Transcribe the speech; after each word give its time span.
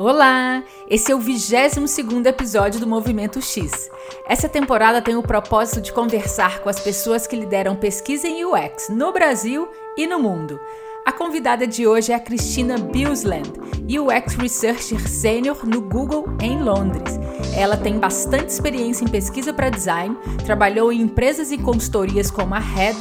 Olá! 0.00 0.62
Esse 0.88 1.10
é 1.10 1.14
o 1.16 1.18
22 1.18 1.98
episódio 2.24 2.78
do 2.78 2.86
Movimento 2.86 3.42
X. 3.42 3.90
Essa 4.28 4.48
temporada 4.48 5.02
tem 5.02 5.16
o 5.16 5.24
propósito 5.24 5.80
de 5.80 5.92
conversar 5.92 6.60
com 6.60 6.68
as 6.68 6.78
pessoas 6.78 7.26
que 7.26 7.34
lideram 7.34 7.74
pesquisa 7.74 8.28
em 8.28 8.44
UX 8.44 8.90
no 8.90 9.12
Brasil 9.12 9.68
e 9.96 10.06
no 10.06 10.20
mundo. 10.20 10.60
A 11.04 11.10
convidada 11.10 11.66
de 11.66 11.84
hoje 11.84 12.12
é 12.12 12.14
a 12.14 12.20
Cristina 12.20 12.78
Bilsland, 12.78 13.50
UX 13.88 14.36
Researcher 14.36 15.00
Senior 15.08 15.66
no 15.66 15.80
Google 15.80 16.26
em 16.40 16.62
Londres. 16.62 17.18
Ela 17.56 17.76
tem 17.76 17.98
bastante 17.98 18.50
experiência 18.50 19.04
em 19.04 19.08
pesquisa 19.08 19.52
para 19.52 19.68
design, 19.68 20.16
trabalhou 20.46 20.92
em 20.92 21.00
empresas 21.00 21.50
e 21.50 21.58
consultorias 21.58 22.30
como 22.30 22.54
a 22.54 22.60
Head, 22.60 22.96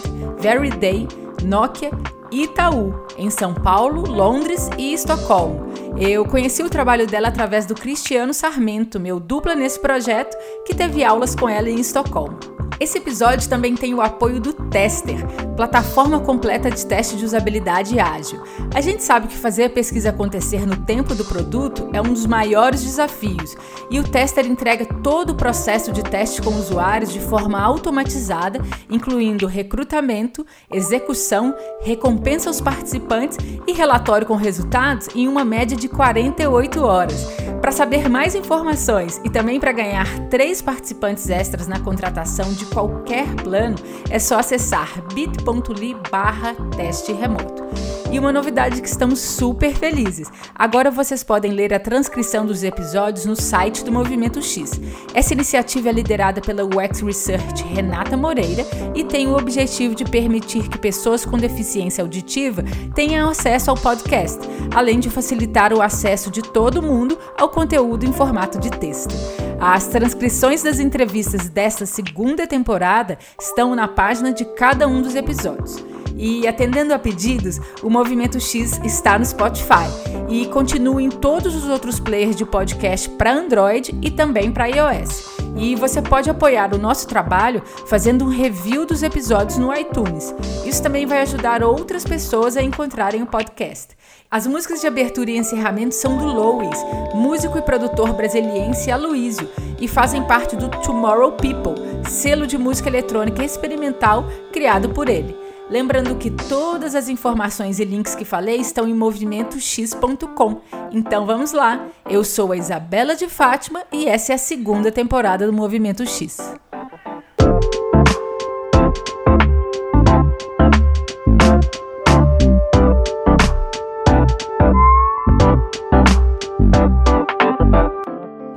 Day, 0.79 1.07
Nokia 1.43 1.91
e 2.31 2.45
Itaú, 2.45 2.91
em 3.19 3.29
São 3.29 3.53
Paulo, 3.53 4.01
Londres 4.01 4.67
e 4.79 4.95
Estocolmo. 4.95 5.66
Eu 5.99 6.25
conheci 6.25 6.61
o 6.61 6.69
trabalho 6.69 7.07
dela 7.07 7.29
através 7.29 7.65
do 7.65 7.73
Cristiano 7.73 8.31
Sarmento, 8.31 8.99
meu 8.99 9.19
dupla 9.19 9.55
nesse 9.55 9.79
projeto, 9.79 10.37
que 10.63 10.75
teve 10.75 11.03
aulas 11.03 11.33
com 11.33 11.49
ela 11.49 11.67
em 11.69 11.79
Estocolmo. 11.79 12.37
Esse 12.79 12.99
episódio 12.99 13.49
também 13.49 13.73
tem 13.73 13.95
o 13.95 14.01
apoio 14.01 14.39
do 14.39 14.53
Tester, 14.53 15.25
plataforma 15.55 16.19
completa 16.19 16.69
de 16.69 16.85
teste 16.85 17.17
de 17.17 17.25
usabilidade 17.25 17.99
ágil. 17.99 18.43
A 18.71 18.79
gente 18.81 19.03
sabe 19.03 19.27
que 19.27 19.35
fazer 19.35 19.63
a 19.63 19.69
pesquisa 19.69 20.09
acontecer 20.09 20.63
no 20.67 20.75
tempo 20.75 21.15
do 21.15 21.25
produto 21.25 21.89
é 21.91 21.99
um 21.99 22.13
dos 22.13 22.27
maiores 22.27 22.83
desafios, 22.83 23.57
e 23.89 23.99
o 23.99 24.03
Tester 24.03 24.45
entrega 24.45 24.85
todo 25.01 25.31
o 25.31 25.35
processo 25.35 25.91
de 25.91 26.03
teste 26.03 26.39
com 26.39 26.51
usuários 26.51 27.11
de 27.11 27.19
forma 27.19 27.59
automatizada, 27.59 28.61
incluindo 28.91 29.47
recrutamento, 29.47 30.45
execução, 30.71 31.55
recompensa 31.81 32.49
aos 32.49 32.61
participantes 32.61 33.39
e 33.65 33.73
relatório 33.73 34.27
com 34.27 34.35
resultados 34.35 35.07
em 35.15 35.27
uma 35.27 35.43
média 35.43 35.75
de 35.75 35.89
48 35.89 36.83
horas. 36.83 37.27
Para 37.59 37.71
saber 37.71 38.07
mais 38.07 38.35
informações 38.35 39.19
e 39.23 39.29
também 39.29 39.59
para 39.59 39.71
ganhar 39.71 40.29
três 40.29 40.61
participantes 40.61 41.27
extras 41.29 41.67
na 41.67 41.79
contratação 41.79 42.53
de 42.53 42.66
qualquer 42.73 43.33
plano, 43.35 43.75
é 44.09 44.19
só 44.19 44.39
acessar 44.39 45.01
bit.ly 45.13 45.95
barra 46.11 46.55
teste 46.75 47.11
remoto. 47.13 47.63
E 48.11 48.17
uma 48.17 48.31
novidade 48.31 48.81
que 48.81 48.87
estamos 48.87 49.19
super 49.19 49.75
felizes. 49.75 50.29
Agora 50.55 50.89
vocês 50.89 51.23
podem 51.23 51.51
ler 51.51 51.73
a 51.73 51.79
transcrição 51.79 52.45
dos 52.45 52.63
episódios 52.63 53.25
no 53.25 53.35
site 53.35 53.83
do 53.83 53.91
Movimento 53.91 54.41
X. 54.41 54.79
Essa 55.13 55.33
iniciativa 55.33 55.89
é 55.89 55.91
liderada 55.91 56.39
pela 56.39 56.63
UX 56.63 57.01
Research 57.01 57.63
Renata 57.63 58.15
Moreira 58.15 58.65
e 58.95 59.03
tem 59.03 59.27
o 59.27 59.35
objetivo 59.35 59.93
de 59.93 60.05
permitir 60.05 60.69
que 60.69 60.77
pessoas 60.77 61.25
com 61.25 61.37
deficiência 61.37 62.01
auditiva 62.01 62.63
tenham 62.95 63.29
acesso 63.29 63.69
ao 63.69 63.77
podcast, 63.77 64.39
além 64.73 64.99
de 64.99 65.09
facilitar 65.09 65.73
o 65.73 65.81
acesso 65.81 66.31
de 66.31 66.41
todo 66.41 66.81
mundo 66.81 67.17
ao 67.37 67.49
conteúdo 67.49 68.05
em 68.05 68.13
formato 68.13 68.57
de 68.57 68.69
texto. 68.69 69.13
As 69.59 69.87
transcrições 69.87 70.63
das 70.63 70.79
entrevistas 70.79 71.49
desta 71.49 71.85
segunda 71.85 72.47
temporada 72.47 73.17
estão 73.39 73.75
na 73.75 73.87
página 73.87 74.31
de 74.31 74.45
cada 74.45 74.87
um 74.87 75.01
dos 75.01 75.15
episódios. 75.15 75.83
E 76.17 76.47
atendendo 76.47 76.93
a 76.93 76.99
pedidos, 76.99 77.59
o 77.83 77.89
Movimento 77.89 78.39
X 78.39 78.79
está 78.83 79.19
no 79.19 79.25
Spotify 79.25 79.87
e 80.29 80.47
continua 80.47 81.01
em 81.01 81.09
todos 81.09 81.55
os 81.55 81.69
outros 81.69 81.99
players 81.99 82.35
de 82.35 82.45
podcast 82.45 83.09
para 83.11 83.33
Android 83.33 83.95
e 84.01 84.09
também 84.09 84.51
para 84.51 84.67
iOS. 84.67 85.37
E 85.55 85.75
você 85.75 86.01
pode 86.01 86.29
apoiar 86.29 86.73
o 86.73 86.77
nosso 86.77 87.07
trabalho 87.07 87.63
fazendo 87.87 88.25
um 88.25 88.29
review 88.29 88.85
dos 88.85 89.01
episódios 89.01 89.57
no 89.57 89.73
iTunes. 89.73 90.33
Isso 90.65 90.83
também 90.83 91.05
vai 91.05 91.21
ajudar 91.21 91.63
outras 91.63 92.03
pessoas 92.03 92.55
a 92.55 92.61
encontrarem 92.61 93.23
o 93.23 93.27
podcast. 93.27 93.97
As 94.29 94.45
músicas 94.45 94.81
de 94.81 94.87
abertura 94.87 95.31
e 95.31 95.37
encerramento 95.37 95.95
são 95.95 96.17
do 96.17 96.25
Louis, 96.25 96.77
músico 97.13 97.57
e 97.57 97.61
produtor 97.61 98.13
brasiliense 98.13 98.91
Aloysio, 98.91 99.49
e 99.79 99.87
fazem 99.87 100.23
parte 100.23 100.55
do 100.55 100.69
Tomorrow 100.69 101.31
People, 101.33 101.75
selo 102.07 102.45
de 102.45 102.57
música 102.57 102.89
eletrônica 102.89 103.43
experimental 103.43 104.25
criado 104.51 104.89
por 104.89 105.07
ele. 105.09 105.46
Lembrando 105.69 106.15
que 106.15 106.31
todas 106.31 106.95
as 106.95 107.09
informações 107.09 107.77
e 107.79 107.83
links 107.83 108.15
que 108.15 108.23
falei 108.23 108.55
estão 108.57 108.87
em 108.87 108.93
movimentox.com. 108.93 110.61
Então 110.91 111.25
vamos 111.25 111.51
lá. 111.51 111.87
Eu 112.09 112.23
sou 112.23 112.53
a 112.53 112.57
Isabela 112.57 113.15
de 113.15 113.27
Fátima 113.27 113.83
e 113.91 114.07
essa 114.07 114.31
é 114.31 114.35
a 114.35 114.37
segunda 114.37 114.91
temporada 114.91 115.45
do 115.45 115.51
Movimento 115.51 116.05
X. 116.05 116.37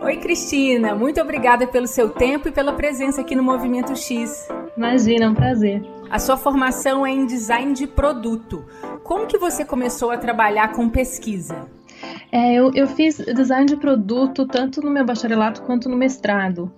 Oi, 0.00 0.16
Cristina. 0.18 0.94
Muito 0.94 1.20
obrigada 1.20 1.66
pelo 1.66 1.88
seu 1.88 2.10
tempo 2.10 2.46
e 2.48 2.52
pela 2.52 2.72
presença 2.72 3.20
aqui 3.20 3.34
no 3.34 3.42
Movimento 3.42 3.96
X. 3.96 4.46
Imagina, 4.76 5.24
é 5.24 5.28
um 5.28 5.34
prazer. 5.34 5.99
A 6.10 6.18
sua 6.18 6.36
formação 6.36 7.06
é 7.06 7.10
em 7.12 7.24
design 7.24 7.72
de 7.72 7.86
produto. 7.86 8.64
Como 9.04 9.28
que 9.28 9.38
você 9.38 9.64
começou 9.64 10.10
a 10.10 10.18
trabalhar 10.18 10.72
com 10.72 10.88
pesquisa? 10.88 11.68
É, 12.32 12.54
eu, 12.54 12.72
eu 12.74 12.88
fiz 12.88 13.18
design 13.18 13.64
de 13.64 13.76
produto 13.76 14.44
tanto 14.44 14.82
no 14.82 14.90
meu 14.90 15.06
bacharelato 15.06 15.62
quanto 15.62 15.88
no 15.88 15.96
mestrado. 15.96 16.72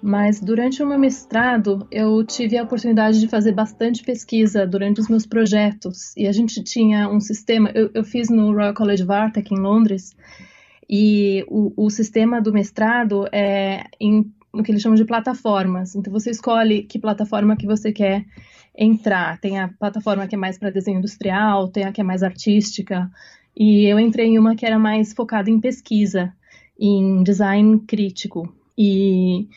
Mas 0.00 0.40
durante 0.40 0.82
o 0.82 0.86
meu 0.86 0.98
mestrado, 0.98 1.86
eu 1.90 2.24
tive 2.24 2.56
a 2.56 2.62
oportunidade 2.62 3.20
de 3.20 3.28
fazer 3.28 3.52
bastante 3.52 4.02
pesquisa 4.02 4.66
durante 4.66 5.00
os 5.00 5.08
meus 5.08 5.26
projetos. 5.26 6.16
E 6.16 6.26
a 6.26 6.32
gente 6.32 6.62
tinha 6.64 7.10
um 7.10 7.20
sistema, 7.20 7.70
eu, 7.74 7.90
eu 7.92 8.04
fiz 8.04 8.30
no 8.30 8.54
Royal 8.54 8.72
College 8.72 9.02
of 9.02 9.12
Art 9.12 9.36
aqui 9.36 9.54
em 9.54 9.60
Londres, 9.60 10.16
e 10.88 11.44
o, 11.48 11.74
o 11.76 11.90
sistema 11.90 12.40
do 12.40 12.54
mestrado 12.54 13.28
é 13.30 13.84
em 14.00 14.32
no 14.52 14.62
que 14.62 14.72
eles 14.72 14.80
chamam 14.80 14.96
de 14.96 15.04
plataformas. 15.04 15.94
Então 15.94 16.12
você 16.12 16.30
escolhe 16.30 16.82
que 16.82 16.98
plataforma 16.98 17.56
que 17.56 17.66
você 17.66 17.92
quer 17.92 18.24
entrar. 18.78 19.40
Tem 19.40 19.58
a 19.58 19.68
plataforma 19.68 20.28
que 20.28 20.36
é 20.36 20.38
mais 20.38 20.56
para 20.56 20.70
desenho 20.70 20.98
industrial, 20.98 21.68
tem 21.68 21.84
a 21.84 21.92
que 21.92 22.00
é 22.00 22.04
mais 22.04 22.22
artística. 22.22 23.10
E 23.56 23.84
eu 23.86 23.98
entrei 23.98 24.28
em 24.28 24.38
uma 24.38 24.54
que 24.54 24.64
era 24.64 24.78
mais 24.78 25.12
focada 25.12 25.50
em 25.50 25.60
pesquisa, 25.60 26.32
em 26.78 27.24
design 27.24 27.80
crítico. 27.80 28.54
E 28.78 29.48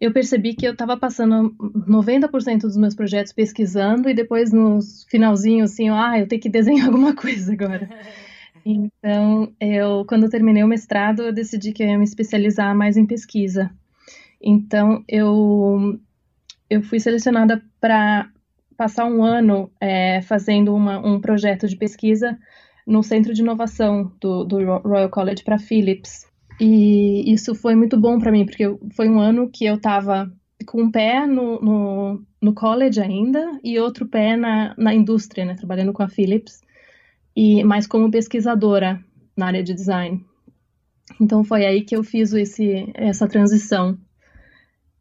eu 0.00 0.12
percebi 0.12 0.54
que 0.54 0.64
eu 0.64 0.72
estava 0.72 0.96
passando 0.96 1.52
90% 1.58 2.60
dos 2.60 2.76
meus 2.76 2.94
projetos 2.94 3.32
pesquisando 3.32 4.08
e 4.08 4.14
depois 4.14 4.52
no 4.52 4.78
finalzinho 5.08 5.64
assim, 5.64 5.90
ah, 5.90 6.18
eu 6.18 6.28
tenho 6.28 6.40
que 6.40 6.48
desenhar 6.48 6.86
alguma 6.88 7.14
coisa 7.14 7.52
agora. 7.52 7.90
Então, 8.64 9.52
eu 9.60 10.04
quando 10.06 10.24
eu 10.24 10.30
terminei 10.30 10.62
o 10.62 10.68
mestrado, 10.68 11.22
eu 11.22 11.32
decidi 11.32 11.72
que 11.72 11.82
eu 11.82 11.88
ia 11.88 11.98
me 11.98 12.04
especializar 12.04 12.74
mais 12.76 12.96
em 12.96 13.04
pesquisa. 13.04 13.70
Então, 14.40 15.02
eu 15.08 15.98
eu 16.68 16.82
fui 16.82 17.00
selecionada 17.00 17.60
para 17.80 18.30
passar 18.80 19.04
um 19.04 19.22
ano 19.22 19.70
é, 19.78 20.22
fazendo 20.22 20.74
uma, 20.74 21.06
um 21.06 21.20
projeto 21.20 21.68
de 21.68 21.76
pesquisa 21.76 22.38
no 22.86 23.02
Centro 23.02 23.34
de 23.34 23.42
Inovação 23.42 24.10
do, 24.18 24.42
do 24.42 24.56
Royal 24.78 25.10
College 25.10 25.44
para 25.44 25.58
Philips. 25.58 26.26
E 26.58 27.30
isso 27.30 27.54
foi 27.54 27.74
muito 27.74 28.00
bom 28.00 28.18
para 28.18 28.32
mim, 28.32 28.46
porque 28.46 28.64
foi 28.96 29.06
um 29.06 29.20
ano 29.20 29.50
que 29.50 29.66
eu 29.66 29.74
estava 29.74 30.32
com 30.64 30.84
um 30.84 30.90
pé 30.90 31.26
no, 31.26 31.60
no, 31.60 32.22
no, 32.40 32.54
college 32.54 32.98
ainda 32.98 33.60
e 33.62 33.78
outro 33.78 34.06
pé 34.06 34.34
na, 34.34 34.74
na 34.78 34.94
indústria, 34.94 35.44
né, 35.44 35.54
trabalhando 35.56 35.92
com 35.92 36.02
a 36.02 36.08
Philips, 36.08 36.62
e 37.36 37.62
mais 37.62 37.86
como 37.86 38.10
pesquisadora 38.10 38.98
na 39.36 39.48
área 39.48 39.62
de 39.62 39.74
design. 39.74 40.24
Então 41.20 41.44
foi 41.44 41.66
aí 41.66 41.82
que 41.82 41.94
eu 41.94 42.02
fiz 42.02 42.32
esse, 42.32 42.90
essa 42.94 43.28
transição 43.28 43.98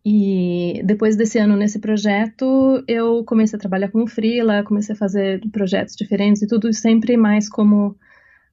e 0.05 0.81
depois 0.85 1.15
desse 1.15 1.37
ano 1.37 1.55
nesse 1.55 1.79
projeto, 1.79 2.83
eu 2.87 3.23
comecei 3.25 3.57
a 3.57 3.59
trabalhar 3.59 3.89
com 3.89 4.07
freela, 4.07 4.63
comecei 4.63 4.95
a 4.95 4.97
fazer 4.97 5.41
projetos 5.51 5.95
diferentes 5.95 6.41
e 6.41 6.47
tudo 6.47 6.71
sempre 6.73 7.17
mais 7.17 7.49
como 7.49 7.95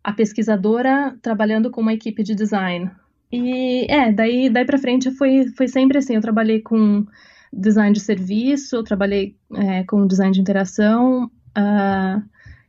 a 0.02 0.12
pesquisadora 0.12 1.16
trabalhando 1.22 1.70
com 1.70 1.80
uma 1.80 1.94
equipe 1.94 2.22
de 2.22 2.34
design. 2.34 2.90
E 3.32 3.86
é, 3.90 4.12
daí, 4.12 4.48
daí 4.48 4.64
para 4.64 4.78
frente 4.78 5.10
foi, 5.10 5.46
foi 5.56 5.68
sempre 5.68 5.98
assim, 5.98 6.14
eu 6.14 6.20
trabalhei 6.20 6.60
com 6.60 7.04
design 7.52 7.92
de 7.92 8.00
serviço, 8.00 8.76
eu 8.76 8.84
trabalhei 8.84 9.36
é, 9.54 9.84
com 9.84 10.06
design 10.06 10.32
de 10.32 10.40
interação, 10.40 11.24
uh, 11.56 12.22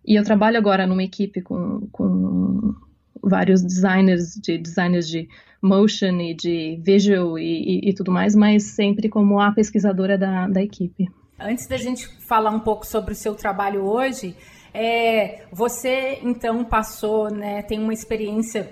e 0.05 0.15
eu 0.15 0.23
trabalho 0.23 0.57
agora 0.57 0.87
numa 0.87 1.03
equipe 1.03 1.41
com, 1.41 1.87
com 1.91 2.73
vários 3.21 3.61
designers 3.61 4.35
de 4.35 4.57
designers 4.57 5.07
de 5.07 5.27
motion 5.61 6.19
e 6.19 6.33
de 6.33 6.79
visual 6.81 7.37
e, 7.37 7.43
e, 7.43 7.89
e, 7.89 7.93
tudo 7.93 8.11
mais, 8.11 8.35
mas 8.35 8.63
sempre 8.63 9.09
como 9.09 9.39
a 9.39 9.51
pesquisadora 9.51 10.17
da, 10.17 10.47
da 10.47 10.61
equipe. 10.61 11.09
Antes 11.39 11.67
da 11.67 11.77
gente 11.77 12.07
falar 12.27 12.51
um 12.51 12.59
pouco 12.59 12.85
sobre 12.85 13.13
o 13.13 13.15
seu 13.15 13.35
trabalho 13.35 13.83
hoje, 13.83 14.35
é, 14.73 15.43
você 15.51 16.19
então 16.23 16.63
passou, 16.63 17.29
né, 17.29 17.61
tem 17.61 17.79
uma 17.79 17.93
experiência 17.93 18.71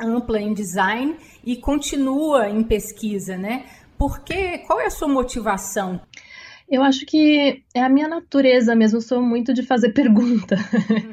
ampla 0.00 0.40
em 0.40 0.52
design 0.52 1.16
e 1.44 1.56
continua 1.56 2.48
em 2.48 2.62
pesquisa, 2.62 3.36
né? 3.36 3.64
Porque 3.96 4.58
qual 4.58 4.80
é 4.80 4.86
a 4.86 4.90
sua 4.90 5.08
motivação? 5.08 6.00
Eu 6.68 6.82
acho 6.82 7.04
que 7.06 7.62
é 7.74 7.82
a 7.82 7.88
minha 7.88 8.08
natureza 8.08 8.74
mesmo, 8.74 8.98
eu 8.98 9.02
sou 9.02 9.22
muito 9.22 9.52
de 9.52 9.62
fazer 9.62 9.90
pergunta. 9.94 10.56
Uhum. 10.56 11.12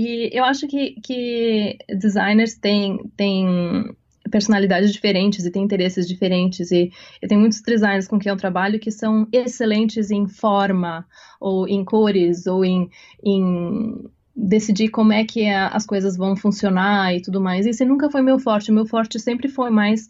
E 0.00 0.30
eu 0.32 0.44
acho 0.44 0.66
que, 0.66 0.98
que 1.02 1.76
designers 1.88 2.54
têm, 2.54 2.98
têm 3.18 3.94
personalidades 4.30 4.90
diferentes 4.90 5.44
e 5.44 5.50
têm 5.50 5.62
interesses 5.62 6.08
diferentes. 6.08 6.70
E 6.70 6.90
eu 7.20 7.28
tenho 7.28 7.40
muitos 7.42 7.60
designers 7.60 8.08
com 8.08 8.18
quem 8.18 8.30
eu 8.30 8.36
trabalho 8.36 8.80
que 8.80 8.90
são 8.90 9.28
excelentes 9.30 10.10
em 10.10 10.26
forma, 10.26 11.06
ou 11.38 11.68
em 11.68 11.84
cores, 11.84 12.46
ou 12.46 12.64
em, 12.64 12.88
em 13.22 14.08
decidir 14.34 14.88
como 14.88 15.12
é 15.12 15.22
que 15.22 15.46
as 15.46 15.84
coisas 15.84 16.16
vão 16.16 16.34
funcionar 16.34 17.14
e 17.14 17.20
tudo 17.20 17.38
mais. 17.38 17.66
Isso 17.66 17.84
nunca 17.84 18.10
foi 18.10 18.22
meu 18.22 18.38
forte. 18.38 18.72
Meu 18.72 18.86
forte 18.86 19.18
sempre 19.18 19.48
foi 19.48 19.68
mais 19.68 20.08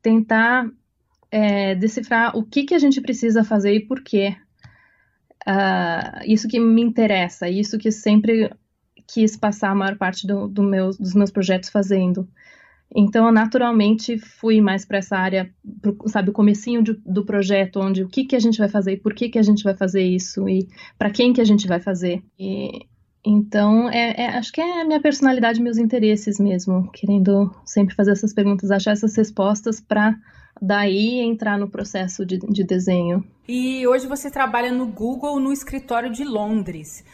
tentar 0.00 0.66
é, 1.30 1.74
decifrar 1.74 2.34
o 2.34 2.42
que, 2.42 2.64
que 2.64 2.74
a 2.74 2.78
gente 2.78 3.02
precisa 3.02 3.44
fazer 3.44 3.74
e 3.74 3.80
por 3.80 4.02
quê. 4.02 4.34
Uh, 5.46 6.24
isso 6.24 6.48
que 6.48 6.58
me 6.58 6.80
interessa, 6.80 7.48
isso 7.48 7.78
que 7.78 7.92
sempre 7.92 8.50
quis 9.06 9.36
passar 9.36 9.70
a 9.70 9.74
maior 9.74 9.96
parte 9.96 10.26
do, 10.26 10.48
do 10.48 10.62
dos 10.98 11.14
meus 11.14 11.30
projetos 11.30 11.70
fazendo. 11.70 12.28
Então, 12.94 13.26
eu 13.26 13.32
naturalmente 13.32 14.16
fui 14.18 14.60
mais 14.60 14.84
para 14.84 14.98
essa 14.98 15.16
área, 15.16 15.50
pro, 15.82 15.96
sabe, 16.06 16.30
o 16.30 16.32
comecinho 16.32 16.82
de, 16.82 16.94
do 17.04 17.24
projeto, 17.24 17.80
onde 17.80 18.04
o 18.04 18.08
que, 18.08 18.24
que 18.24 18.36
a 18.36 18.38
gente 18.38 18.58
vai 18.58 18.68
fazer, 18.68 18.98
por 18.98 19.12
que, 19.12 19.28
que 19.28 19.38
a 19.38 19.42
gente 19.42 19.64
vai 19.64 19.76
fazer 19.76 20.02
isso 20.02 20.48
e 20.48 20.68
para 20.96 21.10
quem 21.10 21.32
que 21.32 21.40
a 21.40 21.44
gente 21.44 21.66
vai 21.66 21.80
fazer. 21.80 22.22
E, 22.38 22.86
então, 23.24 23.90
é, 23.90 24.14
é, 24.16 24.28
acho 24.38 24.52
que 24.52 24.60
é 24.60 24.82
a 24.82 24.84
minha 24.84 25.00
personalidade, 25.00 25.60
meus 25.60 25.78
interesses 25.78 26.38
mesmo, 26.38 26.88
querendo 26.92 27.52
sempre 27.64 27.94
fazer 27.94 28.12
essas 28.12 28.32
perguntas, 28.32 28.70
achar 28.70 28.92
essas 28.92 29.16
respostas 29.16 29.80
para 29.80 30.16
daí 30.62 31.18
entrar 31.18 31.58
no 31.58 31.68
processo 31.68 32.24
de, 32.24 32.38
de 32.38 32.64
desenho. 32.64 33.24
E 33.48 33.86
hoje 33.86 34.06
você 34.06 34.30
trabalha 34.30 34.70
no 34.70 34.86
Google, 34.86 35.40
no 35.40 35.52
escritório 35.52 36.10
de 36.10 36.24
Londres. 36.24 37.04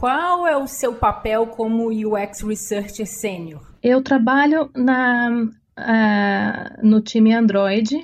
Qual 0.00 0.46
é 0.46 0.56
o 0.56 0.66
seu 0.66 0.94
papel 0.94 1.46
como 1.46 1.90
UX 1.90 2.40
Researcher 2.40 3.06
Sênior? 3.06 3.60
Eu 3.82 4.02
trabalho 4.02 4.70
na, 4.74 5.30
uh, 5.78 6.86
no 6.86 7.02
time 7.02 7.34
Android 7.34 7.96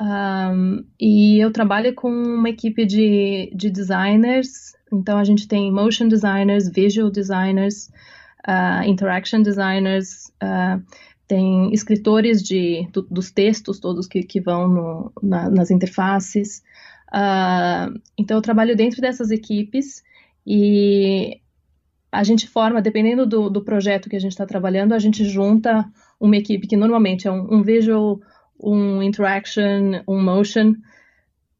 um, 0.00 0.84
e 1.00 1.40
eu 1.40 1.50
trabalho 1.50 1.96
com 1.96 2.08
uma 2.08 2.48
equipe 2.48 2.86
de, 2.86 3.52
de 3.56 3.70
designers. 3.70 4.76
Então 4.92 5.18
a 5.18 5.24
gente 5.24 5.48
tem 5.48 5.72
motion 5.72 6.06
designers, 6.06 6.68
visual 6.68 7.10
designers, 7.10 7.90
uh, 8.46 8.84
interaction 8.86 9.42
designers, 9.42 10.32
uh, 10.40 10.80
tem 11.26 11.74
escritores 11.74 12.40
de, 12.40 12.88
do, 12.92 13.02
dos 13.02 13.32
textos 13.32 13.80
todos 13.80 14.06
que, 14.06 14.22
que 14.22 14.40
vão 14.40 14.68
no, 14.68 15.12
na, 15.20 15.50
nas 15.50 15.72
interfaces. 15.72 16.62
então 18.16 18.36
eu 18.36 18.42
trabalho 18.42 18.76
dentro 18.76 19.00
dessas 19.00 19.32
equipes 19.32 20.04
e 20.46 21.40
a 22.10 22.22
gente 22.22 22.46
forma, 22.46 22.82
dependendo 22.82 23.26
do, 23.26 23.48
do 23.48 23.64
projeto 23.64 24.10
que 24.10 24.16
a 24.16 24.20
gente 24.20 24.32
está 24.32 24.44
trabalhando, 24.44 24.92
a 24.92 24.98
gente 24.98 25.24
junta 25.24 25.84
uma 26.20 26.36
equipe 26.36 26.66
que 26.66 26.76
normalmente 26.76 27.26
é 27.26 27.32
um, 27.32 27.54
um 27.54 27.62
visual, 27.62 28.20
um 28.60 29.02
interaction, 29.02 30.02
um 30.06 30.22
motion, 30.22 30.74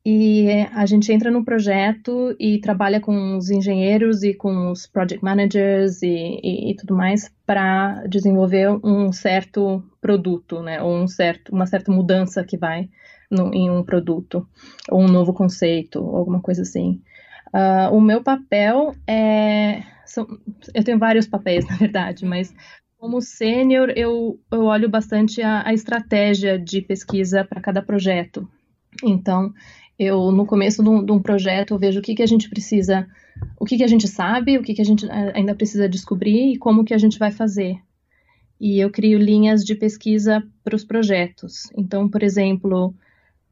e 0.05 0.49
a 0.73 0.85
gente 0.85 1.13
entra 1.13 1.31
no 1.31 1.45
projeto 1.45 2.35
e 2.39 2.59
trabalha 2.59 3.01
com 3.01 3.37
os 3.37 3.51
engenheiros 3.51 4.25
e 4.25 4.35
com 4.35 4.73
os 4.73 4.85
project 4.85 5.25
managers 5.25 6.03
e, 6.03 6.41
e, 6.43 6.73
e 6.73 6.77
tudo 6.77 6.97
mais 6.97 7.33
para 7.47 8.05
desenvolver 8.09 8.69
um 8.85 9.13
certo 9.13 9.83
produto, 10.01 10.61
né? 10.61 10.83
Ou 10.83 10.93
um 10.97 11.07
certo, 11.07 11.53
uma 11.53 11.67
certa 11.67 11.93
mudança 11.93 12.43
que 12.43 12.57
vai 12.59 12.91
no, 13.31 13.55
em 13.55 13.71
um 13.71 13.85
produto, 13.85 14.47
ou 14.91 15.03
um 15.03 15.09
novo 15.09 15.33
conceito, 15.33 16.01
alguma 16.01 16.41
coisa 16.41 16.63
assim. 16.63 17.01
Uh, 17.53 17.95
o 17.95 18.01
meu 18.01 18.23
papel 18.23 18.95
é. 19.07 19.83
São, 20.07 20.27
eu 20.75 20.83
tenho 20.83 20.99
vários 20.99 21.27
papéis, 21.27 21.65
na 21.69 21.77
verdade, 21.77 22.25
mas 22.25 22.55
como 22.99 23.21
sênior, 23.21 23.93
eu, 23.97 24.39
eu 24.51 24.65
olho 24.65 24.89
bastante 24.89 25.43
a, 25.43 25.67
a 25.67 25.75
estratégia 25.75 26.59
de 26.59 26.81
pesquisa 26.81 27.45
para 27.45 27.61
cada 27.61 27.83
projeto. 27.83 28.49
Então, 29.03 29.53
eu, 29.99 30.31
no 30.31 30.47
começo 30.47 30.83
de 30.83 30.89
um, 30.89 31.05
de 31.05 31.13
um, 31.13 31.21
projeto, 31.21 31.79
vejo 31.79 31.99
o 32.01 32.03
que, 32.03 32.15
que 32.15 32.23
a 32.23 32.27
gente 32.27 32.49
precisa, 32.49 33.07
o 33.59 33.65
que, 33.65 33.77
que 33.77 33.85
a 33.85 33.89
gente 33.89 34.07
sabe, 34.07 34.57
o 34.57 34.63
que, 34.63 34.75
que 34.75 34.83
a 34.83 34.85
gente 34.85 35.09
ainda 35.35 35.55
precisa 35.55 35.89
descobrir 35.89 36.53
e 36.53 36.59
como 36.59 36.85
que 36.85 36.95
a 36.95 36.99
gente 36.99 37.19
vai 37.19 37.33
fazer. 37.33 37.77
E 38.61 38.79
eu 38.79 38.91
crio 38.91 39.19
linhas 39.19 39.65
de 39.65 39.75
pesquisa 39.75 40.43
para 40.63 40.77
os 40.77 40.85
projetos. 40.85 41.71
Então, 41.77 42.09
por 42.09 42.23
exemplo, 42.23 42.95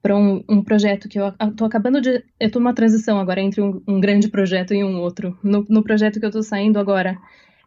para 0.02 0.16
um, 0.16 0.42
um, 0.48 0.62
projeto 0.62 1.08
que 1.08 1.18
eu 1.18 1.28
estou 1.28 1.66
acabando 1.66 2.00
de. 2.00 2.24
Eu 2.38 2.46
estou 2.46 2.60
numa 2.60 2.74
transição 2.74 3.18
agora 3.18 3.40
entre 3.40 3.60
um, 3.60 3.82
um, 3.86 4.00
grande 4.00 4.28
projeto 4.28 4.72
e 4.72 4.82
um 4.82 5.00
outro. 5.00 5.38
No, 5.42 5.64
no 5.68 5.82
projeto 5.82 6.18
que 6.18 6.24
eu 6.24 6.30
estou 6.30 6.42
saindo 6.42 6.78
agora, 6.78 7.18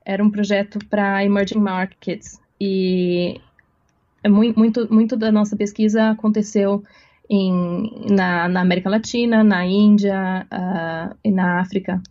era 0.06 0.24
um 0.24 0.30
projeto 0.30 0.80
para 0.90 1.24
emerging 1.24 1.60
markets. 1.60 2.40
E 2.60 3.40
é 4.24 4.30
muito, 4.30 4.58
muito, 4.58 4.94
muito 4.94 5.18
da 5.18 5.32
nossa 5.32 5.56
pesquisa 5.56 6.10
aconteceu 6.12 6.84
em, 7.30 8.08
na, 8.10 8.48
na 8.48 8.62
América 8.62 8.90
Latina, 8.90 9.44
na 9.44 9.66
Índia 9.66 10.48
uh, 10.52 11.16
e 11.24 11.32
na 11.32 11.60
África. 11.60 12.02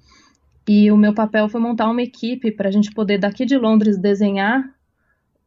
E 0.69 0.91
o 0.93 0.97
meu 0.97 1.13
papel 1.13 1.49
foi 1.49 1.61
montar 1.61 1.91
uma 1.91 2.03
equipe 2.03 2.53
para 2.53 2.69
a 2.69 2.73
gente 2.73 2.93
poder, 2.93 3.19
daqui 3.19 3.45
de 3.45 3.57
Londres, 3.57 3.99
desenhar 3.99 4.63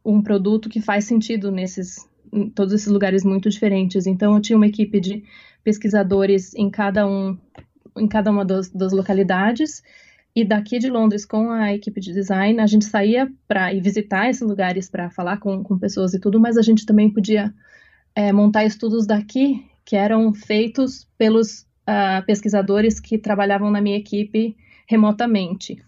um 0.04 0.22
produto 0.22 0.68
que 0.68 0.80
faz 0.80 1.04
sentido 1.04 1.50
nesses, 1.50 2.06
em 2.36 2.50
todos 2.50 2.74
esses 2.74 2.88
lugares 2.88 3.24
muito 3.24 3.48
diferentes. 3.48 4.06
Então, 4.06 4.34
eu 4.34 4.40
tinha 4.40 4.56
uma 4.56 4.66
equipe 4.66 5.00
de 5.00 5.24
pesquisadores 5.64 6.54
em 6.54 6.70
cada 6.70 7.06
um, 7.06 7.36
em 7.96 8.06
cada 8.06 8.30
uma 8.30 8.44
das, 8.44 8.70
localidades. 8.92 9.82
E 10.34 10.44
daqui 10.44 10.78
de 10.78 10.90
Londres, 10.90 11.24
com 11.24 11.50
a 11.50 11.72
equipe 11.72 11.98
de 11.98 12.12
design, 12.12 12.60
a 12.60 12.66
gente 12.66 12.84
saía 12.84 13.32
para 13.48 13.72
ir 13.72 13.80
visitar 13.80 14.28
esses 14.28 14.46
lugares 14.46 14.88
para 14.88 15.08
falar 15.08 15.38
com, 15.38 15.64
com 15.64 15.78
pessoas 15.78 16.12
e 16.12 16.20
tudo, 16.20 16.38
mas 16.38 16.58
a 16.58 16.62
gente 16.62 16.84
também 16.84 17.10
podia 17.10 17.54
é, 18.14 18.30
montar 18.32 18.64
estudos 18.64 19.06
daqui 19.06 19.64
que 19.82 19.96
eram 19.96 20.34
feitos 20.34 21.08
pelos 21.16 21.60
uh, 21.60 22.24
pesquisadores 22.26 23.00
que 23.00 23.16
trabalhavam 23.16 23.70
na 23.70 23.80
minha 23.80 23.96
equipe 23.96 24.56
remotamente. 24.86 25.82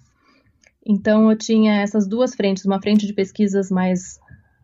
Então, 0.87 1.31
eu 1.31 1.37
tinha 1.37 1.83
essas 1.83 2.07
duas 2.07 2.35
frentes, 2.35 2.65
uma 2.65 2.81
frente 2.81 3.07
de 3.07 3.13
pesquisas 3.13 3.71
mais 3.71 4.19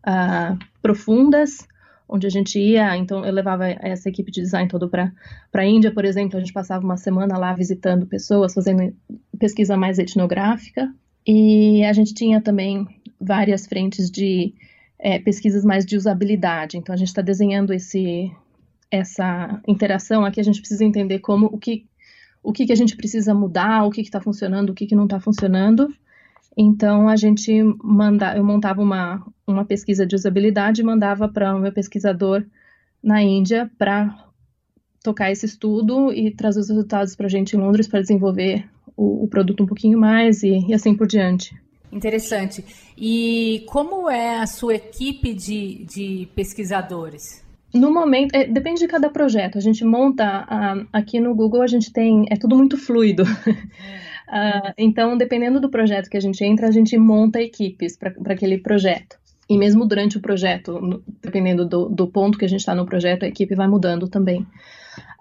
uh, 0.07 0.57
profundas, 0.81 1.67
onde 2.07 2.27
a 2.27 2.29
gente 2.29 2.59
ia, 2.59 2.95
então 2.95 3.25
eu 3.25 3.33
levava 3.33 3.67
essa 3.67 4.09
equipe 4.09 4.31
de 4.31 4.41
design 4.41 4.69
todo 4.69 4.87
para 4.89 5.11
a 5.53 5.65
Índia, 5.65 5.91
por 5.91 6.05
exemplo, 6.05 6.37
a 6.37 6.39
gente 6.39 6.53
passava 6.53 6.83
uma 6.83 6.97
semana 6.97 7.37
lá 7.37 7.53
visitando 7.53 8.05
pessoas, 8.05 8.53
fazendo 8.53 8.95
pesquisa 9.39 9.75
mais 9.75 9.97
etnográfica, 9.97 10.93
e 11.25 11.83
a 11.83 11.93
gente 11.93 12.13
tinha 12.13 12.39
também 12.39 12.87
várias 13.19 13.65
frentes 13.65 14.11
de 14.11 14.53
é, 14.99 15.17
pesquisas 15.19 15.65
mais 15.65 15.85
de 15.85 15.97
usabilidade, 15.97 16.77
então 16.77 16.93
a 16.93 16.97
gente 16.97 17.07
está 17.07 17.21
desenhando 17.21 17.73
esse, 17.73 18.31
essa 18.91 19.59
interação 19.67 20.23
aqui, 20.23 20.39
a 20.39 20.43
gente 20.43 20.59
precisa 20.59 20.85
entender 20.85 21.19
como, 21.19 21.47
o 21.47 21.57
que, 21.57 21.85
o 22.43 22.53
que, 22.53 22.67
que 22.67 22.73
a 22.73 22.77
gente 22.77 22.95
precisa 22.95 23.33
mudar, 23.33 23.83
o 23.83 23.89
que 23.89 24.01
está 24.01 24.21
funcionando, 24.21 24.69
o 24.69 24.73
que, 24.75 24.85
que 24.85 24.95
não 24.95 25.05
está 25.05 25.19
funcionando, 25.19 25.91
então 26.57 27.09
a 27.09 27.15
gente 27.15 27.51
manda, 27.83 28.35
eu 28.35 28.43
montava 28.43 28.81
uma, 28.81 29.25
uma 29.45 29.65
pesquisa 29.65 30.05
de 30.05 30.15
usabilidade 30.15 30.81
e 30.81 30.85
mandava 30.85 31.27
para 31.27 31.55
o 31.55 31.59
meu 31.59 31.71
pesquisador 31.71 32.45
na 33.03 33.21
Índia 33.21 33.69
para 33.77 34.25
tocar 35.03 35.31
esse 35.31 35.45
estudo 35.45 36.11
e 36.11 36.31
trazer 36.31 36.59
os 36.59 36.69
resultados 36.69 37.15
para 37.15 37.27
a 37.27 37.29
gente 37.29 37.55
em 37.55 37.59
Londres 37.59 37.87
para 37.87 38.01
desenvolver 38.01 38.67
o, 38.97 39.25
o, 39.25 39.27
produto 39.27 39.63
um 39.63 39.67
pouquinho 39.67 39.99
mais 39.99 40.41
e, 40.41 40.65
e 40.67 40.73
assim 40.73 40.95
por 40.95 41.05
diante. 41.05 41.55
Interessante. 41.91 42.65
E 42.97 43.63
como 43.67 44.09
é 44.09 44.39
a 44.39 44.47
sua 44.47 44.75
equipe 44.75 45.33
de, 45.33 45.85
de 45.85 46.27
pesquisadores? 46.35 47.45
No 47.73 47.93
momento, 47.93 48.33
é, 48.33 48.45
depende 48.45 48.79
de 48.79 48.87
cada 48.87 49.09
projeto. 49.09 49.57
A 49.57 49.61
gente 49.61 49.83
monta, 49.83 50.45
aqui 50.91 51.19
no 51.19 51.35
Google 51.35 51.61
a 51.61 51.67
gente 51.67 51.91
tem, 51.91 52.25
é 52.29 52.35
tudo 52.35 52.55
muito 52.55 52.77
fluido. 52.77 53.23
Uh, 54.27 54.73
então, 54.77 55.17
dependendo 55.17 55.59
do 55.59 55.69
projeto 55.69 56.09
que 56.09 56.17
a 56.17 56.21
gente 56.21 56.43
entra, 56.43 56.67
a 56.67 56.71
gente 56.71 56.97
monta 56.97 57.41
equipes 57.41 57.97
para 57.97 58.13
aquele 58.33 58.57
projeto. 58.57 59.17
E 59.47 59.57
mesmo 59.57 59.85
durante 59.85 60.17
o 60.17 60.21
projeto, 60.21 61.03
dependendo 61.21 61.65
do, 61.65 61.87
do, 61.87 62.07
ponto 62.07 62.37
que 62.37 62.45
a 62.45 62.47
gente 62.47 62.61
está 62.61 62.73
no 62.73 62.85
projeto, 62.85 63.23
a 63.23 63.27
equipe 63.27 63.53
vai 63.53 63.67
mudando 63.67 64.07
também. 64.07 64.41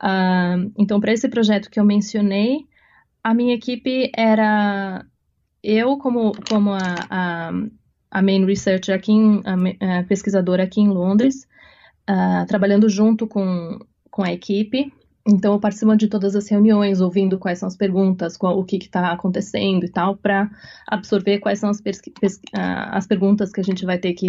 Uh, 0.02 0.72
então, 0.78 0.98
para 0.98 1.12
esse 1.12 1.28
projeto 1.28 1.70
que 1.70 1.78
eu 1.78 1.84
mencionei, 1.84 2.66
a 3.22 3.34
minha 3.34 3.54
equipe 3.54 4.10
era 4.16 5.04
eu 5.62 5.96
como, 5.98 6.32
como 6.48 6.72
a, 6.72 6.78
a, 7.10 7.50
a 8.10 8.22
main 8.22 8.44
researcher 8.44 8.94
aqui, 8.94 9.12
em, 9.12 9.42
a, 9.44 10.00
a 10.00 10.04
pesquisadora 10.04 10.62
aqui 10.62 10.80
em 10.80 10.88
Londres, 10.88 11.46
uh, 12.08 12.46
trabalhando 12.46 12.88
junto 12.88 13.26
com, 13.26 13.78
com 14.10 14.22
a 14.22 14.32
equipe, 14.32 14.92
então, 15.26 15.54
eu 15.54 15.60
participo 15.60 15.96
de 15.96 16.06
todas 16.06 16.36
as 16.36 16.48
reuniões, 16.48 17.00
ouvindo 17.00 17.38
quais 17.38 17.58
são 17.58 17.66
as 17.66 17.76
perguntas, 17.76 18.36
qual, 18.36 18.58
o 18.58 18.64
que 18.64 18.76
está 18.76 19.10
acontecendo 19.10 19.84
e 19.84 19.88
tal, 19.88 20.16
para 20.16 20.50
absorver 20.86 21.38
quais 21.38 21.58
são 21.58 21.70
as, 21.70 21.82
as 22.52 23.06
perguntas 23.06 23.50
que 23.50 23.60
a 23.60 23.64
gente 23.64 23.86
vai 23.86 23.96
ter 23.96 24.12
que 24.12 24.26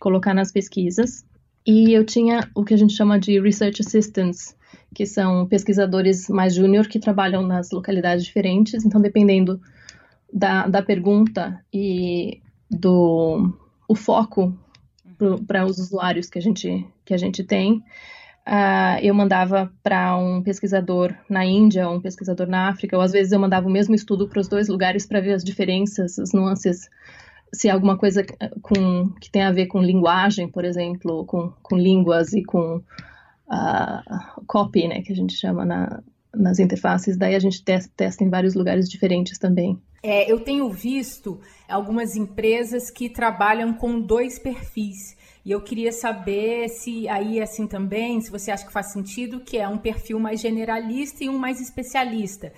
colocar 0.00 0.32
nas 0.32 0.50
pesquisas. 0.50 1.22
E 1.66 1.92
eu 1.92 2.02
tinha 2.02 2.50
o 2.54 2.64
que 2.64 2.72
a 2.72 2.78
gente 2.78 2.94
chama 2.94 3.18
de 3.18 3.38
Research 3.38 3.82
Assistants, 3.82 4.56
que 4.94 5.04
são 5.04 5.46
pesquisadores 5.46 6.30
mais 6.30 6.54
júnior 6.54 6.88
que 6.88 6.98
trabalham 6.98 7.46
nas 7.46 7.70
localidades 7.70 8.24
diferentes. 8.24 8.86
Então, 8.86 9.02
dependendo 9.02 9.60
da, 10.32 10.66
da 10.66 10.80
pergunta 10.82 11.62
e 11.70 12.40
do 12.70 13.52
o 13.86 13.94
foco 13.94 14.56
para 15.46 15.66
os 15.66 15.78
usuários 15.78 16.30
que 16.30 16.38
a 16.38 16.42
gente, 16.42 16.86
que 17.04 17.12
a 17.12 17.18
gente 17.18 17.44
tem, 17.44 17.82
uh, 18.48 18.98
eu 19.02 19.14
mandava 19.14 19.70
para 19.82 20.16
um 20.16 20.42
pesquisador 20.42 21.14
na 21.28 21.44
Índia, 21.44 21.88
um 21.88 22.00
pesquisador 22.00 22.48
na 22.48 22.68
África, 22.68 22.96
ou 22.96 23.02
às 23.02 23.12
vezes 23.12 23.32
eu 23.32 23.38
mandava 23.38 23.68
o 23.68 23.70
mesmo 23.70 23.94
estudo 23.94 24.28
para 24.28 24.40
os 24.40 24.48
dois 24.48 24.68
lugares 24.68 25.06
para 25.06 25.20
ver 25.20 25.34
as 25.34 25.44
diferenças, 25.44 26.18
as 26.18 26.32
nuances, 26.32 26.88
se 27.52 27.68
alguma 27.68 27.96
coisa 27.96 28.24
com, 28.62 29.10
que 29.20 29.30
tem 29.30 29.42
a 29.42 29.52
ver 29.52 29.66
com 29.66 29.82
linguagem, 29.82 30.48
por 30.48 30.64
exemplo, 30.64 31.24
com, 31.26 31.52
com 31.62 31.76
línguas 31.76 32.32
e 32.32 32.42
com 32.42 32.76
uh, 32.76 34.44
copy, 34.46 34.88
né, 34.88 35.02
que 35.02 35.12
a 35.12 35.16
gente 35.16 35.34
chama 35.34 35.64
na, 35.64 36.02
nas 36.34 36.58
interfaces, 36.58 37.16
daí 37.16 37.34
a 37.34 37.38
gente 37.40 37.62
testa, 37.62 37.92
testa 37.96 38.24
em 38.24 38.30
vários 38.30 38.54
lugares 38.54 38.88
diferentes 38.88 39.38
também. 39.38 39.78
É, 40.02 40.30
eu 40.30 40.40
tenho 40.40 40.70
visto 40.70 41.40
algumas 41.68 42.14
empresas 42.14 42.90
que 42.90 43.10
trabalham 43.10 43.74
com 43.74 44.00
dois 44.00 44.38
perfis. 44.38 45.17
E 45.44 45.50
eu 45.50 45.60
queria 45.60 45.92
saber 45.92 46.68
se 46.68 47.08
aí 47.08 47.38
é 47.38 47.42
assim 47.42 47.66
também, 47.66 48.20
se 48.20 48.30
você 48.30 48.50
acha 48.50 48.66
que 48.66 48.72
faz 48.72 48.92
sentido, 48.92 49.40
que 49.40 49.58
é 49.58 49.68
um 49.68 49.78
perfil 49.78 50.18
mais 50.18 50.40
generalista 50.40 51.24
e 51.24 51.28
um 51.28 51.38
mais 51.38 51.60
especialista. 51.60 52.52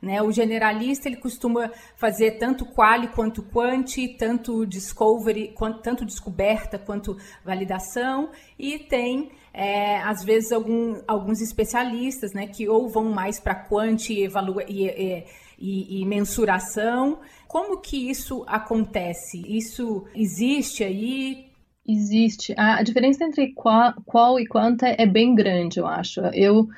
Né? 0.00 0.22
O 0.22 0.30
generalista 0.30 1.08
ele 1.08 1.16
costuma 1.16 1.70
fazer 1.96 2.32
tanto 2.32 2.64
quali 2.64 3.08
quanto 3.08 3.42
quanti, 3.42 4.08
tanto 4.08 4.66
discovery, 4.66 5.52
quanto, 5.54 5.80
tanto 5.80 6.04
descoberta 6.04 6.78
quanto 6.78 7.16
validação, 7.44 8.30
e 8.58 8.78
tem 8.78 9.30
é, 9.52 9.98
às 10.02 10.22
vezes 10.22 10.52
algum, 10.52 11.00
alguns 11.08 11.40
especialistas 11.40 12.32
né, 12.34 12.46
que 12.46 12.68
ou 12.68 12.88
vão 12.88 13.04
mais 13.04 13.40
para 13.40 13.54
quanti 13.54 14.12
e, 14.12 14.26
e, 14.68 15.24
e, 15.58 16.00
e, 16.02 16.04
mensuração. 16.04 17.20
Como 17.48 17.80
que 17.80 18.10
isso 18.10 18.44
acontece? 18.46 19.42
Isso 19.48 20.04
existe 20.14 20.84
aí? 20.84 21.45
Existe. 21.88 22.52
A, 22.56 22.82
diferença 22.82 23.24
entre 23.24 23.52
qual, 23.52 23.94
qual 24.04 24.40
e 24.40 24.46
quanta 24.46 24.88
é 24.88 25.06
bem 25.06 25.34
grande, 25.34 25.78
eu 25.78 25.86
acho. 25.86 26.20
Eu, 26.34 26.68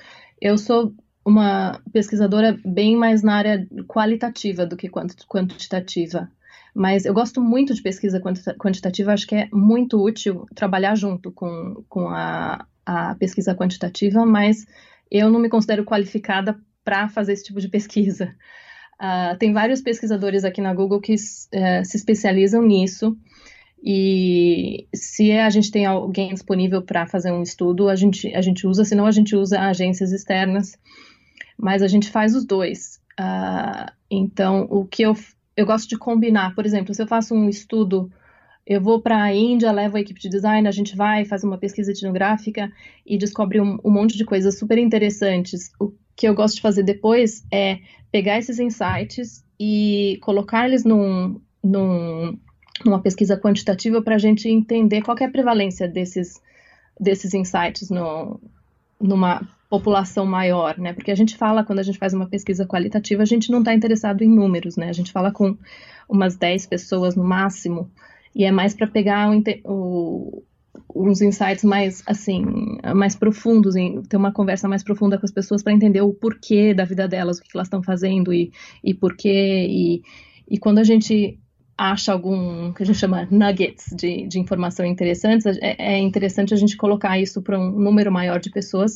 eu 0.40 0.58
sou 0.58 0.92
uma 1.24 1.80
pesquisadora 1.92 2.58
bem 2.64 2.96
mais 2.96 3.22
na 3.22 3.36
área 3.36 3.66
qualitativa 3.86 4.66
do 4.66 4.76
que 4.76 4.90
quantitativa. 4.90 6.30
Mas 6.74 7.04
eu 7.04 7.14
gosto 7.14 7.40
muito 7.40 7.74
de 7.74 7.82
pesquisa 7.82 8.20
quantitativa, 8.58 9.12
acho 9.12 9.26
que 9.26 9.34
é 9.34 9.48
muito 9.52 10.02
útil 10.02 10.46
trabalhar 10.54 10.94
junto 10.94 11.32
com, 11.32 11.82
com 11.88 12.08
a, 12.08 12.66
a 12.84 13.14
pesquisa 13.14 13.54
quantitativa, 13.54 14.24
mas 14.24 14.66
eu 15.10 15.30
não 15.30 15.40
me 15.40 15.48
considero 15.48 15.84
qualificada 15.84 16.58
para 16.84 17.08
fazer 17.08 17.32
esse 17.32 17.44
tipo 17.44 17.60
de 17.60 17.68
pesquisa. 17.68 18.34
Uh, 19.00 19.36
tem 19.38 19.52
vários 19.52 19.80
pesquisadores 19.80 20.44
aqui 20.44 20.60
na 20.60 20.74
Google 20.74 21.00
que 21.00 21.14
uh, 21.14 21.84
se 21.84 21.96
especializam 21.96 22.62
nisso, 22.62 23.16
e 23.82 24.86
se 24.94 25.32
a 25.32 25.50
gente 25.50 25.70
tem 25.70 25.86
alguém 25.86 26.34
disponível 26.34 26.82
para 26.82 27.06
fazer 27.06 27.32
um 27.32 27.42
estudo, 27.42 27.88
a 27.88 27.96
gente, 27.96 28.34
a 28.34 28.40
gente 28.40 28.66
usa, 28.66 28.84
senão 28.84 29.06
a 29.06 29.10
gente 29.10 29.36
usa 29.36 29.60
agências 29.60 30.12
externas 30.12 30.76
mas 31.58 31.82
a 31.82 31.88
gente 31.88 32.08
faz 32.08 32.36
os 32.36 32.44
dois. 32.44 33.00
Uh, 33.18 33.90
então, 34.08 34.66
o 34.70 34.84
que 34.84 35.02
eu, 35.02 35.16
eu 35.56 35.66
gosto 35.66 35.88
de 35.88 35.98
combinar, 35.98 36.54
por 36.54 36.64
exemplo, 36.64 36.94
se 36.94 37.02
eu 37.02 37.06
faço 37.06 37.34
um 37.34 37.48
estudo, 37.48 38.10
eu 38.64 38.80
vou 38.80 39.02
para 39.02 39.20
a 39.20 39.34
Índia, 39.34 39.72
levo 39.72 39.96
a 39.96 40.00
equipe 40.00 40.20
de 40.20 40.28
design, 40.28 40.68
a 40.68 40.70
gente 40.70 40.96
vai, 40.96 41.24
faz 41.24 41.42
uma 41.42 41.58
pesquisa 41.58 41.90
etnográfica 41.90 42.70
e 43.04 43.18
descobre 43.18 43.60
um, 43.60 43.76
um 43.84 43.90
monte 43.90 44.16
de 44.16 44.24
coisas 44.24 44.56
super 44.56 44.78
interessantes. 44.78 45.72
O 45.80 45.92
que 46.14 46.28
eu 46.28 46.34
gosto 46.34 46.56
de 46.56 46.62
fazer 46.62 46.84
depois 46.84 47.44
é 47.52 47.80
pegar 48.12 48.38
esses 48.38 48.60
insights 48.60 49.44
e 49.58 50.18
colocar 50.22 50.68
eles 50.68 50.84
num, 50.84 51.40
num, 51.62 52.38
numa 52.84 53.00
pesquisa 53.00 53.36
quantitativa 53.36 54.02
para 54.02 54.14
a 54.14 54.18
gente 54.18 54.48
entender 54.48 55.02
qual 55.02 55.16
é 55.20 55.24
a 55.24 55.30
prevalência 55.30 55.88
desses, 55.88 56.40
desses 56.98 57.34
insights 57.34 57.90
no, 57.90 58.40
numa 59.00 59.46
população 59.68 60.24
maior, 60.24 60.78
né? 60.78 60.92
Porque 60.92 61.10
a 61.10 61.14
gente 61.14 61.36
fala, 61.36 61.64
quando 61.64 61.80
a 61.80 61.82
gente 61.82 61.98
faz 61.98 62.14
uma 62.14 62.26
pesquisa 62.26 62.66
qualitativa, 62.66 63.22
a 63.22 63.26
gente 63.26 63.50
não 63.50 63.58
está 63.58 63.74
interessado 63.74 64.22
em 64.22 64.28
números, 64.28 64.76
né? 64.76 64.88
A 64.88 64.92
gente 64.94 65.12
fala 65.12 65.30
com 65.30 65.56
umas 66.08 66.36
10 66.36 66.66
pessoas 66.66 67.14
no 67.14 67.22
máximo, 67.24 67.90
e 68.34 68.44
é 68.44 68.50
mais 68.50 68.74
para 68.74 68.86
pegar 68.86 69.30
o, 69.30 69.42
o, 69.64 70.42
uns 70.94 71.20
insights 71.20 71.64
mais, 71.64 72.02
assim, 72.06 72.44
mais 72.94 73.14
profundos, 73.14 73.76
em, 73.76 74.00
ter 74.02 74.16
uma 74.16 74.32
conversa 74.32 74.68
mais 74.68 74.82
profunda 74.82 75.18
com 75.18 75.26
as 75.26 75.32
pessoas 75.32 75.62
para 75.62 75.72
entender 75.72 76.00
o 76.00 76.14
porquê 76.14 76.72
da 76.72 76.84
vida 76.84 77.06
delas, 77.06 77.38
o 77.38 77.42
que 77.42 77.50
elas 77.54 77.66
estão 77.66 77.82
fazendo 77.82 78.32
e, 78.32 78.50
e 78.82 78.94
porquê. 78.94 79.66
E, 79.68 80.02
e 80.48 80.58
quando 80.58 80.78
a 80.78 80.84
gente 80.84 81.38
acha 81.78 82.12
algum 82.12 82.72
que 82.72 82.82
a 82.82 82.86
gente 82.86 82.98
chama 82.98 83.28
nuggets 83.30 83.86
de, 83.96 84.26
de 84.26 84.40
informação 84.40 84.84
interessantes, 84.84 85.46
é, 85.62 85.76
é 85.78 85.98
interessante 85.98 86.52
a 86.52 86.56
gente 86.56 86.76
colocar 86.76 87.18
isso 87.18 87.40
para 87.40 87.58
um 87.58 87.70
número 87.70 88.10
maior 88.10 88.40
de 88.40 88.50
pessoas 88.50 88.94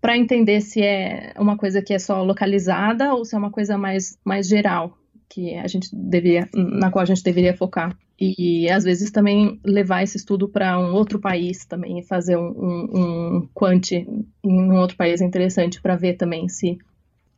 para 0.00 0.16
entender 0.16 0.60
se 0.60 0.80
é 0.80 1.34
uma 1.36 1.56
coisa 1.56 1.82
que 1.82 1.92
é 1.92 1.98
só 1.98 2.22
localizada 2.22 3.12
ou 3.12 3.24
se 3.24 3.34
é 3.34 3.38
uma 3.38 3.50
coisa 3.50 3.76
mais, 3.76 4.16
mais 4.24 4.46
geral 4.46 4.96
que 5.28 5.54
a 5.54 5.66
gente 5.66 5.94
deveria, 5.94 6.48
na 6.54 6.90
qual 6.90 7.02
a 7.02 7.06
gente 7.06 7.22
deveria 7.22 7.56
focar. 7.56 7.96
E 8.18 8.68
às 8.70 8.84
vezes 8.84 9.10
também 9.10 9.60
levar 9.64 10.02
esse 10.02 10.16
estudo 10.16 10.48
para 10.48 10.78
um 10.78 10.92
outro 10.92 11.18
país 11.18 11.64
também 11.64 12.00
e 12.00 12.02
fazer 12.02 12.36
um, 12.36 12.50
um, 12.50 12.88
um 12.92 13.48
quant 13.54 13.92
em 13.92 14.06
um 14.44 14.76
outro 14.76 14.96
país 14.96 15.20
interessante 15.20 15.80
para 15.80 15.96
ver 15.96 16.14
também 16.14 16.48
se, 16.48 16.78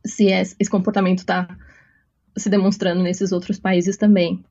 se 0.04 0.26
esse 0.26 0.70
comportamento 0.70 1.18
está 1.18 1.46
se 2.36 2.48
demonstrando 2.48 3.02
nesses 3.02 3.30
outros 3.30 3.58
países 3.58 3.96
também. 3.96 4.42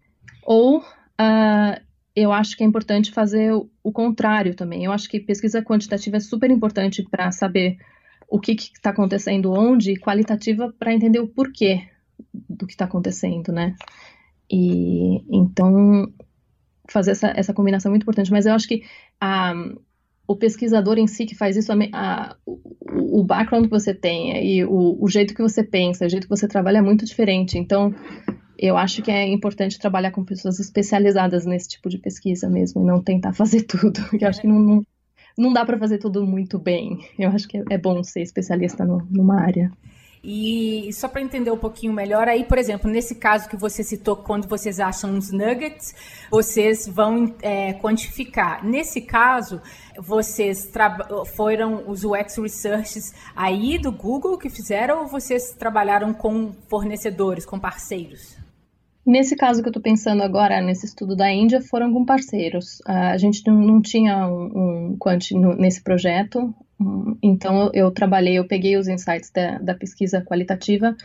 Ou 0.44 0.80
uh, 0.80 1.82
eu 2.16 2.32
acho 2.32 2.58
que 2.58 2.64
é 2.64 2.68
importante 2.68 3.12
fazer 3.12 3.54
o, 3.54 3.70
o 3.84 3.92
contrário 3.92 4.56
também. 4.56 4.84
Eu 4.84 4.92
acho 4.92 5.10
que 5.10 5.20
pesquisa 5.20 5.62
quantitativa 5.62 6.18
é 6.18 6.20
super 6.20 6.50
importante 6.50 7.04
para 7.04 7.32
saber 7.32 7.78
o 8.28 8.40
que 8.40 8.54
está 8.54 8.92
acontecendo 8.92 9.52
onde, 9.52 10.00
qualitativa 10.00 10.74
para 10.80 10.94
entender 10.94 11.20
o 11.20 11.28
porquê 11.28 11.88
do 12.50 12.66
que 12.66 12.74
está 12.74 12.86
acontecendo, 12.86 13.52
né? 13.52 13.76
E 14.50 15.22
então 15.30 16.12
fazer 16.90 17.12
essa, 17.12 17.34
essa 17.36 17.54
combinação 17.54 17.90
é 17.90 17.92
muito 17.92 18.04
importante. 18.04 18.32
Mas 18.32 18.46
eu 18.46 18.54
acho 18.54 18.68
que 18.68 18.84
a, 19.20 19.54
o 20.28 20.36
pesquisador 20.36 20.98
em 20.98 21.08
si 21.08 21.26
que 21.26 21.36
faz 21.36 21.56
isso, 21.56 21.72
a, 21.72 21.76
a, 21.94 22.36
o, 22.46 23.22
o 23.22 23.24
background 23.24 23.66
que 23.66 23.72
você 23.72 23.94
tem 23.94 24.46
e 24.46 24.66
o, 24.66 24.98
o 25.02 25.08
jeito 25.10 25.34
que 25.34 25.42
você 25.42 25.64
pensa, 25.64 26.06
o 26.06 26.10
jeito 26.10 26.24
que 26.24 26.36
você 26.36 26.48
trabalha 26.48 26.80
é 26.80 26.82
muito 26.82 27.06
diferente. 27.06 27.58
Então 27.58 27.94
eu 28.62 28.78
acho 28.78 29.02
que 29.02 29.10
é 29.10 29.28
importante 29.28 29.80
trabalhar 29.80 30.12
com 30.12 30.24
pessoas 30.24 30.60
especializadas 30.60 31.48
nesse 31.48 31.70
tipo 31.70 31.90
de 31.90 31.98
pesquisa 31.98 32.48
mesmo 32.48 32.82
e 32.82 32.86
não 32.86 33.02
tentar 33.02 33.34
fazer 33.34 33.64
tudo. 33.64 34.00
Eu 34.14 34.28
acho 34.28 34.40
que 34.40 34.48
não, 34.48 34.60
não, 34.60 34.86
não 35.36 35.52
dá 35.52 35.66
para 35.66 35.80
fazer 35.80 35.98
tudo 35.98 36.26
muito 36.28 36.60
bem. 36.60 37.00
Eu 37.18 37.32
acho 37.32 37.48
que 37.48 37.64
é 37.70 37.78
bom 37.78 38.04
ser 38.04 38.22
especialista 38.22 38.86
no, 38.86 39.06
numa 39.10 39.42
área. 39.42 39.72
E 40.24 40.92
só 40.94 41.08
para 41.08 41.20
entender 41.24 41.50
um 41.50 41.58
pouquinho 41.58 41.92
melhor, 41.92 42.28
aí, 42.28 42.44
por 42.44 42.60
exemplo, 42.60 42.92
nesse 42.92 43.16
caso 43.16 43.50
que 43.50 43.58
você 43.58 43.84
citou, 43.84 44.16
quando 44.16 44.48
vocês 44.48 44.80
acham 44.80 45.18
os 45.18 45.32
nuggets, 45.32 45.96
vocês 46.30 46.88
vão 46.88 47.34
é, 47.42 47.74
quantificar. 47.74 48.64
Nesse 48.64 49.02
caso, 49.02 49.60
vocês 49.98 50.72
foram 51.36 51.90
os 51.90 52.04
UX 52.04 52.38
Researches 52.38 53.16
aí 53.36 53.80
do 53.80 53.92
Google 53.92 54.38
que 54.38 54.48
fizeram 54.48 55.02
ou 55.02 55.08
vocês 55.08 55.56
trabalharam 55.58 56.14
com 56.14 56.54
fornecedores, 56.70 57.44
com 57.44 57.60
parceiros? 57.60 58.41
Nesse 59.06 59.36
caso 59.36 59.62
que 59.62 59.68
eu 59.68 59.72
estou 59.72 59.82
pensando 59.82 60.22
agora, 60.22 60.62
nesse 60.62 60.86
estudo 60.86 61.16
da 61.16 61.32
Índia, 61.32 61.60
foram 61.60 61.92
com 61.92 62.06
parceiros. 62.06 62.82
a 62.86 63.18
gente 63.18 63.46
não, 63.48 63.56
não 63.56 63.82
tinha 63.82 64.28
um, 64.28 64.92
um 64.92 64.98
quant 64.98 65.32
nesse 65.58 65.82
projeto, 65.82 66.54
um, 66.80 67.18
então 67.22 67.72
eu, 67.74 67.92
trabalhei, 67.92 68.38
eu 68.38 68.48
peguei 68.48 68.78
os 68.78 68.88
insights 68.88 69.32
da, 69.32 69.58
da 69.58 69.74
pesquisa 69.74 70.22
qualitativa 70.22 70.96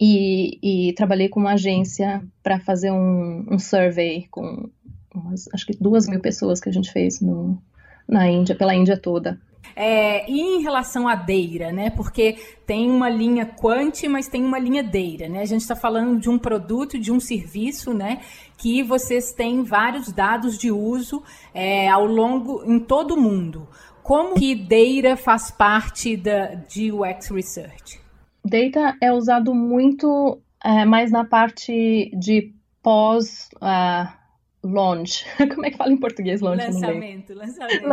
e, 0.00 0.58
e, 0.62 0.92
trabalhei 0.94 1.28
com 1.28 1.40
uma 1.40 1.52
agência 1.52 2.22
para 2.42 2.58
fazer 2.58 2.90
um, 2.90 3.46
um, 3.50 3.58
survey 3.58 4.26
com 4.30 4.70
umas, 5.14 5.46
acho 5.52 5.66
que 5.66 5.76
duas 5.78 6.06
mil 6.08 6.20
pessoas 6.20 6.60
que 6.60 6.70
a 6.70 6.72
gente 6.72 6.90
fez 6.90 7.20
no, 7.20 7.62
na 8.08 8.28
Índia, 8.28 8.54
pela 8.54 8.74
Índia 8.74 8.96
toda. 8.96 9.38
É, 9.74 10.30
e 10.30 10.40
em 10.40 10.62
relação 10.62 11.08
à 11.08 11.14
Deira, 11.14 11.72
né? 11.72 11.90
Porque 11.90 12.36
tem 12.66 12.90
uma 12.90 13.08
linha 13.08 13.46
Quant, 13.46 14.02
mas 14.08 14.28
tem 14.28 14.44
uma 14.44 14.58
linha 14.58 14.82
Deira, 14.82 15.28
né? 15.28 15.40
A 15.40 15.44
gente 15.44 15.62
está 15.62 15.76
falando 15.76 16.18
de 16.18 16.28
um 16.28 16.38
produto, 16.38 16.98
de 16.98 17.12
um 17.12 17.20
serviço, 17.20 17.94
né? 17.94 18.20
Que 18.58 18.82
vocês 18.82 19.32
têm 19.32 19.62
vários 19.62 20.12
dados 20.12 20.58
de 20.58 20.70
uso 20.70 21.22
é, 21.54 21.88
ao 21.88 22.04
longo, 22.04 22.62
em 22.64 22.78
todo 22.78 23.14
o 23.14 23.20
mundo. 23.20 23.68
Como 24.02 24.34
que 24.34 24.54
Deira 24.54 25.16
faz 25.16 25.50
parte 25.50 26.16
da, 26.16 26.54
de 26.54 26.90
UX 26.92 27.28
Research? 27.28 28.00
Data 28.44 28.96
é 29.00 29.12
usado 29.12 29.54
muito 29.54 30.40
é, 30.62 30.84
mais 30.84 31.10
na 31.10 31.24
parte 31.24 32.10
de 32.14 32.52
pós... 32.82 33.48
Uh, 33.56 34.19
launch. 34.62 35.24
Como 35.54 35.66
é 35.66 35.70
que 35.70 35.76
fala 35.76 35.92
em 35.92 35.98
português 35.98 36.40
launch? 36.40 36.64
Lançamento, 36.64 37.34
lançamento. 37.34 37.86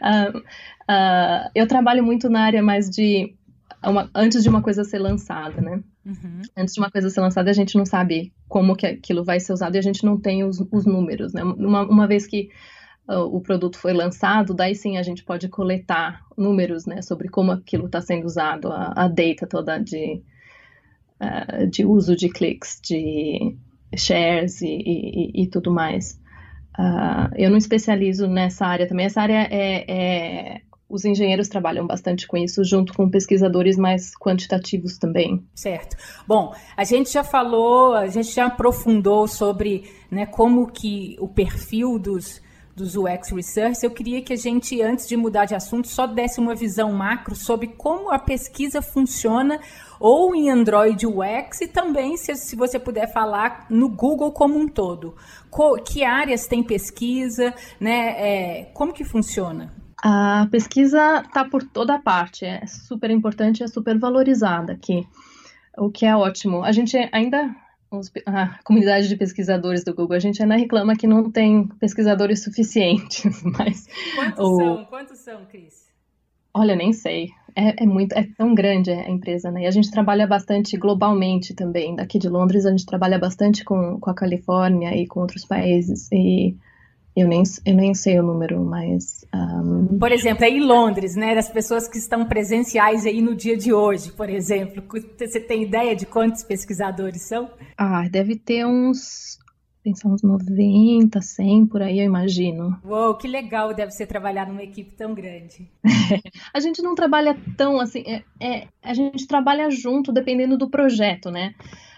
uh, 0.00 0.38
uh, 0.38 1.50
eu 1.54 1.66
trabalho 1.66 2.04
muito 2.04 2.28
na 2.28 2.42
área 2.42 2.62
mais 2.62 2.88
de 2.88 3.34
uma, 3.82 4.10
antes 4.14 4.42
de 4.42 4.48
uma 4.48 4.62
coisa 4.62 4.84
ser 4.84 4.98
lançada, 4.98 5.60
né? 5.60 5.82
Uhum. 6.04 6.42
Antes 6.56 6.74
de 6.74 6.80
uma 6.80 6.90
coisa 6.90 7.08
ser 7.08 7.20
lançada, 7.20 7.50
a 7.50 7.54
gente 7.54 7.76
não 7.76 7.86
sabe 7.86 8.32
como 8.48 8.76
que 8.76 8.86
aquilo 8.86 9.24
vai 9.24 9.40
ser 9.40 9.52
usado 9.52 9.74
e 9.76 9.78
a 9.78 9.82
gente 9.82 10.04
não 10.04 10.18
tem 10.18 10.44
os, 10.44 10.60
os 10.70 10.84
números, 10.84 11.32
né? 11.32 11.42
Uma, 11.42 11.82
uma 11.82 12.06
vez 12.06 12.26
que 12.26 12.50
uh, 13.08 13.20
o 13.20 13.40
produto 13.40 13.78
foi 13.78 13.92
lançado, 13.92 14.54
daí 14.54 14.74
sim 14.74 14.98
a 14.98 15.02
gente 15.02 15.24
pode 15.24 15.48
coletar 15.48 16.22
números, 16.36 16.84
né? 16.84 17.00
Sobre 17.00 17.28
como 17.28 17.52
aquilo 17.52 17.86
está 17.86 18.00
sendo 18.00 18.26
usado, 18.26 18.70
a, 18.70 18.92
a, 18.96 19.08
data 19.08 19.46
toda 19.46 19.78
de, 19.78 20.22
uh, 21.22 21.66
de 21.66 21.84
uso 21.86 22.14
de 22.14 22.28
cliques, 22.28 22.78
de 22.82 23.56
shares 23.96 24.60
e, 24.62 24.66
e, 24.66 25.42
e 25.42 25.46
tudo 25.46 25.72
mais. 25.72 26.20
Uh, 26.78 27.28
eu 27.36 27.50
não 27.50 27.56
especializo 27.56 28.26
nessa 28.26 28.66
área 28.66 28.86
também. 28.86 29.06
Essa 29.06 29.20
área 29.20 29.48
é, 29.50 29.84
é, 29.88 30.60
os 30.88 31.04
engenheiros 31.04 31.48
trabalham 31.48 31.86
bastante 31.86 32.26
com 32.26 32.36
isso, 32.36 32.64
junto 32.64 32.92
com 32.92 33.08
pesquisadores 33.08 33.76
mais 33.76 34.12
quantitativos 34.16 34.98
também. 34.98 35.44
Certo. 35.54 35.96
Bom, 36.26 36.54
a 36.76 36.84
gente 36.84 37.12
já 37.12 37.22
falou, 37.22 37.94
a 37.94 38.08
gente 38.08 38.34
já 38.34 38.46
aprofundou 38.46 39.28
sobre 39.28 39.84
né, 40.10 40.26
como 40.26 40.66
que 40.66 41.16
o 41.20 41.28
perfil 41.28 41.98
dos, 41.98 42.40
dos 42.74 42.96
UX 42.96 43.30
Research. 43.30 43.84
Eu 43.84 43.90
queria 43.90 44.22
que 44.22 44.32
a 44.32 44.36
gente, 44.36 44.80
antes 44.82 45.06
de 45.06 45.16
mudar 45.16 45.44
de 45.44 45.54
assunto, 45.54 45.86
só 45.86 46.06
desse 46.06 46.40
uma 46.40 46.54
visão 46.54 46.92
macro 46.92 47.36
sobre 47.36 47.68
como 47.68 48.10
a 48.10 48.18
pesquisa 48.18 48.82
funciona 48.82 49.60
ou 50.00 50.34
em 50.34 50.50
Android 50.50 51.06
UX 51.06 51.60
e 51.60 51.68
também, 51.68 52.16
se, 52.16 52.34
se 52.34 52.56
você 52.56 52.78
puder 52.78 53.12
falar, 53.12 53.66
no 53.68 53.90
Google 53.90 54.32
como 54.32 54.58
um 54.58 54.66
todo. 54.66 55.14
Co 55.50 55.74
que 55.74 56.02
áreas 56.02 56.46
tem 56.46 56.62
pesquisa, 56.62 57.54
né? 57.78 58.14
É, 58.16 58.64
como 58.72 58.94
que 58.94 59.04
funciona? 59.04 59.72
A 60.02 60.48
pesquisa 60.50 61.20
está 61.20 61.44
por 61.44 61.62
toda 61.62 61.98
parte, 61.98 62.46
é 62.46 62.64
super 62.66 63.10
importante, 63.10 63.62
é 63.62 63.66
super 63.66 63.98
valorizada 63.98 64.72
aqui, 64.72 65.06
o 65.76 65.90
que 65.90 66.06
é 66.06 66.16
ótimo. 66.16 66.64
A 66.64 66.72
gente 66.72 66.96
ainda, 67.12 67.54
a 68.24 68.58
comunidade 68.64 69.08
de 69.08 69.16
pesquisadores 69.16 69.84
do 69.84 69.94
Google, 69.94 70.16
a 70.16 70.20
gente 70.20 70.42
ainda 70.42 70.56
reclama 70.56 70.96
que 70.96 71.06
não 71.06 71.30
tem 71.30 71.66
pesquisadores 71.78 72.42
suficientes, 72.42 73.42
mas... 73.44 73.86
Quantos 74.14 74.48
o... 74.48 74.56
são? 74.56 74.84
Quantos 74.86 75.18
são, 75.18 75.44
Cris? 75.44 75.90
Olha, 76.54 76.74
nem 76.74 76.92
sei. 76.92 77.28
É, 77.54 77.82
é, 77.82 77.86
muito, 77.86 78.12
é 78.12 78.26
tão 78.36 78.54
grande 78.54 78.90
a 78.90 79.10
empresa, 79.10 79.50
né? 79.50 79.62
E 79.62 79.66
a 79.66 79.70
gente 79.70 79.90
trabalha 79.90 80.26
bastante 80.26 80.76
globalmente 80.76 81.54
também. 81.54 81.96
Daqui 81.96 82.18
de 82.18 82.28
Londres, 82.28 82.66
a 82.66 82.70
gente 82.70 82.86
trabalha 82.86 83.18
bastante 83.18 83.64
com, 83.64 83.98
com 83.98 84.10
a 84.10 84.14
Califórnia 84.14 84.96
e 84.96 85.06
com 85.06 85.20
outros 85.20 85.44
países. 85.44 86.08
E 86.12 86.54
eu 87.16 87.26
nem, 87.26 87.42
eu 87.66 87.74
nem 87.74 87.92
sei 87.92 88.18
o 88.18 88.22
número, 88.22 88.64
mas. 88.64 89.24
Um... 89.34 89.98
Por 89.98 90.12
exemplo, 90.12 90.44
aí 90.44 90.56
em 90.56 90.64
Londres, 90.64 91.16
né? 91.16 91.34
Das 91.34 91.48
pessoas 91.48 91.88
que 91.88 91.98
estão 91.98 92.24
presenciais 92.24 93.04
aí 93.04 93.20
no 93.20 93.34
dia 93.34 93.56
de 93.56 93.72
hoje, 93.72 94.12
por 94.12 94.30
exemplo. 94.30 94.82
Você 95.18 95.40
tem 95.40 95.64
ideia 95.64 95.96
de 95.96 96.06
quantos 96.06 96.44
pesquisadores 96.44 97.22
são? 97.22 97.50
Ah, 97.76 98.08
deve 98.08 98.36
ter 98.36 98.64
uns. 98.64 99.39
Pensar 99.82 100.08
uns 100.08 100.22
90, 100.22 101.22
100 101.22 101.66
por 101.66 101.80
aí, 101.80 102.00
eu 102.00 102.04
imagino. 102.04 102.78
Uou, 102.84 103.16
que 103.16 103.26
legal 103.26 103.72
deve 103.72 103.92
ser 103.92 104.06
trabalhar 104.06 104.46
numa 104.46 104.62
equipe 104.62 104.94
tão 104.94 105.14
grande. 105.14 105.70
a 106.52 106.60
gente 106.60 106.82
não 106.82 106.94
trabalha 106.94 107.36
tão 107.56 107.80
assim. 107.80 108.02
É, 108.06 108.22
é, 108.38 108.68
a 108.82 108.92
gente 108.92 109.26
trabalha 109.26 109.70
junto 109.70 110.12
dependendo 110.12 110.58
do 110.58 110.68
projeto, 110.68 111.30
né? 111.30 111.54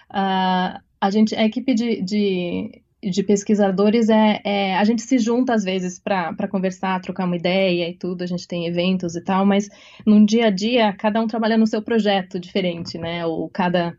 Uh, 0.09 0.79
a 1.01 1.09
gente, 1.11 1.35
a 1.35 1.43
equipe 1.43 1.73
de, 1.73 2.01
de 2.01 2.83
de 3.09 3.23
pesquisadores 3.23 4.09
é, 4.09 4.39
é, 4.43 4.77
a 4.77 4.83
gente 4.83 5.01
se 5.01 5.17
junta 5.17 5.53
às 5.53 5.63
vezes 5.63 5.99
para 5.99 6.47
conversar, 6.47 7.01
trocar 7.01 7.25
uma 7.25 7.35
ideia 7.35 7.89
e 7.89 7.93
tudo, 7.93 8.23
a 8.23 8.25
gente 8.25 8.47
tem 8.47 8.65
eventos 8.65 9.15
e 9.15 9.21
tal, 9.21 9.45
mas 9.45 9.69
no 10.05 10.25
dia 10.25 10.47
a 10.47 10.49
dia 10.49 10.93
cada 10.93 11.21
um 11.21 11.27
trabalha 11.27 11.57
no 11.57 11.67
seu 11.67 11.81
projeto 11.81 12.39
diferente, 12.39 12.97
né? 12.97 13.25
Ou 13.25 13.49
cada 13.49 13.97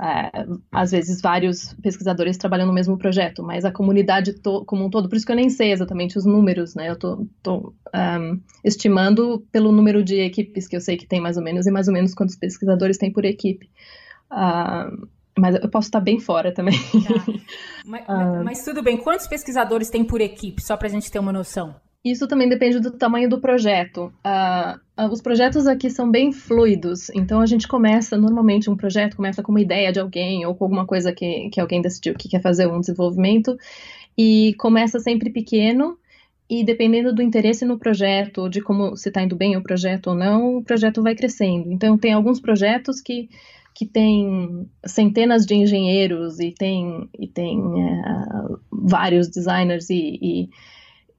é, 0.00 0.46
às 0.70 0.90
vezes 0.90 1.20
vários 1.20 1.74
pesquisadores 1.82 2.38
trabalham 2.38 2.66
no 2.66 2.72
mesmo 2.72 2.96
projeto, 2.96 3.42
mas 3.42 3.64
a 3.64 3.70
comunidade 3.70 4.34
como 4.66 4.86
um 4.86 4.90
todo, 4.90 5.08
por 5.08 5.16
isso 5.16 5.26
que 5.26 5.32
eu 5.32 5.36
nem 5.36 5.50
sei 5.50 5.70
exatamente 5.70 6.16
os 6.16 6.24
números, 6.24 6.74
né? 6.74 6.88
Eu 6.88 6.98
tô, 6.98 7.26
tô 7.42 7.74
um, 7.94 8.40
estimando 8.64 9.46
pelo 9.52 9.70
número 9.70 10.02
de 10.02 10.20
equipes 10.20 10.66
que 10.66 10.76
eu 10.76 10.80
sei 10.80 10.96
que 10.96 11.06
tem 11.06 11.20
mais 11.20 11.36
ou 11.36 11.42
menos 11.42 11.66
e 11.66 11.70
mais 11.70 11.88
ou 11.88 11.94
menos 11.94 12.14
quantos 12.14 12.36
pesquisadores 12.36 12.96
tem 12.96 13.12
por 13.12 13.24
equipe. 13.24 13.68
Uh, 14.30 15.06
mas 15.38 15.56
eu 15.56 15.68
posso 15.68 15.88
estar 15.88 16.00
bem 16.00 16.18
fora 16.18 16.52
também. 16.52 16.78
Tá. 16.78 17.32
Mas, 17.84 18.02
uh, 18.08 18.44
mas, 18.44 18.64
tudo 18.64 18.82
bem. 18.82 18.96
Quantos 18.96 19.26
pesquisadores 19.26 19.90
tem 19.90 20.04
por 20.04 20.20
equipe, 20.20 20.62
só 20.62 20.76
para 20.76 20.88
a 20.88 20.90
gente 20.90 21.10
ter 21.10 21.18
uma 21.18 21.32
noção? 21.32 21.74
Isso 22.04 22.26
também 22.26 22.48
depende 22.48 22.80
do 22.80 22.90
tamanho 22.90 23.28
do 23.28 23.40
projeto. 23.40 24.12
Uh, 24.26 25.08
os 25.12 25.22
projetos 25.22 25.68
aqui 25.68 25.88
são 25.88 26.10
bem 26.10 26.32
fluidos, 26.32 27.08
então 27.10 27.40
a 27.40 27.46
gente 27.46 27.68
começa, 27.68 28.18
normalmente 28.18 28.68
um 28.68 28.76
projeto 28.76 29.16
começa 29.16 29.42
com 29.42 29.52
uma 29.52 29.60
ideia 29.60 29.92
de 29.92 30.00
alguém 30.00 30.44
ou 30.44 30.54
com 30.54 30.64
alguma 30.64 30.84
coisa 30.84 31.12
que, 31.12 31.48
que 31.50 31.60
alguém 31.60 31.80
decidiu 31.80 32.14
que 32.14 32.28
quer 32.28 32.42
fazer 32.42 32.66
um 32.66 32.80
desenvolvimento 32.80 33.56
e 34.18 34.54
começa 34.58 34.98
sempre 34.98 35.30
pequeno 35.30 35.96
e 36.50 36.64
dependendo 36.64 37.14
do 37.14 37.22
interesse 37.22 37.64
no 37.64 37.78
projeto, 37.78 38.48
de 38.48 38.60
como 38.60 38.96
se 38.96 39.08
está 39.08 39.22
indo 39.22 39.36
bem 39.36 39.56
o 39.56 39.62
projeto 39.62 40.08
ou 40.08 40.14
não, 40.16 40.56
o 40.56 40.62
projeto 40.62 41.02
vai 41.02 41.14
crescendo. 41.14 41.72
Então 41.72 41.96
tem 41.96 42.12
alguns 42.12 42.40
projetos 42.40 43.00
que 43.00 43.28
que 43.74 43.86
tem 43.86 44.68
centenas 44.84 45.46
de 45.46 45.54
engenheiros 45.54 46.38
e 46.38 46.52
tem, 46.52 47.08
e 47.18 47.26
tem 47.26 47.58
é, 47.58 48.02
vários 48.70 49.28
designers 49.28 49.88
e, 49.88 50.18
e, 50.20 50.50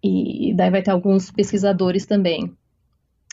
e, 0.03 0.53
daí 0.53 0.69
vai 0.69 0.81
ter 0.81 0.91
alguns 0.91 1.31
pesquisadores 1.31 2.05
também. 2.05 2.53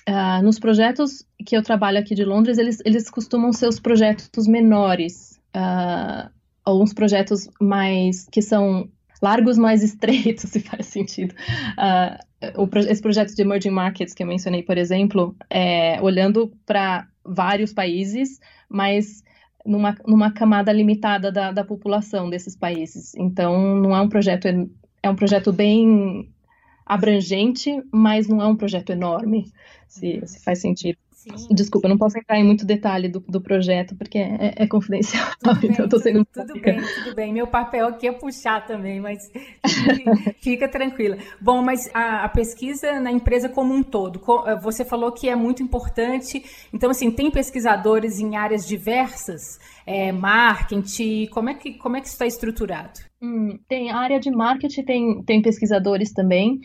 Uh, 0.09 0.43
nos 0.43 0.59
projetos 0.59 1.27
que 1.45 1.57
eu 1.57 1.63
trabalho 1.63 1.99
aqui 1.99 2.15
de 2.15 2.25
Londres, 2.25 2.59
eles, 2.59 2.81
eles 2.85 3.11
costumam 3.11 3.53
ser 3.53 3.67
os 3.67 3.81
projetos 3.81 4.47
menores, 4.47 5.41
uh, 5.55 6.31
alguns 6.65 6.95
projetos 6.95 7.49
mais 7.61 8.27
que 8.31 8.41
são 8.41 8.89
largos 9.21 9.59
mais 9.59 9.83
estreitos, 9.85 10.51
se 10.51 10.61
faz 10.61 10.87
sentido. 10.87 11.35
Uh, 11.73 12.63
o, 12.63 12.79
esse 12.79 13.03
projeto 13.03 13.35
de 13.35 13.43
emerging 13.43 13.71
markets 13.71 14.15
que 14.15 14.23
eu 14.23 14.27
mencionei, 14.27 14.63
por 14.63 14.79
exemplo, 14.79 15.37
é 15.51 16.01
olhando 16.01 16.53
para 16.65 17.07
vários 17.25 17.73
países, 17.73 18.41
mas 18.69 19.23
numa, 19.67 19.95
numa 20.07 20.33
camada 20.33 20.73
limitada 20.73 21.31
da, 21.31 21.53
da 21.53 21.65
população 21.65 22.31
desses 22.31 22.57
países. 22.57 23.15
Então, 23.17 23.77
não 23.77 23.95
é 23.95 24.01
um 24.01 24.09
projeto, 24.09 24.47
é 25.03 25.11
um 25.11 25.17
projeto 25.17 25.53
bem 25.53 26.33
abrangente, 26.91 27.81
mas 27.93 28.27
não 28.27 28.43
é 28.43 28.47
um 28.47 28.57
projeto 28.57 28.91
enorme, 28.91 29.45
se, 29.87 30.21
se 30.27 30.43
faz 30.43 30.61
sentido. 30.61 30.99
Sim. 31.13 31.37
Desculpa, 31.51 31.87
não 31.87 31.99
posso 31.99 32.19
entrar 32.19 32.39
em 32.39 32.45
muito 32.45 32.65
detalhe 32.65 33.07
do, 33.07 33.21
do 33.21 33.41
projeto, 33.43 33.95
porque 33.95 34.19
é, 34.19 34.55
é 34.57 34.67
confidencial. 34.67 35.31
Tudo 35.39 35.67
então, 35.67 35.87
bem, 35.87 36.01
sendo 36.01 36.25
tudo, 36.25 36.47
tudo 36.47 36.61
bem, 36.61 36.81
tudo 36.81 37.15
bem. 37.15 37.33
Meu 37.33 37.47
papel 37.47 37.89
aqui 37.89 38.09
é 38.09 38.13
puxar 38.13 38.67
também, 38.67 39.01
mas 39.01 39.31
fica, 39.67 40.35
fica 40.41 40.69
tranquila. 40.69 41.19
Bom, 41.39 41.63
mas 41.63 41.91
a, 41.93 42.25
a, 42.25 42.29
pesquisa 42.29 42.99
na 42.99 43.13
empresa 43.13 43.51
como 43.51 43.75
um 43.75 43.83
todo, 43.83 44.21
eh, 44.47 44.57
você 44.61 44.83
falou 44.83 45.13
que 45.13 45.29
é 45.29 45.37
muito 45.37 45.63
importante. 45.63 46.43
Então, 46.73 46.91
assim, 46.91 47.11
tem 47.11 47.31
pesquisadores 47.31 48.19
em 48.19 48.37
áreas 48.37 48.67
diversas, 48.67 49.61
é, 49.87 50.11
marketing, 50.11 51.27
como 51.27 51.51
é 51.51 51.55
que, 51.55 51.75
como 51.75 51.97
é 51.97 52.01
que 52.01 52.07
isso 52.07 52.15
está 52.15 52.27
estruturado? 52.27 53.10
Hum, 53.23 53.59
tem 53.69 53.91
a 53.91 53.99
área 53.99 54.19
de 54.19 54.31
marketing, 54.31 54.83
tem, 54.83 55.23
tem 55.23 55.43
pesquisadores 55.43 56.13
também. 56.13 56.61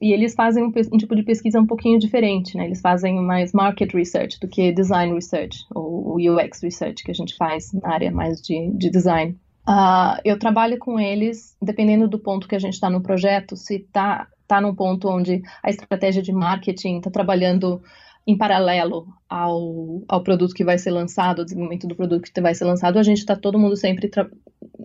E 0.00 0.12
eles 0.12 0.34
fazem 0.34 0.62
um, 0.62 0.72
um, 0.92 0.96
tipo 0.96 1.16
de 1.16 1.24
pesquisa 1.24 1.60
um 1.60 1.66
pouquinho 1.66 1.98
diferente, 1.98 2.56
né? 2.56 2.66
Eles 2.66 2.80
fazem 2.80 3.20
mais 3.20 3.52
market 3.52 3.92
research 3.92 4.38
do 4.38 4.46
que 4.46 4.72
design 4.72 5.12
research, 5.12 5.58
ou 5.74 6.16
UX 6.16 6.62
research, 6.62 7.02
que 7.02 7.10
a 7.10 7.14
gente 7.14 7.36
faz 7.36 7.72
na 7.72 7.92
área 7.92 8.12
mais 8.12 8.40
de, 8.40 8.70
de 8.76 8.90
design. 8.90 9.36
Uh, 9.68 10.16
eu 10.24 10.38
trabalho 10.38 10.78
com 10.78 11.00
eles, 11.00 11.56
dependendo 11.60 12.08
do 12.08 12.18
ponto 12.18 12.48
que 12.48 12.54
a 12.54 12.58
gente 12.58 12.74
está 12.74 12.88
no 12.88 13.02
projeto, 13.02 13.56
se 13.56 13.76
está 13.76 14.28
tá 14.46 14.60
num 14.60 14.74
ponto 14.74 15.08
onde 15.08 15.42
a 15.62 15.68
estratégia 15.68 16.22
de 16.22 16.32
marketing 16.32 16.98
está 16.98 17.10
trabalhando 17.10 17.82
em 18.26 18.36
paralelo 18.36 19.06
ao, 19.28 20.02
ao 20.08 20.22
produto 20.22 20.54
que 20.54 20.64
vai 20.64 20.78
ser 20.78 20.90
lançado, 20.90 21.40
ao 21.40 21.44
desenvolvimento 21.44 21.86
do 21.86 21.96
produto 21.96 22.30
que 22.32 22.40
vai 22.40 22.54
ser 22.54 22.64
lançado, 22.64 22.98
a 22.98 23.02
gente 23.02 23.18
está 23.18 23.34
todo 23.34 23.58
mundo 23.58 23.76
sempre 23.76 24.10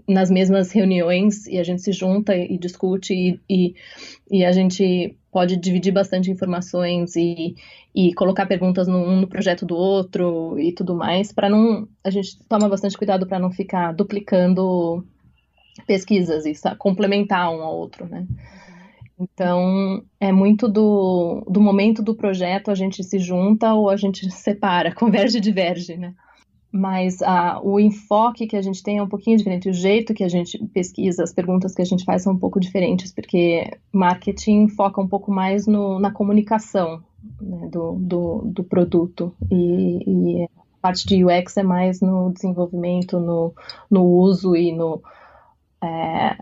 nas 0.08 0.30
mesmas 0.30 0.72
reuniões 0.72 1.48
e 1.48 1.58
a 1.58 1.64
gente 1.64 1.82
se 1.82 1.92
junta 1.92 2.36
e, 2.36 2.58
discute 2.58 3.14
e, 3.14 3.40
e, 3.50 3.76
e, 4.30 4.46
a 4.46 4.52
gente 4.52 5.18
pode 5.32 5.58
dividir 5.58 5.94
bastante 5.94 6.30
informações 6.30 7.16
e, 7.16 7.56
e 7.96 8.14
colocar 8.14 8.46
perguntas 8.46 8.88
no, 8.88 8.98
um 8.98 9.22
no 9.22 9.28
projeto 9.28 9.66
do 9.66 9.76
outro 9.76 10.60
e 10.60 10.74
tudo 10.74 10.96
mais, 10.96 11.32
para 11.32 11.50
não. 11.50 11.88
A 12.04 12.10
gente 12.10 12.38
toma 12.48 12.68
bastante 12.70 12.98
cuidado 12.98 13.26
para 13.26 13.40
não 13.40 13.52
ficar 13.52 13.94
duplicando 13.94 15.06
pesquisas 15.88 16.46
e 16.46 16.54
complementar 16.78 17.50
um 17.52 17.62
ao 17.62 17.76
outro, 17.78 18.08
né? 18.08 18.28
Então, 19.20 20.04
é 20.20 20.32
muito 20.32 20.68
do, 20.68 21.46
do 21.50 21.62
momento 21.62 22.02
do 22.02 22.16
projeto, 22.16 22.72
a 22.72 22.76
gente 22.76 23.04
se 23.04 23.20
junta 23.20 23.74
ou 23.74 23.90
a 23.90 23.96
gente 23.96 24.30
separa, 24.32 24.94
converge 24.94 25.38
e 25.38 25.42
diverge, 25.42 25.98
né? 25.98 26.14
Mas 26.76 27.22
ah, 27.22 27.62
o 27.64 27.80
enfoque 27.80 28.48
que 28.48 28.58
a 28.58 28.62
gente 28.64 28.82
tem 28.82 28.98
é 28.98 29.04
um 29.04 29.08
pouquinho 29.08 29.38
diferente, 29.38 29.70
o 29.70 29.74
jeito 29.74 30.12
que 30.12 30.24
a 30.24 30.28
gente 30.28 30.58
pesquisa, 30.74 31.22
as 31.22 31.32
perguntas 31.32 31.76
que 31.76 31.84
a 31.84 31.86
gente 31.86 32.04
faz 32.04 32.24
são 32.24 32.34
um 32.34 32.40
pouco 32.40 32.60
diferentes, 32.60 33.14
porque 33.14 33.78
marketing 33.92 34.68
foca 34.70 35.00
um 35.00 35.08
pouco 35.08 35.32
mais 35.32 35.68
no, 35.68 36.00
na 36.00 36.10
comunicação, 36.10 37.04
né, 37.40 37.68
do, 37.70 37.92
do, 38.00 38.42
do, 38.46 38.64
produto. 38.64 39.32
E, 39.52 40.42
e, 40.42 40.44
a 40.46 40.50
parte 40.82 41.06
de 41.06 41.24
UX 41.24 41.56
é 41.58 41.64
mais 41.64 42.02
no 42.02 42.34
desenvolvimento, 42.34 43.20
no, 43.20 43.54
no 43.88 44.04
uso 44.04 44.56
e 44.56 44.72
no, 44.72 45.00
é, 45.80 46.36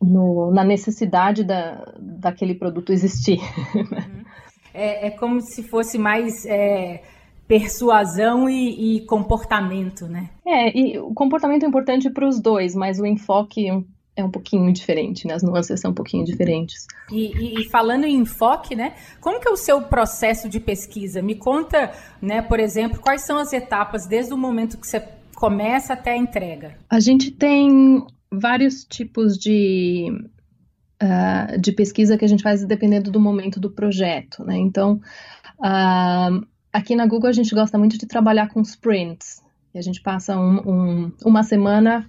no, 0.00 0.52
na 0.52 0.62
necessidade 0.62 1.42
da, 1.42 1.92
daquele 1.98 2.54
produto 2.54 2.92
existir. 2.92 3.40
Uhum. 3.74 4.24
É, 4.72 5.08
é, 5.08 5.10
como 5.10 5.40
se 5.40 5.64
fosse 5.64 5.98
mais 5.98 6.46
é, 6.46 7.02
persuasão 7.48 8.48
e, 8.48 8.98
e, 8.98 9.00
comportamento, 9.06 10.06
né? 10.06 10.28
É, 10.46 10.78
e 10.78 10.98
o 10.98 11.14
comportamento 11.14 11.64
é 11.64 11.66
importante 11.66 12.10
para 12.10 12.28
os 12.28 12.38
dois, 12.38 12.74
mas 12.74 13.00
o 13.00 13.06
enfoque 13.06 13.66
é 14.14 14.22
um 14.24 14.30
pouquinho 14.30 14.70
diferente, 14.70 15.26
né? 15.26 15.32
As 15.32 15.42
nuances 15.42 15.80
são 15.80 15.92
um 15.92 15.94
pouquinho 15.94 16.24
diferentes. 16.24 16.86
E, 17.10 17.32
e, 17.32 17.60
e, 17.60 17.68
falando 17.70 18.04
em 18.04 18.16
enfoque, 18.16 18.76
né? 18.76 18.94
Como 19.20 19.40
que 19.40 19.48
é 19.48 19.50
o 19.50 19.56
seu 19.56 19.80
processo 19.80 20.48
de 20.48 20.60
pesquisa? 20.60 21.22
Me 21.22 21.36
conta, 21.36 21.90
né? 22.20 22.42
Por 22.42 22.60
exemplo, 22.60 23.00
quais 23.00 23.22
são 23.22 23.38
as 23.38 23.52
etapas 23.52 24.06
desde 24.06 24.34
o 24.34 24.36
momento 24.36 24.76
que 24.76 24.86
você 24.86 25.00
começa 25.34 25.94
até 25.94 26.12
a 26.12 26.16
entrega? 26.16 26.76
A 26.90 27.00
gente 27.00 27.30
tem 27.30 28.04
vários 28.30 28.84
tipos 28.84 29.38
de, 29.38 30.12
uh, 31.02 31.58
de 31.58 31.72
pesquisa 31.72 32.18
que 32.18 32.24
a 32.24 32.28
gente 32.28 32.42
faz 32.42 32.62
dependendo 32.66 33.10
do 33.10 33.20
momento 33.20 33.58
do 33.58 33.70
projeto, 33.70 34.44
né? 34.44 34.58
Então, 34.58 35.00
uh, 35.60 36.46
aqui 36.72 36.94
na 36.94 37.06
Google 37.06 37.28
a 37.28 37.32
gente 37.32 37.54
gosta 37.54 37.78
muito 37.78 37.98
de 37.98 38.06
trabalhar 38.06 38.48
com 38.48 38.60
sprints. 38.62 39.42
E 39.74 39.78
a 39.78 39.82
gente 39.82 40.00
passa 40.00 40.38
um, 40.38 40.58
um, 40.66 41.12
uma 41.24 41.42
semana 41.42 42.08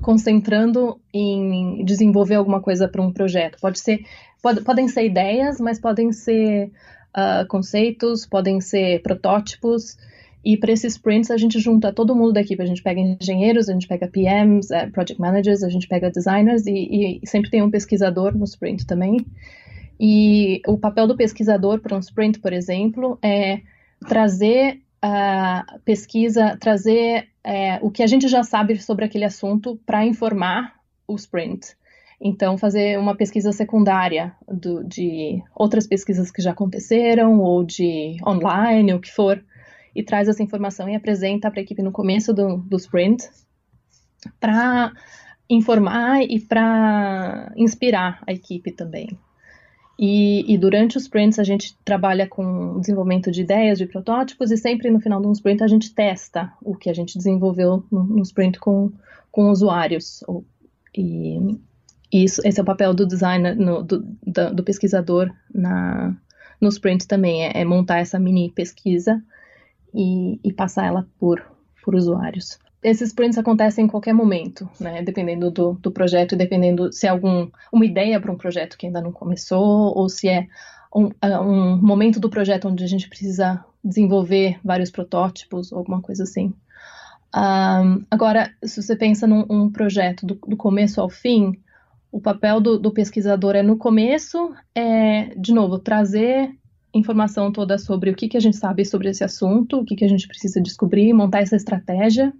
concentrando 0.00 0.98
em 1.12 1.84
desenvolver 1.84 2.36
alguma 2.36 2.62
coisa 2.62 2.88
para 2.88 3.02
um 3.02 3.12
projeto. 3.12 3.58
Pode 3.60 3.78
ser, 3.80 4.00
pode, 4.42 4.62
podem 4.62 4.88
ser 4.88 5.04
ideias, 5.04 5.60
mas 5.60 5.78
podem 5.78 6.10
ser 6.10 6.70
uh, 7.16 7.46
conceitos, 7.48 8.24
podem 8.24 8.60
ser 8.60 9.02
protótipos. 9.02 9.98
E 10.44 10.56
para 10.56 10.72
esses 10.72 10.94
sprints 10.94 11.30
a 11.30 11.36
gente 11.36 11.60
junta 11.60 11.92
todo 11.92 12.16
mundo 12.16 12.32
da 12.32 12.40
equipe, 12.40 12.62
a 12.62 12.66
gente 12.66 12.82
pega 12.82 12.98
engenheiros, 13.00 13.68
a 13.68 13.72
gente 13.74 13.86
pega 13.86 14.08
PMs, 14.08 14.70
uh, 14.70 14.76
eh, 14.76 14.90
project 14.90 15.20
managers, 15.20 15.62
a 15.62 15.68
gente 15.68 15.86
pega 15.86 16.10
designers 16.10 16.66
e, 16.66 17.20
e, 17.22 17.26
sempre 17.26 17.50
tem 17.50 17.62
um 17.62 17.70
pesquisador 17.70 18.36
no 18.36 18.44
sprint 18.44 18.86
também. 18.86 19.18
E 19.98 20.60
o 20.66 20.78
papel 20.78 21.06
do 21.06 21.16
pesquisador 21.16 21.80
para 21.80 21.96
um 21.96 22.00
sprint, 22.00 22.40
por 22.40 22.52
exemplo, 22.52 23.18
é 23.22 23.60
trazer 24.08 24.80
a 25.00 25.64
pesquisa, 25.84 26.56
trazer 26.58 27.28
é, 27.44 27.78
o 27.82 27.90
que 27.90 28.02
a 28.02 28.06
gente 28.06 28.28
já 28.28 28.42
sabe 28.42 28.80
sobre 28.80 29.04
aquele 29.04 29.24
assunto 29.24 29.78
para 29.84 30.04
informar 30.04 30.74
o 31.06 31.14
sprint. 31.16 31.76
Então, 32.20 32.56
fazer 32.56 32.98
uma 32.98 33.16
pesquisa 33.16 33.50
secundária 33.50 34.32
do, 34.46 34.84
de 34.84 35.42
outras 35.54 35.88
pesquisas 35.88 36.30
que 36.30 36.40
já 36.40 36.52
aconteceram 36.52 37.40
ou 37.40 37.64
de 37.64 38.16
online, 38.24 38.94
o 38.94 39.00
que 39.00 39.10
for, 39.10 39.44
e 39.94 40.04
traz 40.04 40.28
essa 40.28 40.42
informação 40.42 40.88
e 40.88 40.94
apresenta 40.94 41.50
para 41.50 41.60
a 41.60 41.62
equipe 41.62 41.82
no 41.82 41.90
começo 41.90 42.32
do, 42.32 42.58
do 42.58 42.76
sprint 42.76 43.28
para 44.38 44.92
informar 45.50 46.22
e 46.22 46.38
para 46.40 47.52
inspirar 47.56 48.22
a 48.24 48.32
equipe 48.32 48.70
também. 48.70 49.18
E, 50.04 50.52
e, 50.52 50.58
durante 50.58 50.96
os 50.96 51.04
sprints 51.04 51.38
a 51.38 51.44
gente 51.44 51.76
trabalha 51.84 52.26
com 52.26 52.80
desenvolvimento 52.80 53.30
de 53.30 53.42
ideias, 53.42 53.78
de 53.78 53.86
protótipos, 53.86 54.50
e 54.50 54.56
sempre 54.56 54.90
no 54.90 54.98
final 54.98 55.20
de 55.20 55.28
um 55.28 55.32
sprint 55.32 55.62
a 55.62 55.68
gente 55.68 55.94
testa 55.94 56.52
o 56.60 56.74
que 56.74 56.90
a 56.90 56.92
gente 56.92 57.16
desenvolveu 57.16 57.84
no, 57.88 58.20
sprint 58.22 58.58
com, 58.58 58.90
com 59.30 59.48
usuários. 59.48 60.24
E, 60.92 61.56
isso, 62.12 62.42
esse 62.44 62.58
é 62.58 62.62
o 62.64 62.66
papel 62.66 62.92
do 62.92 63.06
designer, 63.06 63.54
no, 63.54 63.84
do, 63.84 64.00
do, 64.26 64.54
do, 64.56 64.64
pesquisador 64.64 65.32
na, 65.54 66.16
no 66.60 66.68
sprint 66.68 67.06
também, 67.06 67.44
é, 67.44 67.60
é 67.60 67.64
montar 67.64 67.98
essa 67.98 68.18
mini 68.18 68.50
pesquisa 68.50 69.22
e, 69.94 70.40
e 70.42 70.52
passar 70.52 70.84
ela 70.84 71.06
por, 71.16 71.40
por 71.80 71.94
usuários. 71.94 72.58
Esses 72.82 73.08
sprints 73.08 73.38
acontecem 73.38 73.84
em 73.84 73.88
qualquer 73.88 74.12
momento, 74.12 74.68
né? 74.80 75.02
Dependendo 75.02 75.50
do, 75.50 75.74
do 75.74 75.92
projeto, 75.92 76.34
dependendo 76.34 76.92
se 76.92 77.06
é 77.06 77.10
algum, 77.10 77.48
uma 77.72 77.86
ideia 77.86 78.20
para 78.20 78.32
um 78.32 78.36
projeto 78.36 78.76
que 78.76 78.86
ainda 78.86 79.00
não 79.00 79.12
começou, 79.12 79.96
ou 79.96 80.08
se 80.08 80.28
é 80.28 80.48
um, 80.94 81.10
é 81.22 81.38
um, 81.38 81.76
momento 81.76 82.18
do 82.18 82.28
projeto 82.28 82.68
onde 82.68 82.82
a 82.82 82.88
gente 82.88 83.08
precisa 83.08 83.64
desenvolver 83.84 84.58
vários 84.64 84.90
protótipos, 84.90 85.72
alguma 85.72 86.02
coisa 86.02 86.24
assim. 86.24 86.52
Um, 87.34 88.04
agora, 88.10 88.52
se 88.64 88.82
você 88.82 88.96
pensa 88.96 89.26
num 89.28 89.46
um 89.48 89.70
projeto 89.70 90.26
do, 90.26 90.34
do, 90.34 90.56
começo 90.56 91.00
ao 91.00 91.08
fim, 91.08 91.58
o 92.10 92.20
papel 92.20 92.60
do, 92.60 92.78
do 92.78 92.92
pesquisador 92.92 93.54
é 93.54 93.62
no 93.62 93.76
começo, 93.76 94.52
é, 94.74 95.34
de 95.36 95.54
novo, 95.54 95.78
trazer 95.78 96.50
informação 96.92 97.50
toda 97.50 97.78
sobre 97.78 98.10
o 98.10 98.14
que, 98.14 98.28
que 98.28 98.36
a 98.36 98.40
gente 98.40 98.56
sabe 98.56 98.84
sobre 98.84 99.08
esse 99.08 99.24
assunto, 99.24 99.78
o 99.78 99.84
que, 99.84 99.96
que 99.96 100.04
a 100.04 100.08
gente 100.08 100.26
precisa 100.28 100.60
descobrir, 100.60 101.12
montar 101.14 101.40
essa 101.40 101.56
estratégia 101.56 102.32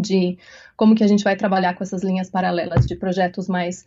de 0.00 0.38
como 0.76 0.94
que 0.94 1.04
a 1.04 1.06
gente 1.06 1.24
vai 1.24 1.36
trabalhar 1.36 1.74
com 1.74 1.82
essas 1.82 2.02
linhas 2.02 2.30
paralelas 2.30 2.86
de 2.86 2.96
projetos 2.96 3.48
mais 3.48 3.84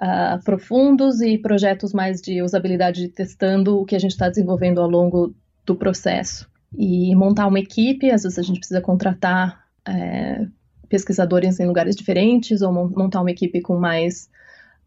uh, 0.00 0.42
profundos 0.44 1.20
e 1.20 1.38
projetos 1.38 1.92
mais 1.92 2.20
de 2.20 2.42
usabilidade 2.42 3.02
de 3.02 3.08
testando 3.08 3.78
o 3.78 3.84
que 3.84 3.96
a 3.96 3.98
gente 3.98 4.12
está 4.12 4.28
desenvolvendo 4.28 4.80
ao 4.80 4.88
longo 4.88 5.34
do 5.64 5.74
processo. 5.74 6.48
E 6.76 7.14
montar 7.14 7.46
uma 7.46 7.58
equipe, 7.58 8.10
às 8.10 8.22
vezes 8.22 8.38
a 8.38 8.42
gente 8.42 8.58
precisa 8.58 8.80
contratar 8.80 9.64
é, 9.86 10.46
pesquisadores 10.88 11.60
em 11.60 11.66
lugares 11.66 11.94
diferentes 11.94 12.62
ou 12.62 12.72
montar 12.72 13.20
uma 13.20 13.30
equipe 13.30 13.60
com 13.60 13.76
mais 13.76 14.28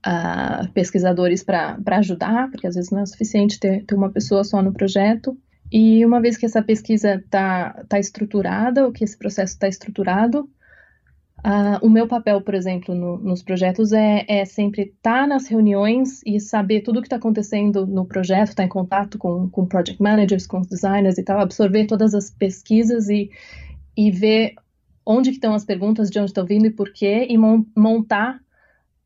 uh, 0.06 0.71
pesquisadores 0.73 1.43
para 1.43 1.77
ajudar, 1.97 2.49
porque 2.49 2.67
às 2.67 2.75
vezes 2.75 2.91
não 2.91 3.01
é 3.01 3.06
suficiente 3.06 3.60
ter, 3.60 3.86
ter 3.86 3.95
uma 3.95 4.12
pessoa 4.12 4.43
só 4.43 4.62
no 4.62 4.73
projeto. 4.73 5.38
E 5.71 6.06
uma 6.06 6.21
vez 6.21 6.38
que 6.38 6.45
essa 6.45 6.62
pesquisa 6.62 7.15
está 7.15 7.84
tá 7.89 7.99
estruturada, 7.99 8.86
ou 8.86 8.91
que 8.91 9.03
esse 9.03 9.17
processo 9.17 9.53
está 9.53 9.67
estruturado, 9.67 10.49
uh, 11.45 11.86
o 11.86 11.89
meu 11.89 12.08
papel, 12.08 12.41
por 12.41 12.54
exemplo, 12.54 12.95
no, 12.95 13.17
nos 13.17 13.43
projetos 13.43 13.91
é, 13.91 14.26
é 14.28 14.45
sempre 14.45 14.84
estar 14.84 15.21
tá 15.21 15.28
nas 15.28 15.47
reuniões 15.47 16.21
e 16.26 16.39
saber 16.39 16.82
tudo 16.82 16.97
o 16.97 17.02
que 17.02 17.08
está 17.08 17.17
acontecendo 17.17 17.86
no 17.86 18.06
projeto, 18.06 18.50
estar 18.50 18.63
tá 18.63 18.65
em 18.65 18.69
contato 18.69 19.17
com, 19.17 19.50
com 19.50 19.65
project 19.65 20.02
managers, 20.02 20.47
com 20.47 20.60
os 20.60 20.67
designers 20.67 21.17
e 21.17 21.23
tal, 21.23 21.39
absorver 21.39 21.86
todas 21.86 22.13
as 22.13 22.30
pesquisas 22.30 23.10
e, 23.10 23.30
e 23.95 24.12
ver 24.12 24.56
onde 25.06 25.30
estão 25.30 25.54
as 25.54 25.63
perguntas, 25.63 26.10
de 26.10 26.19
onde 26.19 26.32
estão 26.32 26.45
vindo 26.45 26.65
e 26.65 26.71
por 26.71 26.91
quê, 26.91 27.26
e 27.30 27.38
montar 27.38 28.41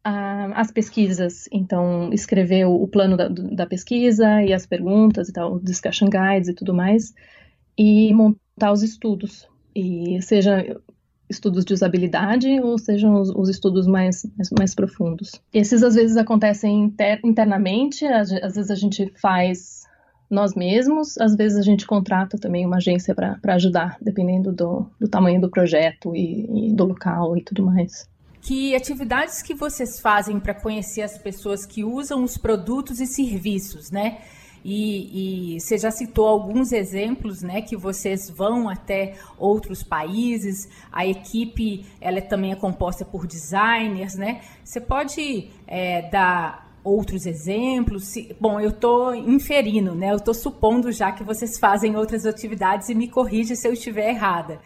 uh, 0.05 0.51
as 0.55 0.71
pesquisas. 0.71 1.47
Então, 1.51 2.11
escrever 2.11 2.65
o, 2.65 2.73
o 2.73 2.87
plano 2.87 3.15
da, 3.15 3.27
da, 3.27 3.65
pesquisa 3.67 4.41
e 4.41 4.51
as 4.51 4.65
perguntas 4.65 5.29
e 5.29 5.33
tal, 5.33 5.59
discussion 5.59 6.09
guides 6.09 6.49
e 6.49 6.53
tudo 6.53 6.73
mais, 6.73 7.13
e 7.77 8.13
montar 8.13 8.71
os 8.71 8.81
estudos. 8.81 9.47
E 9.75 10.21
seja 10.21 10.81
estudos 11.31 11.65
de 11.65 11.73
usabilidade 11.73 12.47
ou 12.61 12.77
sejam 12.77 13.19
os, 13.19 13.29
os 13.29 13.49
estudos 13.49 13.87
mais, 13.87 14.25
mais, 14.37 14.49
mais, 14.57 14.75
profundos. 14.75 15.41
Esses 15.53 15.81
às 15.81 15.95
vezes 15.95 16.17
acontecem 16.17 16.83
inter, 16.83 17.19
internamente, 17.23 18.05
às, 18.05 18.31
às, 18.31 18.55
vezes 18.55 18.69
a 18.69 18.75
gente 18.75 19.11
faz 19.19 19.81
nós 20.29 20.53
mesmos, 20.55 21.17
às 21.17 21.35
vezes 21.35 21.57
a 21.57 21.61
gente 21.61 21.85
contrata 21.85 22.37
também 22.37 22.65
uma 22.65 22.77
agência 22.77 23.13
para 23.15 23.55
ajudar, 23.55 23.97
dependendo 24.01 24.51
do, 24.51 24.85
do, 24.99 25.07
tamanho 25.07 25.41
do 25.41 25.49
projeto 25.49 26.15
e, 26.15 26.69
e 26.69 26.73
do 26.73 26.85
local 26.85 27.35
e 27.35 27.43
tudo 27.43 27.63
mais 27.63 28.09
que 28.41 28.75
atividades 28.75 29.43
que 29.43 29.53
vocês 29.53 29.99
fazem 29.99 30.39
para 30.39 30.53
conhecer 30.53 31.03
as 31.03 31.15
pessoas 31.15 31.63
que 31.63 31.83
usam 31.83 32.23
os 32.23 32.37
produtos 32.37 32.99
e 32.99 33.05
serviços, 33.05 33.91
né? 33.91 34.17
E, 34.63 35.55
e, 35.55 35.59
você 35.59 35.77
já 35.77 35.91
citou 35.91 36.27
alguns 36.27 36.71
exemplos, 36.71 37.41
né, 37.41 37.61
que 37.61 37.75
vocês 37.75 38.29
vão 38.29 38.69
até 38.69 39.15
outros 39.37 39.83
países. 39.83 40.69
A 40.91 41.05
equipe, 41.05 41.85
ela 41.99 42.21
também 42.21 42.51
é 42.51 42.55
composta 42.55 43.03
por 43.03 43.25
designers, 43.25 44.15
né? 44.15 44.41
Você 44.63 44.79
pode 44.79 45.49
é, 45.67 46.09
dar 46.09 46.71
outros 46.83 47.25
exemplos? 47.25 48.05
Se, 48.05 48.35
bom, 48.39 48.59
eu 48.59 48.69
estou 48.69 49.15
inferindo, 49.15 49.95
né? 49.95 50.11
Eu 50.11 50.17
estou 50.17 50.33
supondo 50.33 50.91
já 50.91 51.11
que 51.11 51.23
vocês 51.23 51.57
fazem 51.57 51.95
outras 51.95 52.25
atividades 52.25 52.89
e 52.89 52.95
me 52.95 53.07
corrija 53.07 53.55
se 53.55 53.67
eu 53.67 53.73
estiver 53.73 54.09
errada. 54.09 54.59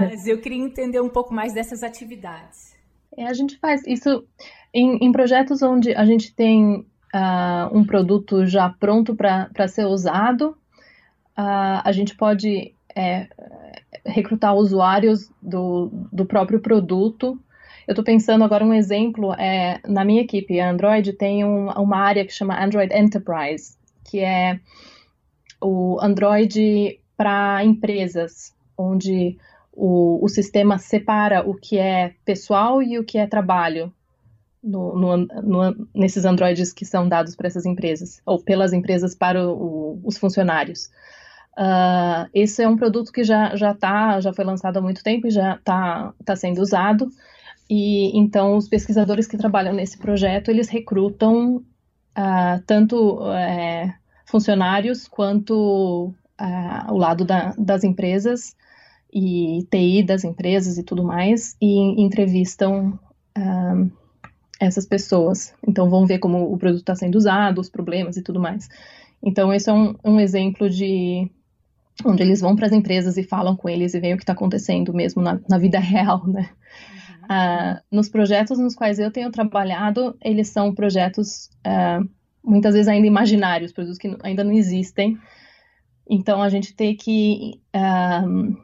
Mas 0.00 0.26
eu 0.26 0.40
queria 0.40 0.62
entender 0.62 1.00
um 1.00 1.08
pouco 1.08 1.34
mais 1.34 1.52
dessas 1.52 1.82
atividades. 1.82 2.72
É, 3.16 3.26
a 3.26 3.32
gente 3.32 3.58
faz 3.58 3.82
isso 3.86 4.24
em, 4.72 4.96
em 5.04 5.12
projetos 5.12 5.62
onde 5.62 5.94
a 5.94 6.04
gente 6.04 6.34
tem 6.34 6.86
uh, 7.14 7.76
um 7.76 7.84
produto 7.84 8.46
já 8.46 8.68
pronto 8.68 9.14
para 9.14 9.68
ser 9.68 9.86
usado, 9.86 10.56
uh, 11.38 11.80
a 11.84 11.92
gente 11.92 12.16
pode 12.16 12.74
é, 12.94 13.28
recrutar 14.04 14.54
usuários 14.54 15.30
do, 15.40 15.90
do 16.12 16.24
próprio 16.24 16.60
produto. 16.60 17.38
Eu 17.86 17.92
estou 17.92 18.04
pensando 18.04 18.44
agora 18.44 18.64
um 18.64 18.74
exemplo, 18.74 19.32
é, 19.34 19.80
na 19.86 20.04
minha 20.04 20.22
equipe, 20.22 20.60
Android 20.60 21.12
tem 21.14 21.44
um, 21.44 21.68
uma 21.70 21.98
área 21.98 22.24
que 22.24 22.32
chama 22.32 22.62
Android 22.62 22.92
Enterprise, 22.94 23.76
que 24.04 24.20
é 24.20 24.60
o 25.60 25.98
Android 26.00 27.00
para 27.16 27.64
empresas, 27.64 28.54
onde 28.76 29.36
o, 29.72 30.24
o 30.24 30.28
sistema 30.28 30.78
separa 30.78 31.48
o 31.48 31.54
que 31.54 31.78
é 31.78 32.14
pessoal 32.24 32.82
e 32.82 32.98
o 32.98 33.04
que 33.04 33.18
é 33.18 33.26
trabalho. 33.26 33.92
No, 34.62 34.96
no, 34.96 35.16
no, 35.16 35.88
nesses 35.94 36.24
Androids 36.24 36.72
que 36.72 36.84
são 36.84 37.08
dados 37.08 37.34
para 37.34 37.48
essas 37.48 37.66
empresas, 37.66 38.20
ou 38.24 38.42
pelas 38.42 38.72
empresas 38.72 39.14
para 39.14 39.46
o, 39.48 40.00
os 40.04 40.16
funcionários. 40.16 40.90
Uh, 41.58 42.30
esse 42.32 42.62
é 42.62 42.68
um 42.68 42.76
produto 42.76 43.12
que 43.12 43.24
já, 43.24 43.54
já, 43.56 43.74
tá, 43.74 44.20
já 44.20 44.32
foi 44.32 44.44
lançado 44.44 44.78
há 44.78 44.80
muito 44.80 45.02
tempo 45.02 45.26
e 45.26 45.30
já 45.30 45.56
está 45.56 46.14
tá 46.24 46.36
sendo 46.36 46.62
usado. 46.62 47.08
E 47.68 48.16
então 48.18 48.56
os 48.56 48.68
pesquisadores 48.68 49.26
que 49.26 49.36
trabalham 49.36 49.74
nesse 49.74 49.98
projeto 49.98 50.50
eles 50.50 50.68
recrutam 50.68 51.56
uh, 51.56 52.62
tanto 52.66 53.18
uh, 53.18 53.92
funcionários 54.26 55.08
quanto 55.08 56.14
uh, 56.40 56.92
o 56.92 56.96
lado 56.96 57.24
da, 57.24 57.54
das 57.58 57.84
empresas 57.84 58.54
e 59.12 59.66
TI 59.70 60.02
das 60.02 60.24
empresas 60.24 60.78
e 60.78 60.82
tudo 60.82 61.04
mais 61.04 61.54
e 61.60 62.02
entrevistam 62.02 62.98
essas 64.66 64.86
pessoas. 64.86 65.52
Então 65.66 65.90
vão 65.90 66.06
ver 66.06 66.18
como 66.18 66.52
o 66.52 66.56
produto 66.56 66.80
está 66.80 66.94
sendo 66.94 67.16
usado, 67.16 67.60
os 67.60 67.68
problemas 67.68 68.16
e 68.16 68.22
tudo 68.22 68.40
mais. 68.40 68.68
Então 69.22 69.52
esse 69.52 69.68
é 69.68 69.72
um, 69.72 69.94
um 70.04 70.20
exemplo 70.20 70.70
de 70.70 71.28
onde 72.04 72.22
eles 72.22 72.40
vão 72.40 72.54
para 72.54 72.66
as 72.66 72.72
empresas 72.72 73.16
e 73.16 73.22
falam 73.22 73.56
com 73.56 73.68
eles 73.68 73.92
e 73.92 74.00
veem 74.00 74.14
o 74.14 74.16
que 74.16 74.22
está 74.22 74.32
acontecendo 74.32 74.94
mesmo 74.94 75.20
na, 75.20 75.40
na, 75.48 75.58
vida 75.58 75.78
real, 75.80 76.26
né? 76.26 76.50
Uhum. 76.90 77.24
Uh, 77.24 77.80
nos 77.90 78.08
projetos 78.08 78.58
nos 78.58 78.74
quais 78.74 78.98
eu 78.98 79.10
tenho 79.10 79.30
trabalhado, 79.30 80.16
eles 80.22 80.48
são 80.48 80.74
projetos 80.74 81.50
uh, 81.66 82.08
muitas 82.42 82.74
vezes 82.74 82.88
ainda 82.88 83.06
imaginários, 83.06 83.72
produtos 83.72 83.98
que 83.98 84.16
ainda 84.22 84.44
não 84.44 84.52
existem. 84.52 85.18
Então 86.08 86.40
a 86.40 86.48
gente 86.48 86.74
tem 86.74 86.96
que 86.96 87.60
uh, 87.74 88.56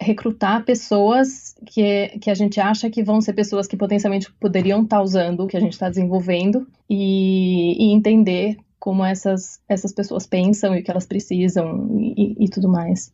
recrutar 0.00 0.64
pessoas 0.64 1.54
que, 1.66 2.18
que 2.20 2.30
a 2.30 2.34
gente 2.34 2.60
acha 2.60 2.88
que 2.88 3.02
vão 3.02 3.20
ser 3.20 3.32
pessoas 3.32 3.66
que 3.66 3.76
potencialmente 3.76 4.32
poderiam 4.34 4.82
estar 4.82 4.98
tá 4.98 5.02
usando 5.02 5.40
o 5.40 5.46
que 5.46 5.56
a 5.56 5.60
gente 5.60 5.72
está 5.72 5.88
desenvolvendo 5.88 6.66
e, 6.88 7.74
e 7.84 7.92
entender 7.92 8.56
como 8.78 9.04
essas, 9.04 9.60
essas 9.68 9.92
pessoas 9.92 10.26
pensam 10.26 10.74
e 10.74 10.80
o 10.80 10.84
que 10.84 10.90
elas 10.90 11.06
precisam 11.06 11.98
e, 11.98 12.44
e 12.44 12.48
tudo 12.48 12.68
mais. 12.68 13.12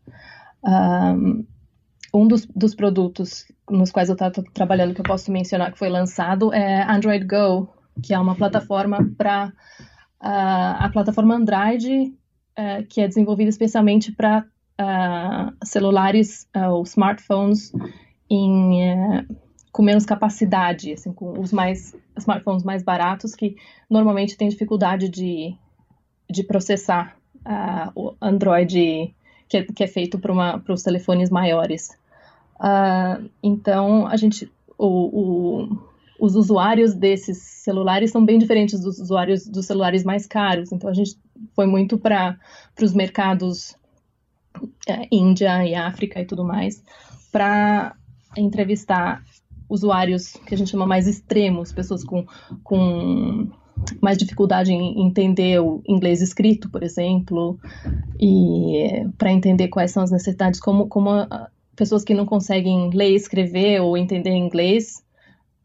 Um, 2.14 2.28
dos, 2.28 2.46
dos, 2.46 2.74
produtos 2.74 3.46
nos 3.68 3.90
quais 3.90 4.08
eu 4.08 4.12
estava 4.12 4.42
trabalhando 4.52 4.94
que 4.94 5.00
eu 5.00 5.04
posso 5.04 5.32
mencionar 5.32 5.72
que 5.72 5.78
foi 5.78 5.88
lançado 5.88 6.52
é 6.52 6.82
Android 6.88 7.26
Go, 7.26 7.68
que 8.02 8.14
é 8.14 8.18
uma 8.18 8.36
plataforma 8.36 8.98
para 9.18 9.48
uh, 9.48 10.84
a 10.84 10.88
plataforma 10.92 11.34
Android 11.34 12.14
uh, 12.58 12.86
que 12.88 13.00
é 13.00 13.08
desenvolvida 13.08 13.50
especialmente 13.50 14.12
para 14.12 14.46
uh, 14.80 15.52
celulares 15.64 16.48
ou 16.54 16.82
smartphones 16.82 17.72
em 18.30 19.26
com 19.72 19.82
menos 19.82 20.06
capacidade, 20.06 20.92
assim, 20.92 21.12
com 21.12 21.40
os 21.40 21.52
mais 21.52 21.96
smartphones 22.16 22.62
mais 22.62 22.84
baratos 22.84 23.34
que 23.34 23.56
normalmente 23.90 24.36
têm 24.36 24.48
dificuldade 24.48 25.08
de, 25.08 25.52
de 26.30 26.44
processar 26.44 27.16
uh, 27.44 27.90
o 27.94 28.14
Android 28.20 29.12
que 29.48 29.56
é, 29.58 29.62
que 29.64 29.84
é 29.84 29.86
feito 29.86 30.18
para 30.18 30.72
os 30.72 30.82
telefones 30.82 31.30
maiores. 31.30 31.90
Uh, 32.56 33.28
então, 33.42 34.06
a 34.06 34.16
gente, 34.16 34.50
o, 34.78 34.86
o, 34.86 35.78
os 36.18 36.34
usuários 36.36 36.94
desses 36.94 37.38
celulares 37.38 38.10
são 38.10 38.24
bem 38.24 38.38
diferentes 38.38 38.80
dos 38.80 38.98
usuários 38.98 39.46
dos 39.46 39.66
celulares 39.66 40.04
mais 40.04 40.26
caros. 40.26 40.72
Então, 40.72 40.88
a 40.88 40.94
gente 40.94 41.16
foi 41.54 41.66
muito 41.66 41.98
para 41.98 42.38
os 42.80 42.94
mercados 42.94 43.70
uh, 43.70 43.83
Índia 45.10 45.66
e 45.66 45.74
África 45.74 46.20
e 46.20 46.26
tudo 46.26 46.44
mais 46.44 46.82
para 47.32 47.96
entrevistar 48.36 49.22
usuários 49.68 50.32
que 50.46 50.54
a 50.54 50.58
gente 50.58 50.70
chama 50.70 50.86
mais 50.86 51.06
extremos, 51.06 51.72
pessoas 51.72 52.04
com, 52.04 52.24
com 52.62 53.48
mais 54.00 54.16
dificuldade 54.16 54.72
em 54.72 55.04
entender 55.04 55.60
o 55.60 55.82
inglês 55.86 56.20
escrito, 56.20 56.70
por 56.70 56.82
exemplo, 56.82 57.58
e 58.20 59.06
para 59.18 59.32
entender 59.32 59.68
quais 59.68 59.90
são 59.90 60.02
as 60.02 60.10
necessidades, 60.10 60.60
como, 60.60 60.86
como 60.86 61.10
a, 61.10 61.48
pessoas 61.74 62.04
que 62.04 62.14
não 62.14 62.26
conseguem 62.26 62.90
ler, 62.90 63.14
escrever 63.14 63.80
ou 63.80 63.96
entender 63.96 64.30
inglês, 64.30 65.02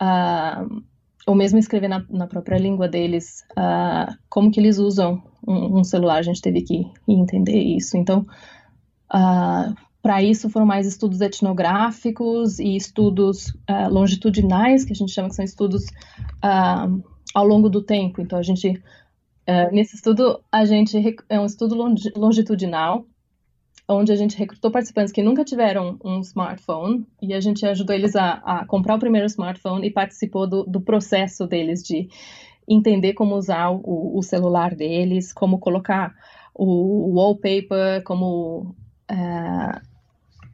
uh, 0.01 0.81
ou 1.27 1.35
mesmo 1.35 1.59
escrever 1.59 1.87
na, 1.87 2.03
na 2.09 2.27
própria 2.27 2.57
língua 2.57 2.87
deles, 2.87 3.43
uh, 3.51 4.11
como 4.27 4.49
que 4.49 4.59
eles 4.59 4.79
usam 4.79 5.21
um, 5.47 5.79
um, 5.79 5.83
celular, 5.83 6.17
a 6.17 6.23
gente 6.23 6.41
teve 6.41 6.61
que 6.61 6.87
entender 7.07 7.61
isso. 7.61 7.95
Então, 7.95 8.25
uh, 9.13 9.75
para 10.01 10.23
isso 10.23 10.49
foram 10.49 10.65
mais 10.65 10.87
estudos 10.87 11.21
etnográficos 11.21 12.59
e 12.59 12.75
estudos 12.75 13.49
uh, 13.69 13.89
longitudinais, 13.89 14.85
que 14.85 14.93
a 14.93 14.95
gente 14.95 15.11
chama 15.11 15.29
que 15.29 15.35
são 15.35 15.45
estudos 15.45 15.85
uh, 16.43 17.03
ao 17.33 17.45
longo 17.45 17.69
do 17.69 17.81
tempo. 17.81 18.21
Então 18.21 18.39
a 18.39 18.43
gente 18.43 18.69
uh, 18.69 19.73
nesse 19.73 19.95
estudo 19.95 20.41
a 20.51 20.65
gente 20.65 20.97
é 21.27 21.39
um 21.39 21.45
estudo 21.45 21.75
longitudinal 22.15 23.05
onde 23.87 24.11
a 24.11 24.15
gente 24.15 24.37
recrutou 24.37 24.69
participantes 24.69 25.11
que 25.11 25.23
nunca 25.23 25.43
tiveram 25.43 25.97
um 26.05 26.19
smartphone 26.21 27.05
e 27.21 27.33
a 27.33 27.41
gente 27.41 27.65
ajudou 27.65 27.95
eles 27.95 28.15
a, 28.15 28.33
a 28.45 28.65
comprar 28.65 28.95
o 28.95 28.99
primeiro 28.99 29.25
smartphone 29.25 29.87
e 29.87 29.91
participou 29.91 30.47
do, 30.47 30.63
do 30.63 30.79
processo 30.79 31.47
deles 31.47 31.81
de 31.81 32.07
entender 32.67 33.13
como 33.13 33.35
usar 33.35 33.71
o, 33.71 34.17
o 34.17 34.21
celular 34.21 34.75
deles, 34.75 35.33
como 35.33 35.57
colocar 35.57 36.13
o 36.53 37.15
wallpaper, 37.15 38.03
como 38.03 38.75
uh, 39.09 39.81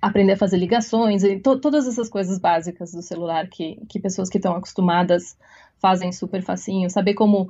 aprender 0.02 0.34
a 0.34 0.38
fazer 0.38 0.58
ligações 0.58 1.24
e 1.24 1.40
to 1.40 1.60
todas 1.60 1.88
essas 1.88 2.10
coisas 2.10 2.40
básicas 2.40 2.92
do 2.92 3.02
celular 3.02 3.48
que, 3.48 3.82
que 3.90 4.00
pessoas 4.00 4.30
que 4.30 4.38
estão 4.38 4.56
acostumadas 4.56 5.38
fazem 5.80 6.12
super 6.12 6.42
facinho, 6.42 6.90
saber 6.90 7.14
como 7.14 7.44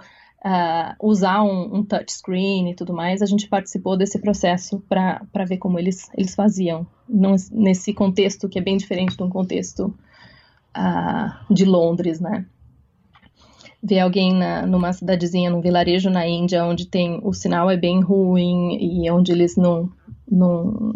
uh, 0.45 0.95
usar 1.01 1.43
um, 1.43 1.77
um 1.77 1.83
touchscreen 1.83 2.69
e 2.69 2.75
tudo 2.75 2.93
mais, 2.93 3.21
a 3.21 3.25
gente 3.25 3.47
participou 3.47 3.97
desse 3.97 4.19
processo 4.19 4.81
para 4.87 5.45
ver 5.47 5.57
como 5.57 5.79
eles, 5.79 6.09
eles 6.15 6.35
faziam, 6.35 6.85
nesse 7.51 7.93
contexto 7.93 8.47
que 8.47 8.59
é 8.59 8.61
bem 8.61 8.77
diferente 8.77 9.17
de 9.17 9.23
um 9.23 9.29
contexto 9.29 9.93
uh, 10.77 11.53
de 11.53 11.65
Londres, 11.65 12.19
né? 12.19 12.45
Ver 13.81 13.99
alguém 13.99 14.33
na, 14.33 14.65
numa 14.65 14.93
cidadezinha, 14.93 15.49
num 15.49 15.61
vilarejo 15.61 16.09
na 16.09 16.27
Índia, 16.27 16.65
onde 16.65 16.87
tem 16.87 17.19
o 17.23 17.33
sinal 17.33 17.69
é 17.69 17.77
bem 17.77 18.01
ruim 18.01 18.77
e 18.79 19.09
onde 19.11 19.31
eles 19.31 19.55
não, 19.55 19.91
não 20.29 20.93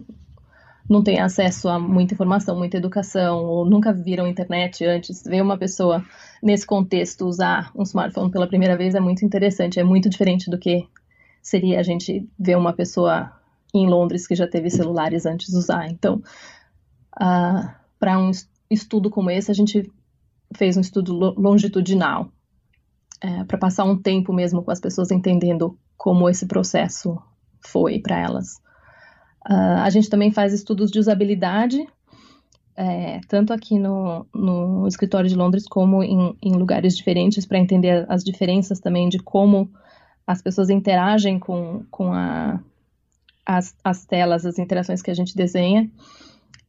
não 0.90 1.04
têm 1.04 1.20
acesso 1.20 1.70
a 1.70 1.78
muita 1.78 2.16
informação, 2.16 2.58
muita 2.58 2.78
educação, 2.78 3.46
ou 3.46 3.64
nunca 3.64 3.94
viram 3.94 4.26
internet 4.26 4.84
antes, 4.84 5.24
ver 5.24 5.40
uma 5.40 5.56
pessoa 5.56 6.04
nesse 6.42 6.66
contexto 6.66 7.28
usar 7.28 7.72
um 7.76 7.84
smartphone 7.84 8.32
pela 8.32 8.48
primeira 8.48 8.76
vez 8.76 8.96
é 8.96 9.00
muito 9.00 9.24
interessante, 9.24 9.80
é 9.80 9.84
muito 9.84 10.10
diferente 10.10 10.50
do 10.50 10.58
que 10.58 10.88
seria 11.44 11.80
a 11.80 11.84
gente 11.84 12.28
ver 12.40 12.58
uma 12.58 12.74
pessoa 12.74 13.32
em 13.72 13.88
Londres 13.88 14.26
que 14.26 14.34
já 14.34 14.48
teve 14.48 14.72
celulares 14.72 15.28
antes 15.28 15.54
usar. 15.54 15.88
Então, 15.92 16.24
uh, 17.22 17.70
para 18.00 18.18
um 18.18 18.32
estudo 18.68 19.12
como 19.12 19.30
esse, 19.30 19.52
a 19.52 19.54
gente 19.54 19.92
fez 20.56 20.76
um 20.76 20.82
estudo 20.82 21.14
longitudinal, 21.38 22.32
é, 23.22 23.44
para 23.44 23.58
passar 23.58 23.84
um 23.84 23.98
tempo 23.98 24.34
mesmo 24.34 24.64
com 24.64 24.72
as 24.72 24.80
pessoas 24.80 25.12
entendendo 25.12 25.78
como 25.98 26.30
esse 26.30 26.46
processo 26.46 27.22
foi 27.60 28.00
para 28.00 28.18
elas. 28.18 28.62
Uh, 29.48 29.80
a 29.84 29.90
gente 29.90 30.10
também 30.10 30.32
faz 30.32 30.54
estudos 30.54 30.92
de 30.92 31.00
usabilidade, 31.00 31.88
é, 32.76 33.20
tanto 33.28 33.52
aqui 33.52 33.78
no, 33.78 34.26
no, 34.34 34.88
escritório 34.88 35.30
de 35.30 35.36
Londres 35.36 35.66
como 35.68 36.02
em, 36.02 36.34
em 36.42 36.54
lugares 36.54 36.96
diferentes, 36.96 37.46
para 37.46 37.60
entender 37.60 38.06
as 38.08 38.24
diferenças 38.24 38.80
também 38.80 39.10
de 39.10 39.20
como 39.20 39.70
as 40.26 40.42
pessoas 40.42 40.70
interagem 40.70 41.40
com, 41.40 41.84
com 41.92 42.14
a, 42.14 42.58
as, 43.46 43.76
as 43.84 44.06
telas, 44.06 44.46
as 44.46 44.58
interações 44.58 45.02
que 45.02 45.12
a 45.12 45.14
gente 45.14 45.36
desenha. 45.36 45.92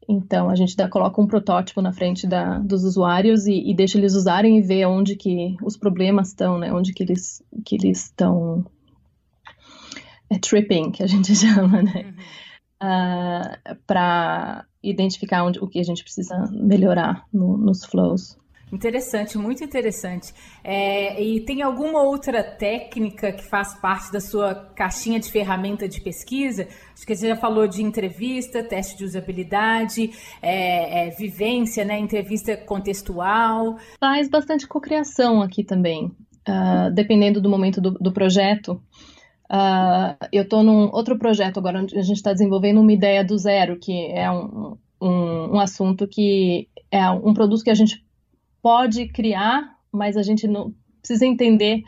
Então, 0.08 0.50
a 0.50 0.56
gente 0.56 0.76
dá, 0.76 0.88
coloca 0.88 1.20
um 1.20 1.28
protótipo 1.28 1.80
na 1.80 1.92
frente 1.92 2.26
da, 2.26 2.58
dos 2.58 2.82
usuários 2.82 3.46
e, 3.46 3.70
e, 3.70 3.72
deixa 3.72 3.96
eles 3.96 4.14
usarem 4.14 4.58
e 4.58 4.62
ver 4.62 4.86
onde 4.86 5.14
que 5.14 5.56
os 5.62 5.76
problemas 5.76 6.28
estão, 6.28 6.58
né? 6.58 6.72
Onde 6.72 6.92
que 6.92 7.04
eles 7.04 7.40
que 7.64 7.76
eles 7.76 8.06
estão 8.06 8.64
é 10.28 10.38
tripping, 10.38 10.90
que 10.90 11.04
a 11.04 11.06
gente 11.06 11.32
chama, 11.36 11.82
né? 11.82 12.06
Uhum 12.06 12.49
uh, 12.80 13.56
ah, 13.64 13.76
para 13.86 14.64
identificar 14.82 15.44
onde, 15.44 15.58
o 15.58 15.68
que 15.68 15.78
a 15.78 15.84
gente 15.84 16.02
precisa 16.02 16.34
melhorar 16.52 17.24
no, 17.32 17.56
nos 17.56 17.84
flows. 17.84 18.38
Interessante, 18.72 19.36
muito 19.36 19.64
interessante. 19.64 20.32
É, 20.62 21.20
e 21.20 21.40
tem 21.40 21.60
alguma 21.60 22.02
outra 22.02 22.42
técnica 22.42 23.32
que 23.32 23.42
faz 23.42 23.74
parte 23.74 24.12
da 24.12 24.20
sua 24.20 24.54
caixinha 24.54 25.18
de 25.18 25.30
ferramenta 25.30 25.88
de 25.88 26.00
pesquisa? 26.00 26.68
Acho 26.94 27.04
que 27.04 27.16
você 27.16 27.28
já 27.28 27.36
falou 27.36 27.66
de 27.66 27.82
entrevista, 27.82 28.62
teste 28.62 28.96
de 28.96 29.04
usabilidade, 29.04 30.12
é, 30.40 31.08
é, 31.08 31.10
vivência, 31.10 31.84
né, 31.84 31.98
entrevista 31.98 32.56
contextual. 32.56 33.76
Faz 33.98 34.28
bastante 34.28 34.68
cocriação 34.68 35.42
aqui 35.42 35.64
também, 35.64 36.06
uh, 36.48 36.94
dependendo 36.94 37.40
do 37.40 37.50
momento 37.50 37.80
do, 37.80 37.90
do 37.92 38.12
projeto. 38.12 38.80
Uh, 39.50 40.14
eu 40.30 40.44
estou 40.44 40.62
num 40.62 40.88
outro 40.92 41.18
projeto 41.18 41.58
agora, 41.58 41.80
onde 41.80 41.98
a 41.98 42.02
gente 42.02 42.18
está 42.18 42.32
desenvolvendo 42.32 42.80
uma 42.80 42.92
ideia 42.92 43.24
do 43.24 43.36
zero, 43.36 43.76
que 43.76 44.06
é 44.12 44.30
um, 44.30 44.76
um, 45.02 45.56
um, 45.56 45.58
assunto 45.58 46.06
que 46.06 46.68
é 46.88 47.10
um 47.10 47.34
produto 47.34 47.64
que 47.64 47.70
a 47.70 47.74
gente 47.74 48.04
pode 48.62 49.08
criar, 49.08 49.76
mas 49.90 50.16
a 50.16 50.22
gente 50.22 50.46
não, 50.46 50.72
precisa 51.00 51.26
entender 51.26 51.82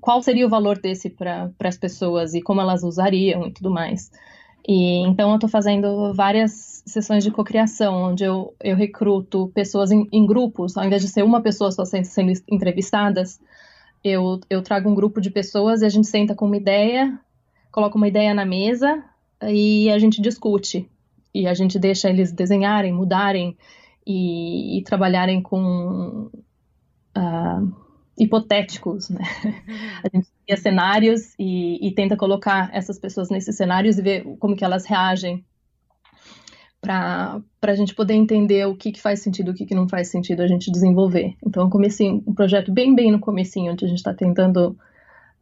qual 0.00 0.22
seria 0.22 0.46
o 0.46 0.50
valor 0.50 0.78
desse 0.78 1.10
para 1.10 1.52
as 1.60 1.76
pessoas 1.76 2.32
e 2.32 2.40
como 2.40 2.62
elas 2.62 2.82
usariam 2.82 3.46
e 3.46 3.52
tudo 3.52 3.70
mais. 3.70 4.10
E 4.66 5.06
então 5.06 5.28
eu 5.28 5.34
estou 5.34 5.50
fazendo 5.50 6.14
várias 6.14 6.82
sessões 6.86 7.22
de 7.22 7.30
cocriação, 7.30 8.10
onde 8.10 8.24
eu, 8.24 8.54
eu 8.62 8.74
recruto 8.74 9.50
pessoas 9.54 9.90
em, 9.90 10.08
em, 10.10 10.24
grupos, 10.24 10.78
ao 10.78 10.84
invés 10.84 11.02
de 11.02 11.08
ser 11.08 11.22
uma 11.22 11.42
pessoa 11.42 11.70
só 11.70 11.84
sendo, 11.84 12.04
sendo 12.04 12.32
entrevistadas, 12.48 13.38
eu, 14.04 14.38
eu 14.50 14.62
trago 14.62 14.90
um 14.90 14.94
grupo 14.94 15.20
de 15.20 15.30
pessoas 15.30 15.80
e 15.80 15.86
a 15.86 15.88
gente 15.88 16.06
senta 16.06 16.34
com 16.34 16.44
uma 16.44 16.58
ideia, 16.58 17.18
coloca 17.72 17.96
uma 17.96 18.06
ideia 18.06 18.34
na 18.34 18.44
mesa 18.44 19.02
e 19.42 19.90
a 19.90 19.98
gente 19.98 20.20
discute. 20.20 20.88
E 21.34 21.48
a 21.48 21.54
gente 21.54 21.78
deixa 21.78 22.10
eles 22.10 22.30
desenharem, 22.30 22.92
mudarem 22.92 23.56
e, 24.06 24.78
e 24.78 24.82
trabalharem 24.84 25.40
com 25.42 26.30
uh, 27.16 27.72
hipotéticos, 28.16 29.08
né? 29.08 29.24
A 30.04 30.08
gente 30.14 30.28
cria 30.46 30.56
cenários 30.56 31.34
e, 31.38 31.84
e, 31.84 31.92
tenta 31.92 32.16
colocar 32.16 32.70
essas 32.72 32.98
pessoas 32.98 33.30
nesses 33.30 33.56
cenários 33.56 33.98
e 33.98 34.02
ver 34.02 34.24
como 34.38 34.54
que 34.54 34.64
elas 34.64 34.84
reagem 34.84 35.44
para 36.84 37.42
a 37.72 37.74
gente 37.74 37.94
poder 37.94 38.14
entender 38.14 38.66
o 38.66 38.76
que, 38.76 38.92
que 38.92 39.00
faz 39.00 39.20
sentido, 39.20 39.50
o 39.50 39.54
que, 39.54 39.66
que 39.66 39.74
não 39.74 39.88
faz 39.88 40.08
sentido 40.08 40.42
a 40.42 40.46
gente 40.46 40.70
desenvolver. 40.70 41.34
Então, 41.44 41.68
comecei 41.70 42.10
um 42.10 42.34
projeto 42.34 42.72
bem, 42.72 42.94
bem 42.94 43.10
no 43.10 43.18
comecinho, 43.18 43.72
onde 43.72 43.84
a 43.84 43.88
gente 43.88 43.98
está 43.98 44.14
tentando 44.14 44.76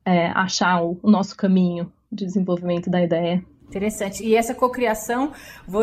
é, 0.05 0.29
achar 0.29 0.83
o, 0.83 0.99
o 1.03 1.11
nosso 1.11 1.37
caminho 1.37 1.93
de 2.11 2.25
desenvolvimento 2.25 2.91
da 2.91 3.03
ideia. 3.03 3.45
Interessante. 3.69 4.23
E 4.23 4.37
essa 4.37 4.55
cocriação 4.55 5.33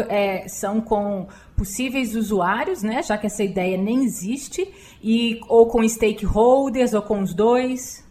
é, 0.10 0.48
são 0.48 0.80
com 0.80 1.28
possíveis 1.58 2.16
usuários, 2.16 2.84
né? 2.84 3.02
Já 3.02 3.18
que 3.18 3.26
essa 3.26 3.44
ideia 3.44 3.78
nem 3.78 4.04
existe, 4.04 4.72
e 5.04 5.40
ou 5.50 5.66
com 5.66 5.88
stakeholders, 5.88 6.94
ou 6.94 7.02
com 7.02 7.20
os 7.22 7.34
dois. 7.34 8.08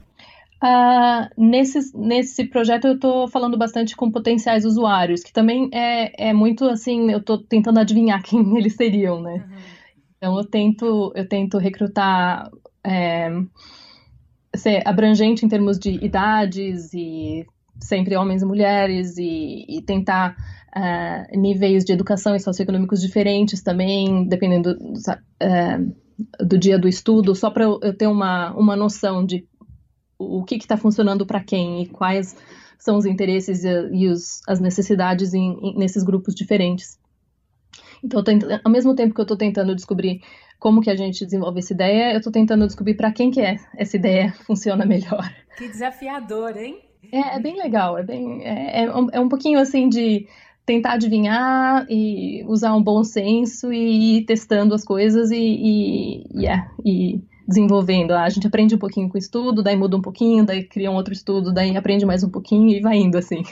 Uh, 0.63 1.29
nesse, 1.37 1.97
nesse 1.97 2.45
projeto 2.45 2.89
eu 2.89 2.95
estou 2.95 3.29
falando 3.29 3.57
bastante 3.57 3.95
com 3.95 4.11
potenciais 4.11 4.65
usuários, 4.65 5.23
que 5.23 5.33
também 5.33 5.71
é, 5.73 6.31
é 6.31 6.33
muito 6.33 6.65
assim, 6.65 7.13
eu 7.13 7.19
estou 7.19 7.39
tentando 7.39 7.79
adivinhar 7.79 8.23
quem 8.25 8.57
eles 8.57 8.75
seriam, 8.75 9.23
né? 9.23 9.35
Uhum. 9.35 9.57
Então 10.17 10.37
eu 10.37 10.45
tento, 10.45 11.13
eu 11.15 11.29
tento 11.29 11.59
recrutar 11.59 12.51
é, 12.85 13.31
ser 14.57 14.83
abrangente 14.85 15.47
em 15.47 15.49
termos 15.49 15.79
de 15.79 16.05
idades 16.05 16.93
e 16.93 17.47
sempre 17.81 18.17
homens 18.17 18.43
e 18.43 18.47
mulheres 18.47 19.17
e, 19.17 19.65
e 19.69 19.81
tentar 19.83 20.37
uh, 20.77 21.39
níveis 21.39 21.85
de 21.85 21.93
educação 21.93 22.35
e 22.35 22.41
socioeconômicos 22.41 23.01
diferentes 23.01 23.63
também, 23.63 24.27
dependendo 24.27 24.75
do, 24.75 24.93
uh, 24.93 26.45
do 26.45 26.59
dia 26.59 26.77
do 26.77 26.89
estudo, 26.89 27.35
só 27.37 27.49
para 27.51 27.65
eu 27.65 27.97
ter 27.97 28.09
uma, 28.09 28.53
uma 28.55 28.75
noção 28.75 29.25
de 29.25 29.47
o 30.19 30.43
que 30.45 30.57
está 30.57 30.77
funcionando 30.77 31.25
para 31.25 31.43
quem 31.43 31.83
e 31.83 31.87
quais 31.87 32.37
são 32.79 32.97
os 32.97 33.07
interesses 33.07 33.65
e, 33.65 33.69
e 33.93 34.09
os, 34.09 34.41
as 34.47 34.61
necessidades 34.61 35.33
em, 35.35 35.59
em, 35.63 35.79
nesses 35.79 36.03
grupos 36.03 36.35
diferentes. 36.35 36.99
Então, 38.03 38.23
ao 38.65 38.71
mesmo 38.71 38.95
tempo 38.95 39.15
que 39.15 39.21
eu 39.21 39.25
estou 39.25 39.37
tentando 39.37 39.75
descobrir 39.75 40.21
como 40.59 40.81
que 40.81 40.91
a 40.91 40.97
gente 40.97 41.25
desenvolve 41.25 41.59
essa 41.61 41.73
ideia, 41.73 42.13
eu 42.13 42.19
estou 42.19 42.33
tentando 42.33 42.67
descobrir 42.67 42.95
para 42.95 43.13
quem 43.13 43.31
que 43.31 43.41
é 43.41 43.57
essa 43.77 43.97
ideia 43.97 44.33
funciona 44.47 44.85
melhor. 44.85 45.29
Que 45.57 45.69
desafiador, 45.69 46.57
hein? 46.57 46.81
É, 47.13 47.37
é 47.37 47.41
bem 47.41 47.57
legal, 47.57 47.97
é, 47.97 48.03
bem, 48.03 48.43
é, 48.45 48.85
é, 48.85 48.95
um, 48.95 49.09
é 49.13 49.21
um 49.21 49.29
pouquinho 49.29 49.59
assim 49.59 49.89
de 49.89 50.27
tentar 50.67 50.95
adivinhar 50.95 51.87
e 51.89 52.45
usar 52.47 52.75
um 52.75 52.83
bom 52.83 53.03
senso 53.03 53.73
e 53.73 54.19
ir 54.19 54.25
testando 54.27 54.75
as 54.75 54.85
coisas 54.85 55.31
e, 55.31 55.37
e, 55.37 56.43
yeah, 56.43 56.71
e 56.85 57.23
desenvolvendo. 57.49 58.13
A 58.13 58.29
gente 58.29 58.47
aprende 58.47 58.75
um 58.75 58.79
pouquinho 58.79 59.09
com 59.09 59.15
o 59.15 59.19
estudo, 59.19 59.63
daí 59.63 59.75
muda 59.75 59.97
um 59.97 60.03
pouquinho, 60.03 60.45
daí 60.45 60.63
cria 60.63 60.91
um 60.91 60.95
outro 60.95 61.15
estudo, 61.15 61.51
daí 61.51 61.75
aprende 61.75 62.05
mais 62.05 62.23
um 62.23 62.29
pouquinho 62.29 62.69
e 62.69 62.81
vai 62.81 62.99
indo 62.99 63.17
assim. 63.17 63.43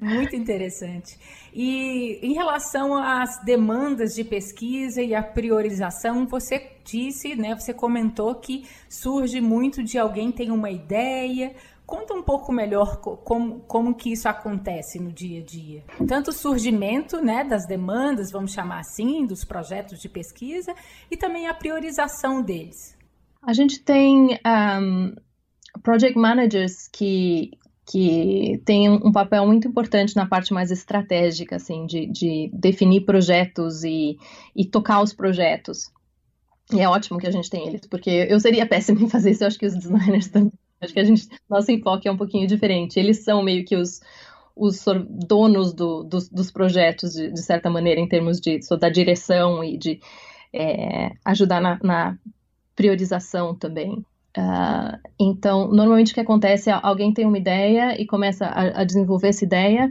Muito 0.00 0.36
interessante. 0.36 1.18
E 1.52 2.20
em 2.22 2.34
relação 2.34 2.96
às 2.96 3.44
demandas 3.44 4.14
de 4.14 4.22
pesquisa 4.22 5.02
e 5.02 5.12
a 5.12 5.22
priorização, 5.22 6.24
você 6.26 6.70
disse, 6.84 7.34
né, 7.34 7.54
você 7.54 7.74
comentou 7.74 8.34
que 8.36 8.64
surge 8.88 9.40
muito 9.40 9.82
de 9.82 9.98
alguém 9.98 10.30
tem 10.30 10.50
uma 10.50 10.70
ideia, 10.70 11.52
Conta 11.84 12.14
um 12.14 12.22
pouco 12.22 12.52
melhor 12.52 12.98
como, 12.98 13.60
como 13.66 13.94
que 13.94 14.12
isso 14.12 14.26
acontece 14.26 14.98
no 14.98 15.12
dia 15.12 15.42
a 15.42 15.44
dia. 15.44 15.84
Tanto 16.08 16.30
o 16.30 16.32
surgimento 16.32 17.20
né, 17.20 17.44
das 17.44 17.66
demandas, 17.66 18.30
vamos 18.30 18.52
chamar 18.52 18.78
assim, 18.78 19.26
dos 19.26 19.44
projetos 19.44 20.00
de 20.00 20.08
pesquisa, 20.08 20.74
e 21.10 21.18
também 21.18 21.48
a 21.48 21.52
priorização 21.52 22.40
deles. 22.40 22.96
A 23.42 23.52
gente 23.52 23.80
tem 23.80 24.38
um, 24.80 25.14
project 25.82 26.16
managers 26.16 26.88
que, 26.88 27.50
que 27.86 28.60
têm 28.64 28.88
um 28.88 29.12
papel 29.12 29.46
muito 29.46 29.66
importante 29.66 30.14
na 30.14 30.26
parte 30.26 30.52
mais 30.52 30.70
estratégica, 30.70 31.56
assim, 31.56 31.86
de, 31.86 32.06
de 32.06 32.50
definir 32.52 33.02
projetos 33.02 33.82
e, 33.84 34.16
e 34.54 34.64
tocar 34.64 35.02
os 35.02 35.12
projetos. 35.12 35.90
E 36.72 36.80
é 36.80 36.88
ótimo 36.88 37.18
que 37.18 37.26
a 37.26 37.30
gente 37.30 37.50
tem 37.50 37.66
eles, 37.66 37.86
porque 37.86 38.26
eu 38.28 38.38
seria 38.38 38.66
péssima 38.66 39.02
em 39.02 39.08
fazer 39.08 39.32
isso, 39.32 39.42
eu 39.42 39.48
acho 39.48 39.58
que 39.58 39.66
os 39.66 39.74
designers 39.74 40.28
também 40.30 40.52
Acho 40.82 40.92
que 40.92 41.00
a 41.00 41.04
gente, 41.04 41.28
nosso 41.48 41.70
enfoque 41.70 42.08
é 42.08 42.12
um 42.12 42.16
pouquinho 42.16 42.46
diferente. 42.46 42.98
Eles 42.98 43.22
são 43.22 43.40
meio 43.40 43.64
que 43.64 43.76
os, 43.76 44.00
os 44.56 44.84
donos 45.08 45.72
do, 45.72 46.02
dos, 46.02 46.28
dos, 46.28 46.50
projetos, 46.50 47.12
de, 47.12 47.30
de, 47.30 47.40
certa 47.40 47.70
maneira, 47.70 48.00
em 48.00 48.08
termos 48.08 48.40
de 48.40 48.58
da 48.80 48.88
direção 48.88 49.62
e 49.62 49.78
de 49.78 50.00
é, 50.52 51.12
ajudar 51.24 51.60
na, 51.60 51.78
na, 51.82 52.18
priorização 52.74 53.54
também. 53.54 54.04
Uh, 54.36 54.96
então, 55.20 55.68
normalmente 55.68 56.12
o 56.12 56.14
que 56.14 56.20
acontece 56.20 56.70
é 56.70 56.78
alguém 56.82 57.12
tem 57.12 57.26
uma 57.26 57.36
ideia 57.36 58.00
e 58.00 58.06
começa 58.06 58.46
a, 58.46 58.80
a 58.80 58.84
desenvolver 58.84 59.28
essa 59.28 59.44
ideia, 59.44 59.90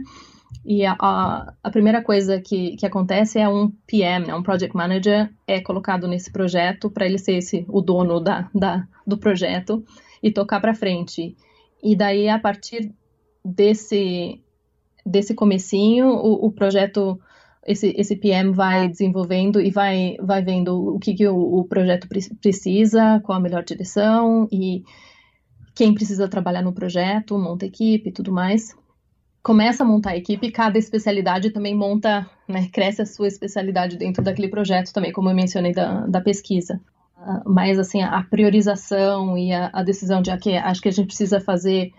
e 0.64 0.84
a, 0.84 0.96
a, 0.98 1.54
a, 1.62 1.70
primeira 1.70 2.02
coisa 2.02 2.40
que, 2.40 2.76
que 2.76 2.86
acontece 2.86 3.38
é 3.38 3.48
um 3.48 3.70
PM, 3.86 4.26
né, 4.26 4.34
um 4.34 4.42
Project 4.42 4.76
Manager, 4.76 5.32
é 5.46 5.60
colocado 5.60 6.06
nesse 6.06 6.30
projeto 6.30 6.90
para 6.90 7.06
ele 7.06 7.18
ser 7.18 7.36
esse, 7.36 7.64
o 7.68 7.80
dono 7.80 8.20
da, 8.20 8.48
da, 8.54 8.86
do 9.06 9.18
projeto 9.18 9.84
e 10.22 10.30
tocar 10.30 10.60
para 10.60 10.74
frente. 10.74 11.36
E 11.82 11.96
daí, 11.96 12.28
a 12.28 12.38
partir 12.38 12.92
desse, 13.44 14.40
desse 15.04 15.34
comecinho, 15.34 16.06
o, 16.08 16.46
o 16.46 16.52
projeto, 16.52 17.20
esse, 17.66 17.94
esse 17.96 18.16
PM 18.16 18.52
vai 18.52 18.88
desenvolvendo 18.88 19.60
e 19.60 19.70
vai, 19.70 20.16
vai 20.20 20.42
vendo 20.42 20.94
o 20.94 20.98
que, 20.98 21.14
que 21.14 21.26
o, 21.26 21.36
o 21.36 21.64
projeto 21.64 22.08
precisa, 22.40 23.20
qual 23.24 23.38
a 23.38 23.40
melhor 23.40 23.62
direção 23.64 24.48
e 24.50 24.82
quem 25.74 25.94
precisa 25.94 26.28
trabalhar 26.28 26.62
no 26.62 26.72
projeto, 26.72 27.38
monta 27.38 27.66
equipe 27.66 28.10
e 28.10 28.12
tudo 28.12 28.32
mais. 28.32 28.76
Começa 29.42 29.82
a 29.82 29.86
montar 29.86 30.10
a 30.10 30.16
equipe, 30.16 30.52
cada 30.52 30.78
especialidade 30.78 31.50
também 31.50 31.74
monta, 31.74 32.28
né, 32.48 32.68
cresce 32.72 33.02
a 33.02 33.06
sua 33.06 33.26
especialidade 33.26 33.96
dentro 33.96 34.22
daquele 34.22 34.48
projeto 34.48 34.92
também, 34.92 35.12
como 35.12 35.30
eu 35.30 35.34
mencionei 35.34 35.72
da, 35.72 36.06
da 36.06 36.20
pesquisa 36.20 36.80
mas 37.46 37.78
assim 37.78 38.02
a 38.02 38.22
priorização 38.22 39.36
e 39.38 39.52
a, 39.52 39.70
a 39.72 39.82
decisão 39.82 40.20
de 40.20 40.30
okay, 40.30 40.56
acho 40.56 40.80
que 40.80 40.88
a 40.88 40.92
gente 40.92 41.06
precisa 41.06 41.40
fazer 41.40 41.92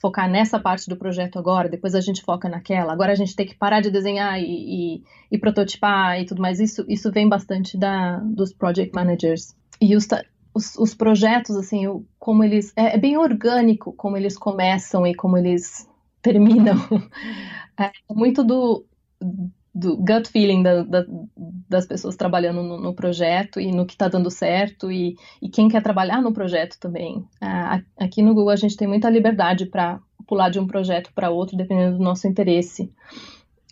focar 0.00 0.30
nessa 0.30 0.58
parte 0.58 0.88
do 0.88 0.96
projeto 0.96 1.38
agora, 1.38 1.68
depois 1.68 1.94
a 1.94 2.00
gente 2.00 2.22
foca 2.22 2.48
naquela. 2.48 2.92
Agora 2.92 3.12
a 3.12 3.16
gente 3.16 3.34
tem 3.34 3.46
que 3.46 3.54
parar 3.54 3.80
de 3.80 3.90
desenhar 3.90 4.40
e, 4.40 4.44
e, 4.44 5.02
e 5.30 5.38
prototipar 5.38 6.20
e 6.20 6.24
tudo 6.24 6.40
mais. 6.40 6.60
Isso, 6.60 6.84
isso 6.88 7.10
vem 7.10 7.28
bastante 7.28 7.76
da, 7.76 8.18
dos 8.18 8.52
project 8.52 8.94
managers. 8.94 9.54
E 9.80 9.96
os, 9.96 10.06
os, 10.54 10.76
os 10.76 10.94
projetos, 10.94 11.56
assim, 11.56 11.84
como 12.18 12.44
eles. 12.44 12.72
É, 12.76 12.94
é, 12.94 12.98
bem 12.98 13.16
orgânico 13.16 13.92
como 13.92 14.16
eles 14.16 14.38
começam 14.38 15.06
e 15.06 15.14
como 15.14 15.36
eles 15.36 15.88
terminam. 16.22 16.76
É 17.80 17.92
muito 18.12 18.42
do, 18.42 18.84
do 19.78 19.96
gut 19.96 20.28
feeling 20.28 20.62
da, 20.62 20.82
da, 20.82 21.04
das 21.68 21.86
pessoas 21.86 22.16
trabalhando 22.16 22.62
no, 22.62 22.80
no, 22.80 22.94
projeto 22.94 23.60
e 23.60 23.70
no 23.70 23.86
que 23.86 23.92
está 23.92 24.08
dando 24.08 24.30
certo 24.30 24.90
e, 24.90 25.16
e, 25.40 25.48
quem 25.48 25.68
quer 25.68 25.82
trabalhar 25.82 26.20
no 26.20 26.32
projeto 26.32 26.76
também. 26.80 27.24
Ah, 27.40 27.80
aqui 27.96 28.20
no 28.20 28.34
Google 28.34 28.50
a 28.50 28.56
gente 28.56 28.76
tem 28.76 28.88
muita 28.88 29.08
liberdade 29.08 29.66
para 29.66 30.00
pular 30.26 30.50
de 30.50 30.58
um 30.58 30.66
projeto 30.66 31.12
para 31.14 31.30
outro 31.30 31.56
dependendo 31.56 31.96
do 31.96 32.02
nosso 32.02 32.26
interesse 32.26 32.92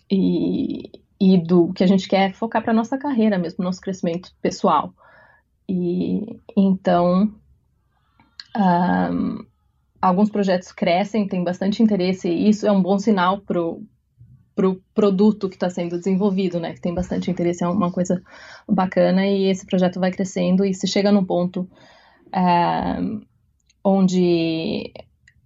e, 0.09 0.89
e 1.19 1.37
do 1.37 1.73
que 1.73 1.83
a 1.83 1.87
gente 1.87 2.07
quer 2.07 2.33
focar 2.33 2.63
para 2.63 2.73
nossa 2.73 2.97
carreira 2.97 3.37
mesmo, 3.37 3.63
nosso 3.63 3.81
crescimento 3.81 4.31
pessoal. 4.41 4.93
E 5.67 6.39
então 6.55 7.23
um, 7.23 7.35
ah, 8.55 9.09
alguns 10.01 10.29
projetos 10.29 10.71
crescem, 10.71 11.27
tem 11.27 11.43
bastante 11.43 11.83
interesse 11.83 12.29
e 12.29 12.47
isso 12.47 12.65
é 12.65 12.71
um 12.71 12.81
bom 12.81 12.97
sinal 12.97 13.41
para 13.41 13.59
para 14.57 14.67
o 14.67 14.81
produto 14.95 15.47
que 15.47 15.55
está 15.55 15.69
sendo 15.69 15.99
desenvolvido, 15.99 16.59
né? 16.59 16.73
Que 16.73 16.81
tem 16.81 16.91
bastante 16.91 17.29
interesse, 17.29 17.63
é 17.63 17.67
uma 17.67 17.91
coisa 17.91 18.23
bacana 18.67 19.23
e 19.27 19.45
esse 19.45 19.67
projeto 19.67 19.99
vai 19.99 20.11
crescendo 20.11 20.65
e 20.65 20.73
se 20.73 20.87
chega 20.87 21.11
num 21.11 21.23
ponto 21.23 21.69
é, 22.33 22.97
onde 23.83 24.91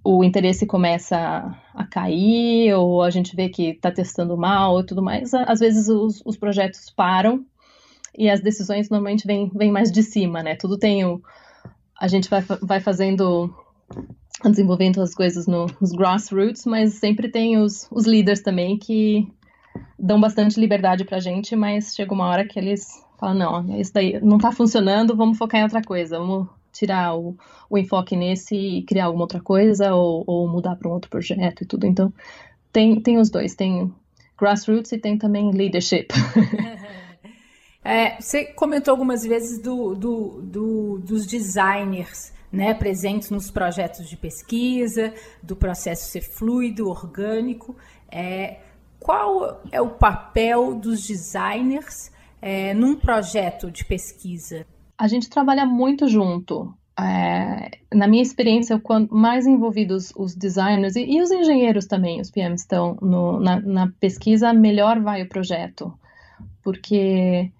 o 0.01 0.24
interesse 0.24 0.66
começa 0.66 1.53
a 1.76 1.86
cair 1.86 2.74
ou 2.74 3.03
a 3.03 3.09
gente 3.09 3.36
vê 3.36 3.49
que 3.49 3.72
está 3.72 3.91
testando 3.91 4.38
mal 4.38 4.80
e 4.80 4.86
tudo 4.86 5.03
mais, 5.03 5.34
às 5.34 5.59
vezes 5.59 5.89
os, 5.89 6.22
os, 6.26 6.38
projetos 6.38 6.89
param 6.89 7.45
e 8.18 8.30
as 8.30 8.41
decisões 8.41 8.89
normalmente 8.89 9.28
vêm, 9.28 9.51
vêm 9.53 9.72
mais 9.72 9.91
de 9.91 10.01
cima, 10.01 10.41
né? 10.41 10.55
Tudo 10.55 10.78
tem 10.78 11.03
o, 11.03 11.22
a 11.99 12.07
gente 12.07 12.30
vai, 12.30 12.41
vai 12.62 12.80
fazendo, 12.80 13.53
desenvolvendo 14.50 15.02
as 15.02 15.14
coisas 15.14 15.48
no, 15.48 15.68
nos 15.80 15.92
grassroots, 15.92 16.66
mas 16.66 16.96
sempre 16.96 17.30
tem 17.30 17.58
os, 17.58 17.88
os 17.92 18.06
líderes 18.06 18.42
também 18.42 18.78
que 18.78 19.28
dão 19.98 20.20
bastante 20.20 20.60
liberdade 20.60 21.06
pra 21.06 21.20
gente, 21.20 21.56
mas 21.56 21.94
chega 21.96 22.14
uma 22.14 22.28
hora 22.28 22.46
que 22.46 22.58
eles 22.58 22.88
falam, 23.20 23.36
não, 23.36 23.80
isso 23.80 23.94
daí 23.94 24.20
não 24.22 24.38
tá 24.38 24.52
funcionando, 24.52 25.16
vamos 25.16 25.38
focar 25.38 25.62
em 25.62 25.64
outra 25.64 25.82
coisa, 25.82 26.18
vamos 26.18 26.48
tirar 26.72 27.16
o, 27.16 27.36
o 27.70 27.78
enfoque 27.78 28.16
nesse 28.16 28.56
e 28.56 28.84
criar 28.84 29.06
alguma 29.06 29.26
outra 29.26 29.39
coisa 29.39 29.94
ou, 29.94 30.24
ou 30.26 30.48
mudar 30.48 30.76
para 30.76 30.89
um 30.89 30.94
outro 30.94 31.10
projeto 31.10 31.62
e 31.62 31.66
tudo. 31.66 31.86
Então, 31.86 32.12
tem, 32.72 33.00
tem 33.00 33.20
os 33.20 33.30
dois, 33.30 33.54
tem 33.54 33.94
grassroots 34.39 34.92
e 34.92 34.98
tem 34.98 35.18
também 35.18 35.52
leadership. 35.52 36.08
É, 37.84 38.22
você 38.22 38.46
comentou 38.46 38.92
algumas 38.92 39.24
vezes 39.24 39.60
do, 39.60 39.96
do, 39.96 40.42
do, 40.44 41.00
dos 41.00 41.26
designers 41.26 42.32
né, 42.52 42.74
presentes 42.74 43.30
nos 43.30 43.49
projetos 43.49 44.10
de 44.10 44.18
pesquisa, 44.18 45.14
do 45.41 45.56
processo 45.56 46.10
ser 46.10 46.22
fluido, 46.22 46.89
orgânico. 46.89 47.76
É, 48.12 48.60
qual 48.99 49.62
é 49.72 49.82
o 49.82 49.89
papel 49.89 50.76
dos 50.76 51.08
designers 51.08 52.12
é, 52.41 52.74
num 52.74 52.95
projeto 52.95 53.72
de 53.72 53.86
pesquisa? 53.86 54.66
A 54.97 55.08
gente 55.08 55.30
trabalha 55.30 55.66
muito 55.66 56.08
junto. 56.08 56.74
É, 56.99 57.72
na 57.91 58.08
minha 58.08 58.22
experiência, 58.22 58.78
quanto 58.78 59.16
mais 59.16 59.47
envolvidos 59.47 60.14
os 60.16 60.36
designers 60.36 60.95
e, 60.95 61.06
e 61.06 61.22
os 61.22 61.32
engenheiros 61.32 61.88
também, 61.88 62.22
os 62.22 62.30
PMs 62.30 62.62
estão 62.62 62.95
no, 63.02 63.39
na, 63.39 63.60
na, 63.60 63.88
pesquisa, 63.99 64.54
melhor 64.54 64.99
vai 64.99 65.24
o 65.24 65.30
projeto. 65.30 65.91
Porque 66.62 67.52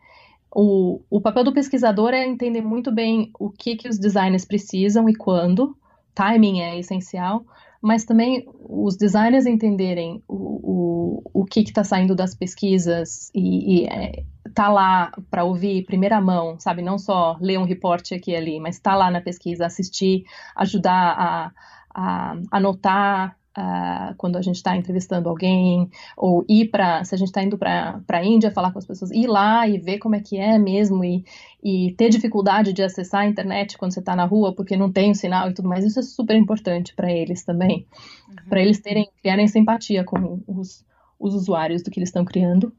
o, 0.54 1.02
o 1.10 1.22
papel 1.22 1.44
do 1.44 1.54
pesquisador 1.54 2.14
é 2.14 2.28
entender 2.28 2.62
muito 2.62 2.92
bem 2.92 3.32
o 3.40 3.50
que, 3.50 3.76
que 3.76 3.88
os 3.88 3.98
designers 3.98 4.46
precisam 4.46 5.08
e 5.10 5.16
quando. 5.16 5.76
Timing 6.14 6.60
é 6.60 6.78
essencial, 6.78 7.46
mas 7.82 8.04
também 8.04 8.46
os 8.68 8.98
designers 8.98 9.46
entenderem 9.46 10.22
o, 10.28 11.22
o, 11.34 11.42
o 11.42 11.46
que 11.46 11.62
está 11.62 11.86
saindo 11.86 12.14
das 12.14 12.36
pesquisas 12.36 13.32
e, 13.34 13.84
e 13.84 13.86
é, 13.86 14.24
tá 14.54 14.68
lá 14.68 15.12
para 15.30 15.46
ouvir 15.46 15.86
primeira 15.86 16.20
mão, 16.20 16.60
sabe? 16.60 16.82
Não 16.82 17.00
só 17.00 17.38
ler 17.40 17.58
um 17.58 17.64
reporte 17.64 18.14
aqui 18.14 18.32
e 18.32 18.36
ali, 18.36 18.60
mas 18.60 18.78
tá 18.78 18.94
lá 18.94 19.10
na 19.10 19.22
pesquisa, 19.22 19.66
assistir, 19.66 20.26
ajudar 20.58 21.16
a, 21.18 21.52
a 21.96 22.36
anotar 22.52 23.38
uh, 23.58 24.16
quando 24.18 24.38
a 24.38 24.42
gente 24.42 24.56
está 24.56 24.76
entrevistando 24.76 25.30
alguém, 25.30 25.90
ou 26.18 26.46
ir 26.50 26.70
para, 26.70 27.04
se 27.04 27.16
a 27.16 27.18
gente 27.18 27.28
está 27.28 27.44
indo 27.44 27.58
para 27.58 28.02
a 28.08 28.24
Índia 28.24 28.52
falar 28.52 28.72
com 28.72 28.80
as 28.80 28.86
pessoas, 28.86 29.12
ir 29.12 29.28
lá 29.28 29.68
e 29.68 29.78
ver 29.78 30.00
como 30.00 30.16
é 30.16 30.20
que 30.20 30.38
é 30.38 30.58
mesmo, 30.58 31.04
e, 31.04 31.24
e 31.64 31.94
ter 31.98 32.10
dificuldade 32.10 32.74
de 32.74 32.84
acessar 32.84 33.22
a 33.22 33.28
internet 33.28 33.78
quando 33.78 33.94
você 33.94 34.00
está 34.00 34.16
na 34.16 34.26
rua 34.26 34.54
porque 34.56 34.78
não 34.78 34.92
tem 34.92 35.12
o 35.12 35.16
sinal 35.16 35.50
e 35.50 35.54
tudo 35.54 35.70
mais, 35.70 35.86
isso 35.86 36.00
é 36.00 36.04
super 36.04 36.36
importante 36.36 36.94
para 36.96 37.12
eles 37.12 37.44
também, 37.44 37.86
uhum. 38.30 38.50
para 38.50 38.62
eles 38.62 38.80
terem, 38.80 39.10
criarem 39.22 39.48
simpatia 39.48 40.04
com 40.04 40.42
os, 40.48 40.86
os 41.20 41.34
usuários 41.36 41.84
do 41.84 41.92
que 41.92 42.00
eles 42.00 42.10
estão 42.10 42.26
criando 42.26 42.74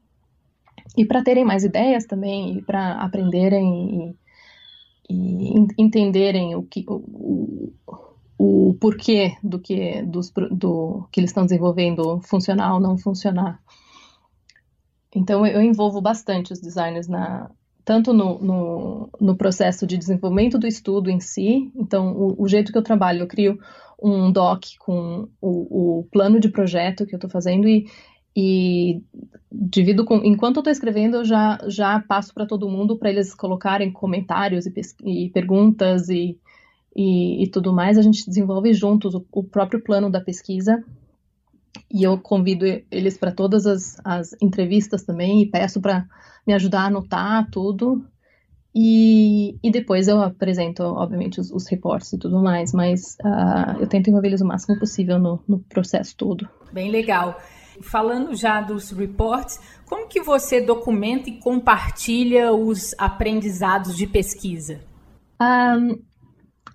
e 0.97 1.05
para 1.05 1.23
terem 1.23 1.45
mais 1.45 1.63
ideias 1.63 2.05
também, 2.05 2.57
e 2.57 2.61
para 2.61 2.93
aprenderem 2.93 4.15
e, 5.09 5.13
e, 5.13 5.65
entenderem 5.77 6.55
o 6.55 6.63
que 6.63 6.85
o, 6.87 6.95
o, 6.95 7.73
o 8.45 8.73
porquê 8.73 9.37
do 9.41 9.57
que 9.57 10.01
dos, 10.01 10.29
do 10.51 11.07
que 11.09 11.21
eles 11.21 11.29
estão 11.29 11.45
desenvolvendo 11.45 12.19
funcionar 12.23 12.73
ou 12.73 12.79
não 12.81 12.97
funcionar. 12.97 13.57
Então 15.15 15.45
eu 15.45 15.61
envolvo 15.61 16.01
bastante 16.01 16.51
os 16.51 16.59
designers 16.59 17.07
na 17.07 17.49
tanto 17.85 18.13
no, 18.13 18.39
no, 18.39 19.09
no 19.19 19.35
processo 19.37 19.85
de 19.87 19.97
desenvolvimento 19.97 20.57
do 20.57 20.67
estudo 20.67 21.09
em 21.09 21.21
si. 21.21 21.71
Então 21.73 22.13
o, 22.17 22.43
o, 22.43 22.47
jeito 22.47 22.71
que 22.71 22.77
eu 22.77 22.83
trabalho, 22.83 23.21
eu 23.21 23.27
crio 23.27 23.57
um 24.01 24.29
doc 24.29 24.63
com 24.79 25.29
o, 25.39 25.99
o 25.99 26.03
plano 26.11 26.37
de 26.37 26.49
projeto 26.49 27.05
que 27.05 27.15
eu 27.15 27.17
estou 27.17 27.29
fazendo 27.29 27.65
e 27.65 27.85
e 28.35 29.03
divido 29.51 30.03
com. 30.03 30.15
Enquanto 30.23 30.57
eu 30.57 30.61
estou 30.61 30.71
escrevendo, 30.71 31.17
eu 31.17 31.23
já, 31.23 31.59
já 31.67 31.99
passo 31.99 32.33
para 32.33 32.47
todo 32.47 32.67
mundo 32.67 32.97
para 32.97 33.11
eles 33.11 33.33
colocarem 33.33 33.91
comentários 33.91 34.65
e, 34.65 34.73
e 35.05 35.29
perguntas 35.29 36.09
e, 36.09 36.39
e, 36.95 37.43
e, 37.43 37.47
tudo 37.47 37.73
mais. 37.73 37.97
A 37.97 38.01
gente 38.01 38.25
desenvolve 38.25 38.73
juntos 38.73 39.15
o, 39.15 39.25
o 39.31 39.43
próprio 39.43 39.83
plano 39.83 40.09
da 40.09 40.21
pesquisa. 40.21 40.83
E 41.91 42.03
eu 42.03 42.17
convido 42.17 42.65
eles 42.91 43.17
para 43.17 43.31
todas 43.31 43.65
as, 43.65 43.97
as 44.03 44.35
entrevistas 44.41 45.03
também 45.03 45.41
e 45.41 45.49
peço 45.49 45.81
para 45.81 46.05
me 46.45 46.53
ajudar 46.53 46.81
a 46.81 46.85
anotar 46.87 47.49
tudo. 47.49 48.05
E, 48.75 49.57
e 49.63 49.71
depois 49.71 50.07
eu 50.07 50.19
apresento, 50.21 50.81
obviamente, 50.83 51.39
os, 51.39 51.51
os 51.51 51.67
reportes 51.67 52.11
e 52.13 52.17
tudo 52.17 52.41
mais, 52.41 52.73
mas 52.73 53.15
uh, 53.23 53.79
eu 53.79 53.87
tento 53.87 54.09
envolver 54.09 54.29
eles 54.29 54.41
o 54.41 54.45
máximo 54.45 54.79
possível 54.79 55.19
no, 55.19 55.39
no 55.47 55.59
processo 55.59 56.15
todo. 56.17 56.49
Bem 56.71 56.89
legal. 56.89 57.39
Falando 57.81 58.35
já 58.35 58.61
dos 58.61 58.89
reports, 58.91 59.59
como 59.85 60.07
que 60.07 60.21
você 60.21 60.59
documenta 60.59 61.29
e 61.29 61.39
compartilha 61.39 62.51
os 62.51 62.95
aprendizados 62.97 63.95
de 63.95 64.07
pesquisa? 64.07 64.79
Um, 65.39 65.99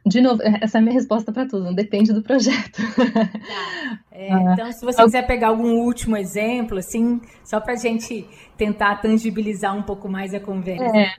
de 0.08 0.20
novo, 0.20 0.40
essa 0.60 0.78
é 0.78 0.80
a 0.80 0.82
minha 0.82 0.94
resposta 0.94 1.32
para 1.32 1.46
tudo, 1.46 1.74
depende 1.74 2.12
do 2.12 2.22
projeto. 2.22 2.82
Tá. 3.04 4.00
É, 4.10 4.32
então, 4.32 4.72
se 4.72 4.84
você 4.84 5.02
quiser 5.04 5.26
pegar 5.28 5.48
algum 5.48 5.84
último 5.84 6.16
exemplo, 6.16 6.78
assim, 6.78 7.20
só 7.44 7.60
para 7.60 7.74
a 7.74 7.76
gente 7.76 8.26
tentar 8.56 8.96
tangibilizar 8.96 9.76
um 9.76 9.82
pouco 9.82 10.08
mais 10.08 10.34
a 10.34 10.40
conversa. 10.40 10.96
É. 10.96 11.12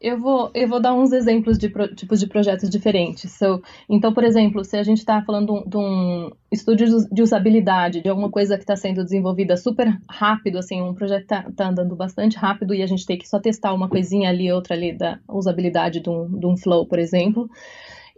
Eu 0.00 0.16
vou, 0.16 0.50
eu 0.54 0.68
vou 0.68 0.80
dar 0.80 0.94
uns 0.94 1.12
exemplos 1.12 1.58
de 1.58 1.68
pro, 1.68 1.92
tipos 1.92 2.20
de 2.20 2.28
projetos 2.28 2.70
diferentes. 2.70 3.32
So, 3.32 3.60
então, 3.90 4.14
por 4.14 4.22
exemplo, 4.22 4.64
se 4.64 4.76
a 4.76 4.82
gente 4.84 4.98
está 4.98 5.20
falando 5.22 5.64
de 5.66 5.76
um 5.76 6.30
estudo 6.52 6.84
de 7.10 7.20
usabilidade, 7.20 8.00
de 8.00 8.08
alguma 8.08 8.30
coisa 8.30 8.56
que 8.56 8.62
está 8.62 8.76
sendo 8.76 9.02
desenvolvida 9.02 9.56
super 9.56 9.92
rápido, 10.08 10.58
assim, 10.58 10.80
um 10.80 10.94
projeto 10.94 11.22
está 11.22 11.42
tá 11.50 11.68
andando 11.68 11.96
bastante 11.96 12.38
rápido 12.38 12.72
e 12.74 12.82
a 12.82 12.86
gente 12.86 13.04
tem 13.04 13.18
que 13.18 13.28
só 13.28 13.40
testar 13.40 13.74
uma 13.74 13.88
coisinha 13.88 14.30
ali, 14.30 14.50
outra 14.52 14.74
ali 14.74 14.96
da 14.96 15.18
usabilidade 15.28 16.00
de 16.00 16.08
um, 16.08 16.28
de 16.38 16.46
um 16.46 16.56
flow, 16.56 16.86
por 16.86 17.00
exemplo. 17.00 17.50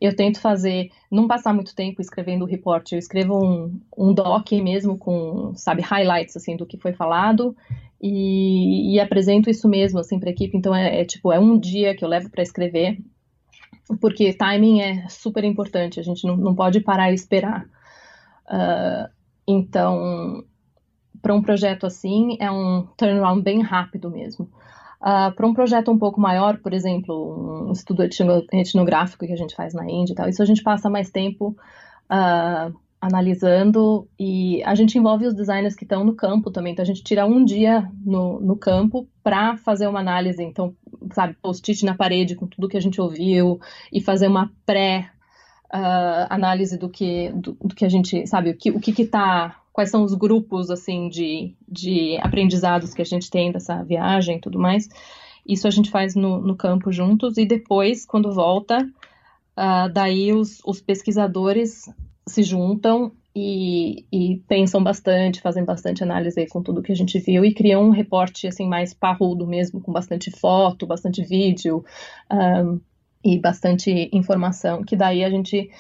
Eu 0.01 0.16
tento 0.16 0.40
fazer, 0.40 0.90
não 1.11 1.28
passar 1.28 1.53
muito 1.53 1.74
tempo 1.74 2.01
escrevendo 2.01 2.42
o 2.42 2.48
report, 2.48 2.92
eu 2.92 2.98
escrevo 2.98 3.38
um, 3.38 3.80
um 3.96 4.14
doc 4.14 4.51
mesmo 4.53 4.96
com, 4.96 5.53
sabe, 5.55 5.82
highlights, 5.82 6.36
assim, 6.36 6.57
do 6.57 6.64
que 6.64 6.78
foi 6.78 6.92
falado 6.92 7.55
e, 8.01 8.94
e 8.94 9.01
apresento 9.01 9.51
isso 9.51 9.68
mesmo 9.68 9.98
assim 9.98 10.18
para 10.18 10.30
a 10.30 10.32
equipe. 10.32 10.57
Então 10.57 10.74
é, 10.74 11.01
é, 11.01 11.05
tipo 11.05 11.32
é 11.32 11.38
um 11.38 11.59
dia 11.59 11.94
que 11.94 12.05
eu 12.05 12.09
levo 12.09 12.30
para 12.30 12.42
escrever, 12.42 12.98
porque 14.01 14.32
timing 14.32 14.80
é 14.80 15.09
super 15.09 15.44
importante. 15.44 16.01
A 16.01 16.03
gente 16.03 16.26
não, 16.26 16.36
não 16.36 16.55
pode 16.55 16.80
parar 16.80 17.11
e 17.11 17.14
esperar. 17.14 17.66
Uh, 18.46 19.09
então 19.46 20.44
para 21.22 21.34
um 21.34 21.42
projeto 21.42 21.86
assim 21.86 22.36
é 22.40 22.51
um 22.51 22.86
turnaround 22.96 23.42
bem 23.42 23.61
rápido 23.61 24.11
mesmo. 24.11 24.51
Uh, 25.01 25.32
para 25.34 25.46
um 25.46 25.55
projeto 25.55 25.90
um 25.90 25.98
pouco 25.98 26.20
maior, 26.20 26.59
por 26.59 26.74
exemplo, 26.74 27.66
um 27.68 27.72
estudo 27.72 28.03
etnográfico 28.03 29.26
que 29.26 29.32
a 29.32 29.36
gente 29.36 29.55
faz 29.55 29.72
na 29.72 29.90
Índia 29.90 30.12
e 30.12 30.14
tal, 30.14 30.28
isso 30.28 30.42
a 30.42 30.46
gente 30.46 30.62
passa 30.62 30.90
mais 30.90 31.11
tempo 31.11 31.57
uh, 32.11 32.78
analisando 33.01 34.07
e 34.18 34.62
a 34.62 34.74
gente 34.74 34.98
envolve 34.98 35.26
os 35.26 35.34
designers 35.34 35.74
que 35.74 35.84
estão 35.84 36.05
no 36.05 36.14
campo 36.14 36.51
também. 36.51 36.72
Então 36.72 36.82
a 36.82 36.86
gente 36.86 37.03
tira 37.03 37.24
um 37.24 37.42
dia 37.42 37.90
no, 38.05 38.40
no 38.40 38.57
campo 38.57 39.09
para 39.22 39.57
fazer 39.57 39.86
uma 39.86 40.01
análise. 40.01 40.42
Então, 40.42 40.74
sabe, 41.14 41.34
post-it 41.40 41.82
na 41.84 41.94
parede 41.94 42.36
com 42.36 42.46
tudo 42.46 42.68
que 42.68 42.76
a 42.76 42.82
gente 42.82 43.01
ouviu 43.01 43.59
e 43.90 44.03
fazer 44.03 44.26
uma 44.26 44.53
pré 44.66 45.11
uh, 45.72 46.26
análise 46.28 46.76
do 46.76 46.90
que 46.90 47.30
do, 47.30 47.53
do, 47.53 47.74
que 47.74 47.86
a 47.86 47.88
gente 47.88 48.26
sabe 48.26 48.51
o 48.51 48.57
que 48.57 48.70
o 48.70 48.78
que, 48.78 48.92
que 48.92 49.07
tá 49.07 49.59
quais 49.72 49.90
são 49.90 50.02
os 50.04 50.14
grupos 50.14 50.70
assim 50.70 51.08
de, 51.08 51.54
de 51.68 52.18
aprendizados 52.20 52.94
que 52.94 53.02
a 53.02 53.04
gente 53.04 53.30
tem 53.30 53.52
dessa 53.52 53.82
viagem 53.82 54.36
e 54.36 54.40
tudo 54.40 54.58
mais. 54.58 54.88
Isso 55.46 55.66
a 55.66 55.70
gente 55.70 55.90
faz 55.90 56.14
no, 56.14 56.40
no 56.40 56.56
campo 56.56 56.92
juntos 56.92 57.36
e 57.36 57.46
depois, 57.46 58.04
quando 58.04 58.32
volta, 58.32 58.78
uh, 59.56 59.92
daí 59.92 60.32
os, 60.32 60.60
os 60.64 60.80
pesquisadores 60.80 61.88
se 62.26 62.42
juntam 62.42 63.12
e, 63.34 64.04
e, 64.12 64.42
pensam 64.48 64.82
bastante, 64.82 65.40
fazem 65.40 65.64
bastante 65.64 66.02
análise 66.02 66.46
com 66.46 66.62
tudo 66.62 66.82
que 66.82 66.92
a 66.92 66.96
gente 66.96 67.18
viu 67.18 67.44
e 67.44 67.54
criam 67.54 67.84
um 67.84 67.90
reporte 67.90 68.46
assim 68.46 68.68
mais 68.68 68.92
parrudo 68.92 69.46
mesmo, 69.46 69.80
com 69.80 69.92
bastante 69.92 70.30
foto, 70.30 70.86
bastante 70.86 71.22
vídeo 71.22 71.84
um, 72.30 72.80
e 73.24 73.38
bastante 73.38 74.10
informação, 74.12 74.82
que 74.82 74.96
daí 74.96 75.24
a 75.24 75.30
gente 75.30 75.70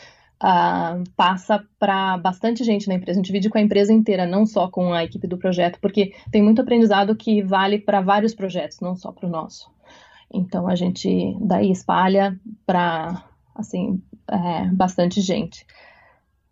uh, 0.42 1.02
passa 1.16 1.64
para 1.78 2.16
bastante 2.18 2.64
gente 2.64 2.88
na 2.88 2.94
empresa. 2.94 3.18
A 3.18 3.20
gente 3.20 3.26
divide 3.26 3.50
com 3.50 3.58
a 3.58 3.62
empresa 3.62 3.92
inteira, 3.92 4.26
não 4.26 4.46
só 4.46 4.68
com 4.68 4.92
a 4.92 5.04
equipe 5.04 5.26
do 5.26 5.38
projeto, 5.38 5.78
porque 5.80 6.14
tem 6.30 6.42
muito 6.42 6.62
aprendizado 6.62 7.14
que 7.14 7.42
vale 7.42 7.78
para 7.78 8.00
vários 8.00 8.34
projetos, 8.34 8.80
não 8.80 8.96
só 8.96 9.12
para 9.12 9.26
o 9.26 9.30
nosso. 9.30 9.70
Então 10.32 10.68
a 10.68 10.74
gente 10.74 11.36
daí 11.40 11.70
espalha 11.70 12.38
para 12.64 13.24
assim 13.54 14.00
é, 14.28 14.66
bastante 14.68 15.20
gente. 15.20 15.66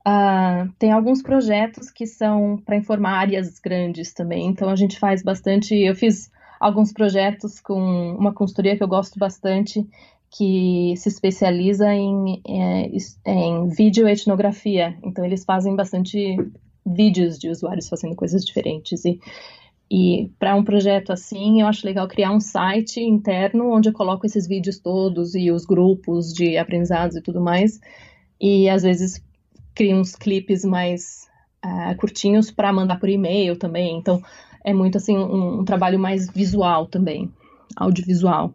Uh, 0.06 0.72
tem 0.78 0.90
alguns 0.90 1.22
projetos 1.22 1.90
que 1.90 2.06
são 2.06 2.56
para 2.64 2.76
informar 2.76 3.18
áreas 3.18 3.58
grandes 3.58 4.12
também, 4.14 4.46
então 4.46 4.68
a 4.68 4.76
gente 4.76 4.98
faz 4.98 5.22
bastante. 5.22 5.74
Eu 5.74 5.94
fiz 5.94 6.30
alguns 6.58 6.92
projetos 6.92 7.60
com 7.60 8.16
uma 8.18 8.32
consultoria 8.32 8.76
que 8.76 8.82
eu 8.82 8.88
gosto 8.88 9.18
bastante, 9.18 9.86
que 10.30 10.94
se 10.96 11.08
especializa 11.08 11.92
em, 11.92 12.42
em, 12.46 12.96
é, 13.24 13.32
em 13.32 13.68
vídeo 13.68 14.06
etnografia. 14.06 14.96
Então, 15.02 15.24
eles 15.24 15.44
fazem 15.44 15.74
bastante 15.74 16.36
vídeos 16.84 17.38
de 17.38 17.48
usuários 17.48 17.88
fazendo 17.88 18.14
coisas 18.14 18.44
diferentes. 18.44 19.04
E, 19.04 19.20
e 19.90 20.30
para 20.38 20.54
um 20.54 20.64
projeto 20.64 21.12
assim, 21.12 21.60
eu 21.60 21.66
acho 21.66 21.86
legal 21.86 22.06
criar 22.06 22.32
um 22.32 22.40
site 22.40 23.00
interno 23.00 23.72
onde 23.72 23.88
eu 23.88 23.92
coloco 23.92 24.26
esses 24.26 24.46
vídeos 24.46 24.78
todos 24.78 25.34
e 25.34 25.50
os 25.50 25.64
grupos 25.64 26.32
de 26.32 26.58
aprendizados 26.58 27.16
e 27.16 27.22
tudo 27.22 27.40
mais. 27.40 27.80
E 28.40 28.68
às 28.68 28.82
vezes 28.82 29.22
crio 29.74 29.96
uns 29.96 30.14
clipes 30.14 30.64
mais 30.64 31.26
uh, 31.64 31.96
curtinhos 31.96 32.50
para 32.50 32.72
mandar 32.72 32.98
por 32.98 33.08
e-mail 33.08 33.56
também. 33.56 33.96
Então, 33.96 34.20
é 34.64 34.74
muito 34.74 34.98
assim 34.98 35.16
um, 35.16 35.60
um 35.60 35.64
trabalho 35.64 35.98
mais 35.98 36.30
visual 36.30 36.86
também, 36.86 37.32
audiovisual. 37.76 38.52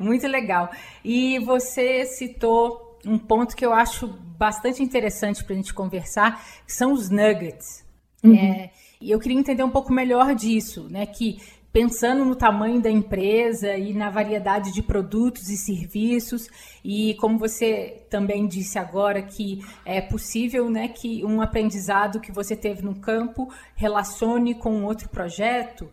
Muito 0.00 0.26
legal. 0.26 0.70
E 1.04 1.38
você 1.40 2.06
citou 2.06 2.98
um 3.04 3.18
ponto 3.18 3.54
que 3.54 3.64
eu 3.64 3.72
acho 3.72 4.06
bastante 4.06 4.82
interessante 4.82 5.44
para 5.44 5.52
a 5.52 5.56
gente 5.56 5.74
conversar, 5.74 6.42
que 6.66 6.72
são 6.72 6.92
os 6.92 7.10
nuggets. 7.10 7.84
Uhum. 8.24 8.34
É, 8.34 8.70
e 9.00 9.10
eu 9.10 9.18
queria 9.18 9.38
entender 9.38 9.62
um 9.62 9.70
pouco 9.70 9.92
melhor 9.92 10.34
disso, 10.34 10.88
né? 10.90 11.04
Que 11.04 11.38
pensando 11.72 12.24
no 12.24 12.34
tamanho 12.34 12.80
da 12.80 12.90
empresa 12.90 13.76
e 13.76 13.92
na 13.92 14.10
variedade 14.10 14.72
de 14.72 14.82
produtos 14.82 15.48
e 15.50 15.56
serviços 15.56 16.48
e 16.84 17.14
como 17.14 17.38
você 17.38 18.02
também 18.10 18.46
disse 18.48 18.78
agora 18.78 19.22
que 19.22 19.64
é 19.84 20.00
possível 20.00 20.68
né, 20.68 20.88
que 20.88 21.24
um 21.24 21.40
aprendizado 21.40 22.18
que 22.20 22.32
você 22.32 22.56
teve 22.56 22.82
no 22.82 22.96
campo 22.96 23.48
relacione 23.76 24.52
com 24.52 24.82
outro 24.82 25.08
projeto 25.08 25.88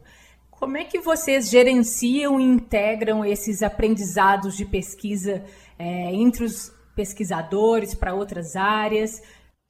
como 0.59 0.75
é 0.77 0.83
que 0.83 0.99
vocês 0.99 1.49
gerenciam 1.49 2.39
e 2.39 2.43
integram 2.43 3.23
esses 3.23 3.61
aprendizados 3.61 4.57
de 4.57 4.65
pesquisa 4.65 5.43
é, 5.77 6.13
entre 6.13 6.43
os 6.43 6.71
pesquisadores 6.95 7.93
para 7.93 8.13
outras 8.13 8.55
áreas? 8.55 9.21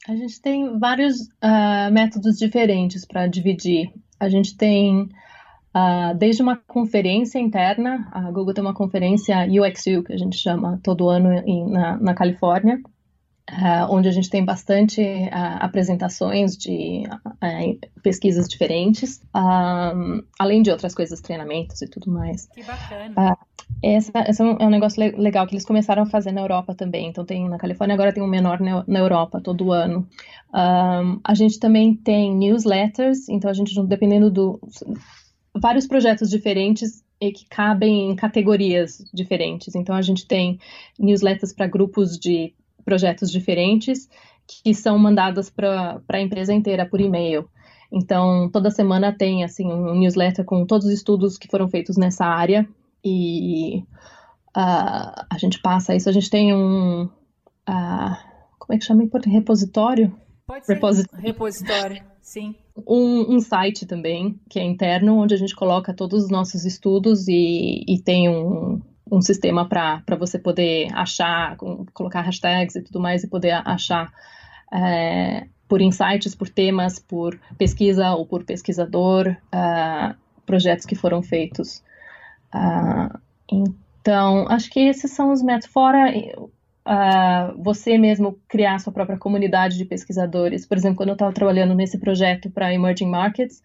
A 0.07 0.15
gente 0.15 0.41
tem 0.41 0.79
vários 0.79 1.15
uh, 1.43 1.91
métodos 1.91 2.37
diferentes 2.37 3.05
para 3.05 3.27
dividir. 3.27 3.91
A 4.17 4.29
gente 4.29 4.55
tem 4.55 5.09
uh, 5.75 6.17
desde 6.17 6.41
uma 6.41 6.55
conferência 6.55 7.37
interna, 7.37 8.07
a 8.11 8.31
Google 8.31 8.53
tem 8.53 8.63
uma 8.63 8.73
conferência 8.73 9.45
UXU, 9.45 10.03
que 10.03 10.13
a 10.13 10.17
gente 10.17 10.37
chama 10.37 10.79
todo 10.81 11.09
ano 11.09 11.33
em, 11.45 11.69
na, 11.69 11.97
na 11.97 12.13
Califórnia, 12.13 12.79
Uh, 13.49 13.87
onde 13.89 14.09
a 14.09 14.11
gente 14.11 14.29
tem 14.29 14.43
bastante 14.43 15.01
uh, 15.01 15.29
apresentações 15.61 16.57
de 16.57 17.03
uh, 17.07 18.01
pesquisas 18.03 18.45
diferentes, 18.45 19.21
além 20.37 20.61
de 20.61 20.69
outras 20.69 20.93
coisas, 20.93 21.21
treinamentos 21.21 21.81
e 21.81 21.87
tudo 21.87 22.11
mais. 22.11 22.47
Que 22.47 22.61
bacana. 22.63 23.37
esse 23.81 24.11
é 24.13 24.43
um, 24.43 24.57
é 24.59 24.65
um 24.65 24.69
negócio 24.69 25.01
le 25.01 25.11
legal 25.11 25.47
que 25.47 25.55
eles 25.55 25.65
começaram 25.65 26.03
a 26.03 26.05
fazer 26.05 26.33
na 26.33 26.41
Europa 26.41 26.75
também. 26.75 27.07
Então 27.07 27.23
tem 27.23 27.47
na 27.47 27.57
Califórnia 27.57 27.93
agora 27.93 28.11
tem 28.11 28.21
um 28.21 28.27
menor 28.27 28.59
na, 28.59 28.83
na 28.85 28.99
Europa 28.99 29.39
todo 29.41 29.71
ano. 29.71 30.05
A 30.51 31.33
gente 31.33 31.57
também 31.57 31.95
tem 31.95 32.35
newsletters, 32.35 33.29
então 33.29 33.49
a 33.49 33.53
gente 33.53 33.73
dependendo 33.83 34.29
do 34.29 34.59
vários 35.55 35.87
projetos 35.87 36.29
diferentes 36.29 37.01
e 37.19 37.31
que 37.31 37.45
cabem 37.47 38.11
em 38.11 38.15
categorias 38.15 39.03
diferentes. 39.13 39.73
Então 39.73 39.95
a 39.95 40.01
gente 40.01 40.27
tem 40.27 40.59
newsletters 40.99 41.53
para 41.53 41.67
grupos 41.67 42.17
de 42.19 42.53
projetos 42.87 43.29
diferentes 43.29 44.07
que 44.47 44.73
são 44.73 44.97
mandadas 44.97 45.49
para 45.49 46.01
a 46.07 46.21
empresa 46.21 46.53
inteira 46.53 46.85
por 46.85 47.01
e-mail. 47.01 47.49
Então, 47.91 48.49
toda 48.49 48.71
semana 48.71 49.11
tem 49.11 49.43
assim 49.43 49.67
um 49.67 49.93
newsletter 49.93 50.45
com 50.45 50.65
todos 50.65 50.87
os 50.87 50.93
estudos 50.93 51.37
que 51.37 51.49
foram 51.49 51.67
feitos 51.67 51.97
nessa 51.97 52.25
área 52.25 52.65
e 53.03 53.83
uh, 54.55 55.25
a 55.29 55.37
gente 55.37 55.59
passa 55.59 55.93
isso. 55.93 56.07
A 56.07 56.13
gente 56.13 56.29
tem 56.29 56.53
um 56.53 57.03
uh, 57.03 58.15
como 58.57 58.73
é 58.73 58.77
que 58.77 58.85
chama 58.85 59.03
em 59.03 59.09
português? 59.09 59.39
Repositório? 59.39 60.17
Pode 60.45 60.65
ser. 60.65 60.75
Repositório. 60.75 61.25
Repositório, 61.25 62.03
sim. 62.21 62.55
Um, 62.87 63.35
um, 63.35 63.39
site 63.41 63.85
também 63.85 64.39
que 64.49 64.59
é 64.59 64.63
interno 64.63 65.17
onde 65.17 65.33
a 65.33 65.37
gente 65.37 65.53
coloca 65.53 65.93
todos 65.93 66.23
os 66.23 66.29
nossos 66.29 66.63
estudos 66.63 67.27
e, 67.27 67.83
e 67.85 68.01
tem 68.01 68.29
um, 68.29 68.81
um 69.11 69.21
sistema 69.21 69.67
para 69.67 70.15
você 70.17 70.37
poder 70.37 70.87
achar, 70.93 71.55
colocar 71.93 72.21
hashtags 72.21 72.75
e 72.75 72.81
tudo 72.81 72.99
mais 72.99 73.23
e 73.23 73.27
poder 73.27 73.61
achar 73.65 74.11
é, 74.73 75.47
por 75.67 75.81
insights, 75.81 76.33
por 76.33 76.49
temas, 76.49 76.99
por 76.99 77.39
pesquisa 77.57 78.11
ou 78.11 78.25
por 78.25 78.43
pesquisador, 78.43 79.35
uh, 79.53 80.15
projetos 80.45 80.85
que 80.85 80.95
foram 80.95 81.21
feitos. 81.21 81.83
Uh, 82.53 83.19
então, 83.51 84.47
acho 84.49 84.69
que 84.69 84.79
esses 84.79 85.11
são 85.11 85.31
os 85.31 85.41
métodos. 85.41 85.67
Fora 85.67 86.09
uh, 86.09 87.61
você 87.61 87.97
mesmo 87.97 88.39
criar 88.47 88.79
sua 88.79 88.93
própria 88.93 89.17
comunidade 89.17 89.77
de 89.77 89.85
pesquisadores. 89.85 90.65
Por 90.65 90.77
exemplo, 90.77 90.97
quando 90.97 91.09
eu 91.09 91.13
estava 91.13 91.33
trabalhando 91.33 91.75
nesse 91.75 91.97
projeto 91.97 92.49
para 92.49 92.73
Emerging 92.73 93.09
Markets, 93.09 93.61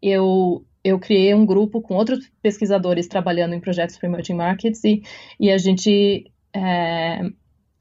eu 0.00 0.64
eu 0.84 0.98
criei 0.98 1.34
um 1.34 1.46
grupo 1.46 1.80
com 1.80 1.94
outros 1.94 2.30
pesquisadores 2.42 3.08
trabalhando 3.08 3.54
em 3.54 3.60
projetos 3.60 3.96
para 3.96 4.08
emerging 4.08 4.34
markets 4.34 4.84
e, 4.84 5.02
e 5.40 5.50
a 5.50 5.56
gente 5.56 6.30
é, 6.54 7.22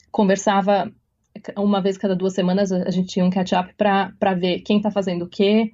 conversava 0.10 0.92
uma 1.58 1.82
vez 1.82 1.98
cada 1.98 2.16
duas 2.16 2.34
semanas, 2.34 2.72
a 2.72 2.90
gente 2.90 3.08
tinha 3.08 3.26
um 3.26 3.30
catch-up 3.30 3.74
para 3.76 4.34
ver 4.34 4.60
quem 4.60 4.78
está 4.78 4.92
fazendo 4.92 5.26
o 5.26 5.30
quê, 5.30 5.72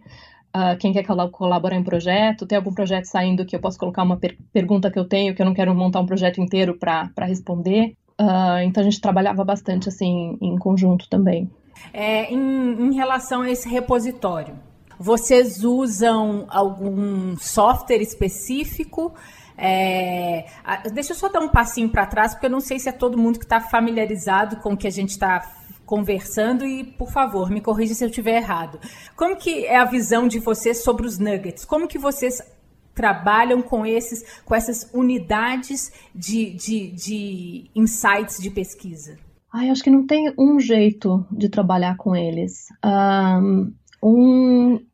uh, 0.55 0.77
quem 0.80 0.93
quer 0.93 1.05
colaborar 1.32 1.75
em 1.75 1.84
projeto, 1.84 2.47
tem 2.47 2.57
algum 2.57 2.73
projeto 2.73 3.05
saindo 3.05 3.45
que 3.45 3.55
eu 3.55 3.59
posso 3.59 3.77
colocar 3.77 4.03
uma 4.03 4.17
per 4.17 4.38
pergunta 4.53 4.89
que 4.89 4.97
eu 4.97 5.05
tenho, 5.05 5.36
que 5.36 5.41
eu 5.41 5.45
não 5.45 5.53
quero 5.53 5.75
montar 5.75 5.99
um 5.99 6.05
projeto 6.05 6.39
inteiro 6.39 6.77
para 6.77 7.25
responder. 7.25 7.93
Uh, 8.19 8.59
então 8.63 8.82
a 8.82 8.84
gente 8.84 8.99
trabalhava 8.99 9.43
bastante 9.45 9.89
assim 9.89 10.38
em 10.41 10.57
conjunto 10.57 11.07
também. 11.09 11.49
É, 11.93 12.32
em, 12.32 12.38
em 12.38 12.93
relação 12.93 13.41
a 13.41 13.49
esse 13.49 13.69
repositório, 13.69 14.55
vocês 15.00 15.64
usam 15.64 16.45
algum 16.50 17.38
software 17.38 18.02
específico? 18.02 19.14
É, 19.58 20.45
deixa 20.93 21.14
eu 21.14 21.18
só 21.18 21.30
dar 21.30 21.39
um 21.39 21.50
passinho 21.50 21.89
para 21.89 22.06
trás, 22.06 22.34
porque 22.34 22.45
eu 22.45 22.52
não 22.52 22.60
sei 22.60 22.80
se 22.80 22.89
é 22.89 22.91
todo 22.91 23.18
mundo 23.18 23.39
que 23.39 23.45
está 23.45 23.62
familiarizado 23.62 24.58
com 24.58 24.74
o 24.74 24.78
que 24.78 24.88
a 24.88 24.91
gente 24.91 25.12
está 25.12 25.50
conversando 25.86 26.66
e, 26.66 26.84
por 26.84 27.12
favor, 27.12 27.50
me 27.50 27.62
corrija 27.62 27.93
se 27.95 28.04
eu 28.04 28.10
estiver 28.10 28.38
errado. 28.38 28.80
Como 29.16 29.36
que 29.36 29.66
é 29.66 29.78
a 29.78 29.86
visão 29.86 30.28
de 30.28 30.38
vocês 30.38 30.84
sobre 30.84 31.08
os 31.08 31.18
nuggets? 31.18 31.66
Como 31.66 31.88
que 31.88 31.97
vocês 31.97 32.41
trabalham 32.93 33.62
com 33.62 33.86
esses, 33.86 34.41
com 34.43 34.54
essas 34.54 34.89
unidades 34.93 35.91
de, 36.14 36.52
de, 36.52 36.91
de 36.91 37.72
insights 37.74 38.38
de 38.39 38.52
pesquisa? 38.52 39.18
Eu 39.54 39.72
acho 39.72 39.84
que 39.84 39.89
não 39.89 40.06
tem 40.06 40.32
um 40.38 40.60
jeito 40.60 41.26
de 41.32 41.50
trabalhar 41.50 41.97
com 41.97 42.16
eles. 42.16 42.68
Um, 44.04 44.86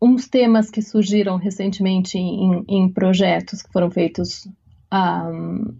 uns 0.00 0.28
temas 0.28 0.70
que 0.70 0.80
surgiram 0.80 1.36
recentemente 1.36 2.18
em, 2.18 2.64
em 2.68 2.88
projetos 2.92 3.62
que 3.62 3.72
foram 3.72 3.90
feitos 3.90 4.48
um, 4.92 5.76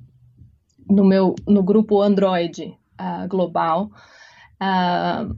no 0.89 1.05
meu 1.05 1.35
no 1.47 1.63
grupo 1.63 2.03
Android 2.03 2.77
uh, 3.01 3.29
global 3.29 3.91
uh, 4.61 5.37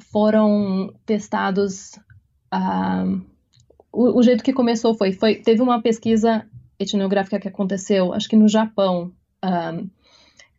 foram 0.00 0.94
testados 1.04 1.92
uh, 2.54 3.20
o, 3.92 4.18
o, 4.18 4.22
jeito 4.22 4.44
que 4.44 4.52
começou 4.52 4.94
foi, 4.94 5.12
foi 5.12 5.36
teve 5.36 5.60
uma 5.62 5.82
pesquisa 5.82 6.46
etnográfica 6.78 7.40
que 7.40 7.48
aconteceu 7.48 8.12
acho 8.12 8.28
que 8.28 8.36
no 8.36 8.48
Japão 8.48 9.12
um, 9.44 9.90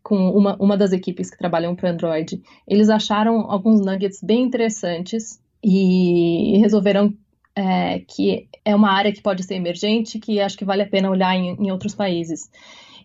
com 0.08 0.30
uma, 0.30 0.56
uma 0.56 0.74
das 0.74 0.92
equipes 0.92 1.30
que 1.30 1.36
trabalham 1.36 1.76
para 1.76 1.90
Android. 1.90 2.42
Eles 2.66 2.88
acharam 2.88 3.50
alguns 3.50 3.84
nuggets 3.84 4.22
bem 4.22 4.42
interessantes 4.42 5.38
e 5.62 6.56
resolveram 6.58 7.14
é, 7.58 7.98
que 8.06 8.48
é 8.64 8.72
uma 8.72 8.92
área 8.92 9.12
que 9.12 9.20
pode 9.20 9.42
ser 9.42 9.56
emergente, 9.56 10.20
que 10.20 10.40
acho 10.40 10.56
que 10.56 10.64
vale 10.64 10.82
a 10.82 10.88
pena 10.88 11.10
olhar 11.10 11.34
em, 11.34 11.56
em 11.56 11.72
outros 11.72 11.92
países. 11.92 12.48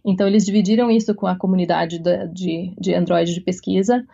Então, 0.05 0.27
eles 0.27 0.45
dividiram 0.45 0.91
isso 0.91 1.15
com 1.15 1.25
a 1.25 1.35
comunidade 1.35 1.97
de, 2.31 2.71
de 2.79 2.93
Android 2.93 3.33
de 3.33 3.41
pesquisa. 3.41 4.05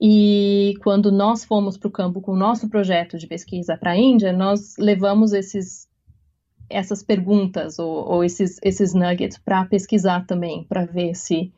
E 0.00 0.74
quando 0.82 1.12
nós 1.12 1.44
fomos 1.44 1.76
para 1.76 1.88
o 1.88 1.90
campo 1.92 2.22
com 2.22 2.32
o 2.32 2.36
nosso 2.36 2.70
projeto 2.70 3.18
de 3.18 3.26
pesquisa 3.26 3.76
para 3.76 3.90
a 3.90 3.96
Índia, 3.96 4.32
nós 4.32 4.76
levamos 4.78 5.34
esses, 5.34 5.86
essas 6.70 7.02
perguntas 7.02 7.78
ou, 7.78 8.08
ou 8.08 8.24
esses, 8.24 8.58
esses 8.62 8.94
nuggets 8.94 9.36
para 9.36 9.66
pesquisar 9.66 10.24
também, 10.26 10.64
para 10.64 10.86
ver 10.86 11.14
se, 11.14 11.52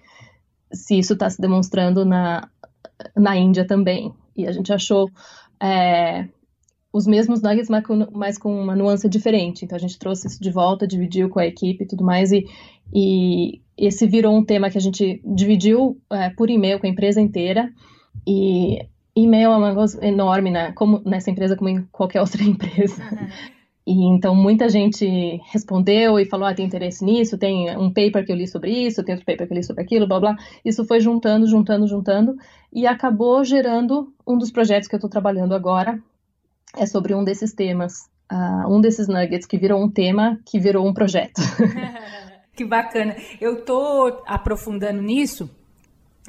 se 0.73 0.99
isso 0.99 1.13
está 1.13 1.31
se 1.31 1.41
demonstrando 1.41 2.05
na, 2.05 2.49
na 3.17 3.37
Índia 3.37 3.65
também. 3.65 4.13
E 4.37 4.45
a 4.45 4.51
gente 4.51 4.73
achou 4.73 5.09
é, 5.63 6.29
os 6.95 7.09
mesmos 7.09 7.43
nuggets, 7.43 7.69
mas 7.69 7.85
com, 7.85 8.07
mas 8.13 8.39
com 8.39 8.57
uma 8.57 8.77
nuance 8.77 9.09
diferente. 9.09 9.65
Então 9.65 9.75
a 9.75 9.81
gente 9.81 9.99
trouxe 9.99 10.29
isso 10.29 10.41
de 10.41 10.49
volta, 10.49 10.87
dividiu 10.87 11.29
com 11.29 11.41
a 11.41 11.47
equipe 11.47 11.83
e 11.83 11.87
tudo 11.89 12.05
mais, 12.05 12.31
e, 12.31 12.47
e 12.95 13.61
esse 13.77 14.07
virou 14.07 14.33
um 14.33 14.45
tema 14.45 14.71
que 14.71 14.79
a 14.79 14.81
gente 14.81 15.21
dividiu 15.25 16.01
é, 16.13 16.31
por 16.31 16.49
e-mail 16.49 16.79
com 16.79 16.87
a 16.87 16.91
empresa 16.91 17.21
inteira. 17.21 17.69
E 18.25 18.79
e-mail 19.17 19.51
é 19.51 19.57
um 19.57 19.67
negócio 19.67 20.03
enorme, 20.05 20.53
né? 20.53 20.71
Como 20.71 21.03
nessa 21.05 21.33
empresa, 21.33 21.57
como 21.57 21.69
em 21.69 21.83
qualquer 21.91 22.21
outra 22.23 22.45
empresa. 22.45 23.03
Uhum. 23.03 23.29
e 23.85 24.07
então 24.15 24.33
muita 24.33 24.69
gente 24.69 25.05
respondeu 25.51 26.21
e 26.21 26.27
falou: 26.27 26.47
ah, 26.47 26.55
tem 26.55 26.65
interesse 26.65 27.05
nisso, 27.05 27.37
tem 27.37 27.77
um 27.77 27.93
paper 27.93 28.25
que 28.25 28.31
eu 28.31 28.37
li 28.37 28.47
sobre 28.47 28.71
isso, 28.71 29.03
tem 29.03 29.17
outro 29.17 29.27
paper 29.27 29.49
que 29.49 29.53
eu 29.53 29.57
li 29.57 29.65
sobre 29.65 29.83
aquilo, 29.83 30.07
blá 30.07 30.21
blá. 30.21 30.37
Isso 30.65 30.85
foi 30.85 31.01
juntando, 31.01 31.45
juntando, 31.49 31.89
juntando 31.89 32.37
e 32.73 32.87
acabou 32.87 33.43
gerando 33.43 34.15
um 34.25 34.39
dos 34.39 34.53
projetos 34.53 34.87
que 34.87 34.95
eu 34.95 34.99
estou 34.99 35.11
trabalhando 35.11 35.57
agora. 35.57 36.01
É 36.77 36.87
sobre 36.87 37.15
um 37.15 37.25
desses 37.25 37.53
temas, 37.53 38.09
uh, 38.33 38.69
um 38.69 38.81
desses 38.81 39.09
nuggets 39.09 39.47
que 39.47 39.59
virou 39.59 39.83
um 39.83 39.91
tema, 39.91 40.39
que 40.45 40.59
virou 40.59 40.87
um 40.87 40.93
projeto. 40.95 41.41
que 42.55 42.65
bacana. 42.65 43.17
Eu 43.41 43.59
estou 43.59 44.23
aprofundando 44.27 45.01
nisso 45.01 45.49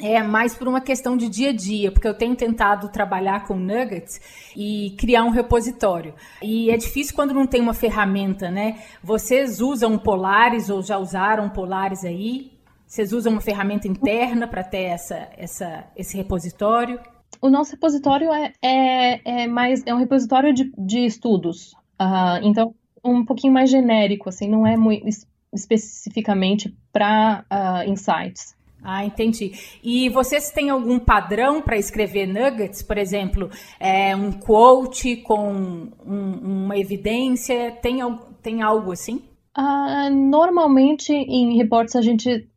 é 0.02 0.22
mais 0.22 0.54
por 0.54 0.68
uma 0.68 0.82
questão 0.82 1.16
de 1.16 1.30
dia 1.30 1.52
a 1.52 1.54
dia, 1.54 1.89
porque 1.89 2.08
eu 2.08 2.14
tenho 2.14 2.36
tentado 2.36 2.89
trabalhar 2.89 3.48
com 3.48 3.56
nuggets 3.56 4.20
e 4.56 4.93
criar 4.98 5.24
um 5.24 5.30
repositório. 5.30 6.14
E 6.41 6.70
é 6.70 6.76
difícil 6.76 7.16
quando 7.16 7.34
não 7.34 7.48
tem 7.48 7.62
uma 7.62 7.74
ferramenta, 7.74 8.52
né? 8.52 8.84
Vocês 9.02 9.62
usam 9.62 9.98
Polaris 9.98 10.70
ou 10.70 10.82
já 10.82 10.98
usaram 10.98 11.50
Polaris 11.50 12.04
aí? 12.04 12.52
Vocês 12.86 13.14
usam 13.14 13.32
uma 13.32 13.41
ferramenta 13.41 13.88
interna 13.88 14.48
para 14.48 14.64
ter 14.64 14.84
essa, 14.84 15.30
essa, 15.38 15.86
esse 15.96 16.18
repositório? 16.18 17.00
O 17.41 17.49
nosso 17.49 17.71
repositório 17.71 18.31
é, 18.31 18.53
é, 18.61 19.43
é 19.43 19.47
mais 19.47 19.83
é 19.86 19.93
um 19.93 19.97
repositório 19.97 20.53
de, 20.53 20.71
de 20.77 21.05
estudos, 21.05 21.73
uh, 22.01 22.39
então 22.41 22.73
um 23.03 23.23
pouquinho 23.23 23.53
mais 23.53 23.69
genérico, 23.69 24.29
assim, 24.29 24.49
não 24.49 24.65
é 24.65 24.75
muito 24.75 25.05
especificamente 25.53 26.75
para 26.91 27.45
uh, 27.51 27.89
insights. 27.89 28.55
Ah, 28.83 29.03
entendi. 29.03 29.51
E 29.83 30.09
vocês 30.09 30.51
têm 30.51 30.69
algum 30.69 30.99
padrão 30.99 31.59
para 31.59 31.75
escrever 31.75 32.27
nuggets? 32.27 32.83
Por 32.83 32.99
exemplo, 32.99 33.49
é, 33.79 34.15
um 34.15 34.31
quote 34.31 35.15
com 35.17 35.89
um, 36.05 36.63
uma 36.65 36.77
evidência? 36.77 37.71
Tem, 37.81 37.97
tem 38.43 38.61
algo 38.61 38.91
assim? 38.91 39.23
Uh, 39.57 40.13
normalmente, 40.13 41.11
em 41.11 41.57
reportes, 41.57 41.95
a 41.95 42.01
gente. 42.01 42.47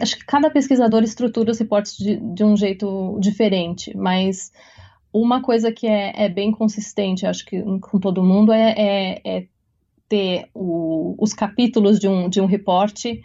Acho 0.00 0.18
que 0.18 0.26
cada 0.26 0.50
pesquisador 0.50 1.02
estrutura 1.02 1.50
os 1.50 1.58
reportes 1.58 1.96
de, 1.96 2.16
de 2.16 2.44
um 2.44 2.56
jeito 2.56 3.18
diferente, 3.20 3.96
mas 3.96 4.52
uma 5.12 5.42
coisa 5.42 5.72
que 5.72 5.86
é, 5.86 6.12
é, 6.14 6.28
bem 6.28 6.52
consistente, 6.52 7.26
acho 7.26 7.44
que 7.44 7.62
com 7.80 7.98
todo 7.98 8.22
mundo, 8.22 8.52
é, 8.52 8.74
é, 8.76 9.20
é 9.24 9.46
ter 10.08 10.48
o, 10.54 11.14
os 11.18 11.32
capítulos 11.32 11.98
de 11.98 12.08
um, 12.08 12.28
de 12.28 12.40
um 12.40 12.46
reporte 12.46 13.22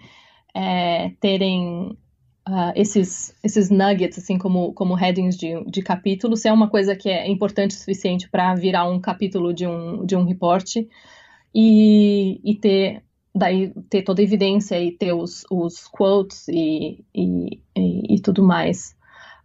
é, 0.53 1.11
terem 1.19 1.97
uh, 2.47 2.71
esses, 2.75 3.35
esses 3.43 3.69
nuggets, 3.69 4.17
assim, 4.17 4.37
como, 4.37 4.73
como 4.73 4.95
headings 4.95 5.37
de, 5.37 5.63
de 5.65 5.81
capítulo, 5.81 6.35
se 6.35 6.47
é 6.47 6.53
uma 6.53 6.69
coisa 6.69 6.95
que 6.95 7.09
é 7.09 7.29
importante 7.29 7.71
o 7.71 7.79
suficiente 7.79 8.29
para 8.29 8.53
virar 8.55 8.85
um 8.85 8.99
capítulo 8.99 9.53
de 9.53 9.65
um, 9.65 10.05
de 10.05 10.15
um 10.15 10.25
reporte 10.25 10.87
e, 11.53 12.39
e 12.43 12.55
ter 12.55 13.03
daí 13.33 13.73
ter 13.89 14.03
toda 14.03 14.21
a 14.21 14.23
evidência 14.23 14.79
e 14.81 14.91
ter 14.91 15.13
os, 15.13 15.43
os 15.49 15.87
quotes 15.87 16.47
e, 16.47 17.03
e, 17.13 17.59
e, 17.75 18.15
e 18.15 18.19
tudo 18.21 18.43
mais. 18.43 18.95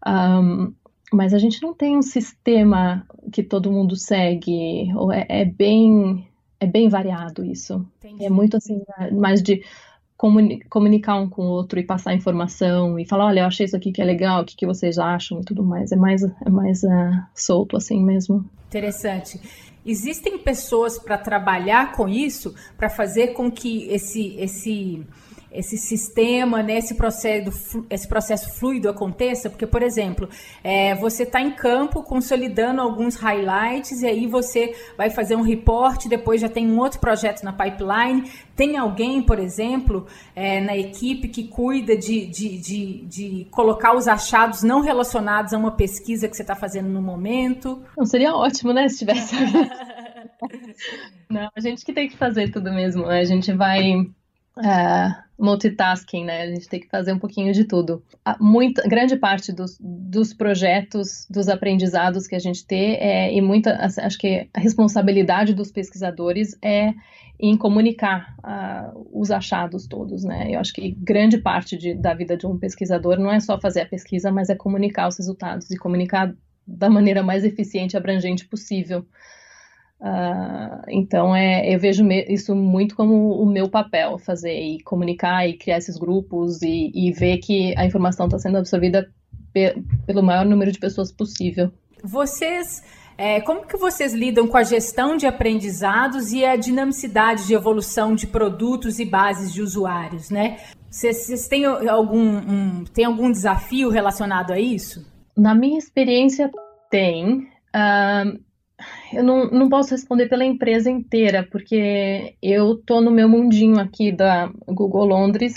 Um, 0.06 0.72
mas 1.12 1.32
a 1.32 1.38
gente 1.38 1.62
não 1.62 1.72
tem 1.72 1.96
um 1.96 2.02
sistema 2.02 3.06
que 3.32 3.42
todo 3.42 3.72
mundo 3.72 3.96
segue, 3.96 4.92
ou 4.94 5.10
é, 5.12 5.26
é 5.28 5.44
bem 5.44 6.26
é 6.60 6.66
bem 6.66 6.88
variado 6.88 7.44
isso. 7.44 7.86
Entendi. 7.98 8.24
É 8.24 8.30
muito 8.30 8.56
assim, 8.56 8.82
mais 9.12 9.42
de 9.42 9.62
comunicar 10.68 11.16
um 11.16 11.28
com 11.28 11.42
o 11.42 11.50
outro 11.50 11.78
e 11.78 11.84
passar 11.84 12.14
informação 12.14 12.98
e 12.98 13.04
falar, 13.04 13.26
olha, 13.26 13.40
eu 13.40 13.46
achei 13.46 13.64
isso 13.64 13.76
aqui 13.76 13.92
que 13.92 14.02
é 14.02 14.04
legal, 14.04 14.42
o 14.42 14.44
que, 14.44 14.56
que 14.56 14.66
vocês 14.66 14.98
acham 14.98 15.40
e 15.40 15.44
tudo 15.44 15.62
mais. 15.62 15.92
É 15.92 15.96
mais, 15.96 16.24
é 16.24 16.50
mais 16.50 16.82
uh, 16.82 17.22
solto 17.32 17.76
assim 17.76 18.02
mesmo. 18.02 18.44
Interessante. 18.66 19.40
Existem 19.88 20.36
pessoas 20.36 20.98
para 20.98 21.16
trabalhar 21.16 21.92
com 21.92 22.06
isso, 22.06 22.54
para 22.76 22.90
fazer 22.90 23.28
com 23.28 23.50
que 23.50 23.88
esse, 23.88 24.36
esse 24.38 25.02
esse 25.50 25.76
sistema, 25.76 26.62
né, 26.62 26.78
esse, 26.78 26.94
processo, 26.94 27.86
esse 27.88 28.06
processo 28.06 28.52
fluido 28.58 28.88
aconteça? 28.88 29.48
Porque, 29.48 29.66
por 29.66 29.82
exemplo, 29.82 30.28
é, 30.62 30.94
você 30.94 31.22
está 31.22 31.40
em 31.40 31.50
campo 31.50 32.02
consolidando 32.02 32.80
alguns 32.80 33.16
highlights 33.16 34.02
e 34.02 34.06
aí 34.06 34.26
você 34.26 34.74
vai 34.96 35.10
fazer 35.10 35.36
um 35.36 35.42
report, 35.42 36.06
depois 36.06 36.40
já 36.40 36.48
tem 36.48 36.70
um 36.70 36.78
outro 36.78 37.00
projeto 37.00 37.42
na 37.42 37.52
pipeline. 37.52 38.30
Tem 38.54 38.76
alguém, 38.76 39.22
por 39.22 39.38
exemplo, 39.38 40.06
é, 40.34 40.60
na 40.60 40.76
equipe 40.76 41.28
que 41.28 41.48
cuida 41.48 41.96
de, 41.96 42.26
de, 42.26 42.58
de, 42.58 43.06
de, 43.06 43.46
colocar 43.50 43.96
os 43.96 44.08
achados 44.08 44.62
não 44.62 44.80
relacionados 44.80 45.52
a 45.52 45.58
uma 45.58 45.72
pesquisa 45.72 46.28
que 46.28 46.36
você 46.36 46.42
está 46.42 46.54
fazendo 46.54 46.88
no 46.88 47.00
momento? 47.00 47.82
Não, 47.96 48.04
seria 48.04 48.34
ótimo, 48.34 48.72
né, 48.72 48.88
se 48.88 48.98
tivesse. 48.98 49.34
Não, 51.28 51.48
a 51.54 51.60
gente 51.60 51.84
que 51.84 51.92
tem 51.92 52.08
que 52.08 52.16
fazer 52.16 52.50
tudo 52.50 52.72
mesmo. 52.72 53.06
Né? 53.06 53.20
A 53.20 53.24
gente 53.24 53.52
vai 53.52 53.82
é, 54.64 55.14
multitasking, 55.38 56.24
né? 56.24 56.42
A 56.42 56.46
gente 56.48 56.68
tem 56.68 56.80
que 56.80 56.88
fazer 56.88 57.12
um 57.12 57.18
pouquinho 57.18 57.52
de 57.52 57.64
tudo. 57.64 58.02
muita, 58.40 58.82
grande 58.88 59.16
parte 59.16 59.52
dos, 59.52 59.78
dos 59.80 60.34
projetos, 60.34 61.26
dos 61.30 61.48
aprendizados 61.48 62.26
que 62.26 62.34
a 62.34 62.38
gente 62.38 62.66
tem, 62.66 62.96
é, 62.96 63.32
e 63.32 63.40
muita, 63.40 63.78
acho 63.80 64.18
que 64.18 64.48
a 64.52 64.60
responsabilidade 64.60 65.54
dos 65.54 65.70
pesquisadores 65.70 66.58
é 66.62 66.92
em 67.40 67.56
comunicar 67.56 68.34
uh, 68.38 69.08
os 69.12 69.30
achados 69.30 69.86
todos, 69.86 70.24
né? 70.24 70.52
Eu 70.52 70.58
acho 70.58 70.72
que 70.72 70.90
grande 70.90 71.38
parte 71.38 71.78
de, 71.78 71.94
da 71.94 72.12
vida 72.12 72.36
de 72.36 72.46
um 72.46 72.58
pesquisador 72.58 73.16
não 73.16 73.30
é 73.30 73.38
só 73.38 73.60
fazer 73.60 73.82
a 73.82 73.86
pesquisa, 73.86 74.32
mas 74.32 74.48
é 74.48 74.56
comunicar 74.56 75.06
os 75.06 75.18
resultados 75.18 75.70
e 75.70 75.76
comunicar 75.76 76.34
da 76.66 76.90
maneira 76.90 77.22
mais 77.22 77.44
eficiente 77.44 77.94
e 77.94 77.96
abrangente 77.96 78.44
possível. 78.44 79.06
Uh, 80.00 80.80
então, 80.88 81.34
é, 81.34 81.74
eu 81.74 81.78
vejo 81.78 82.06
isso 82.28 82.54
muito 82.54 82.94
como 82.94 83.32
o 83.32 83.44
meu 83.44 83.68
papel, 83.68 84.16
fazer 84.18 84.54
e 84.54 84.80
comunicar 84.82 85.48
e 85.48 85.56
criar 85.56 85.78
esses 85.78 85.96
grupos 85.96 86.62
e, 86.62 86.92
e 86.94 87.12
ver 87.12 87.38
que 87.38 87.74
a 87.76 87.84
informação 87.84 88.26
está 88.26 88.38
sendo 88.38 88.58
absorvida 88.58 89.10
pe 89.52 89.82
pelo 90.06 90.22
maior 90.22 90.44
número 90.44 90.70
de 90.70 90.78
pessoas 90.78 91.10
possível. 91.10 91.72
Vocês, 92.02 92.82
é, 93.16 93.40
como 93.40 93.66
que 93.66 93.76
vocês 93.76 94.14
lidam 94.14 94.46
com 94.46 94.56
a 94.56 94.62
gestão 94.62 95.16
de 95.16 95.26
aprendizados 95.26 96.32
e 96.32 96.44
a 96.44 96.54
dinamicidade 96.54 97.46
de 97.46 97.54
evolução 97.54 98.14
de 98.14 98.28
produtos 98.28 99.00
e 99.00 99.04
bases 99.04 99.52
de 99.52 99.60
usuários, 99.60 100.30
né? 100.30 100.58
Vocês, 100.88 101.26
vocês 101.26 101.48
têm 101.48 101.64
algum, 101.64 102.38
um, 102.38 102.84
têm 102.84 103.04
algum 103.04 103.30
desafio 103.30 103.90
relacionado 103.90 104.52
a 104.52 104.60
isso? 104.60 105.04
Na 105.36 105.54
minha 105.54 105.78
experiência, 105.78 106.50
tem. 106.88 107.48
Uh, 107.74 108.47
eu 109.12 109.24
não, 109.24 109.50
não 109.50 109.68
posso 109.68 109.90
responder 109.90 110.28
pela 110.28 110.44
empresa 110.44 110.90
inteira, 110.90 111.46
porque 111.50 112.34
eu 112.42 112.76
tô 112.76 113.00
no 113.00 113.10
meu 113.10 113.28
mundinho 113.28 113.78
aqui 113.78 114.12
da 114.12 114.50
Google 114.66 115.06
Londres 115.06 115.54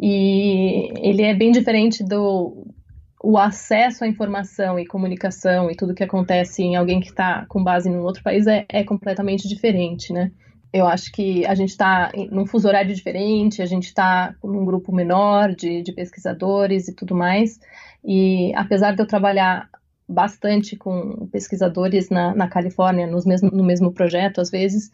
e 0.00 0.90
ele 1.00 1.22
é 1.22 1.34
bem 1.34 1.50
diferente 1.52 2.04
do 2.04 2.66
o 3.22 3.38
acesso 3.38 4.04
à 4.04 4.06
informação 4.06 4.78
e 4.78 4.86
comunicação 4.86 5.70
e 5.70 5.74
tudo 5.74 5.94
que 5.94 6.04
acontece 6.04 6.62
em 6.62 6.76
alguém 6.76 7.00
que 7.00 7.08
está 7.08 7.44
com 7.48 7.62
base 7.62 7.88
em 7.88 7.96
outro 7.96 8.22
país 8.22 8.46
é, 8.46 8.64
é 8.68 8.84
completamente 8.84 9.48
diferente, 9.48 10.12
né? 10.12 10.30
Eu 10.72 10.86
acho 10.86 11.10
que 11.10 11.44
a 11.46 11.54
gente 11.54 11.70
está 11.70 12.12
num 12.30 12.44
fuso 12.44 12.68
horário 12.68 12.94
diferente, 12.94 13.62
a 13.62 13.66
gente 13.66 13.86
está 13.86 14.34
num 14.44 14.64
grupo 14.64 14.94
menor 14.94 15.54
de, 15.54 15.82
de 15.82 15.92
pesquisadores 15.92 16.86
e 16.86 16.94
tudo 16.94 17.14
mais. 17.14 17.58
E 18.04 18.52
apesar 18.54 18.94
de 18.94 19.02
eu 19.02 19.06
trabalhar 19.06 19.70
bastante 20.08 20.76
com 20.76 21.26
pesquisadores 21.32 22.08
na, 22.10 22.34
na 22.34 22.48
Califórnia, 22.48 23.06
nos 23.06 23.26
mesmo, 23.26 23.50
no 23.50 23.64
mesmo 23.64 23.92
projeto, 23.92 24.40
às 24.40 24.50
vezes, 24.50 24.90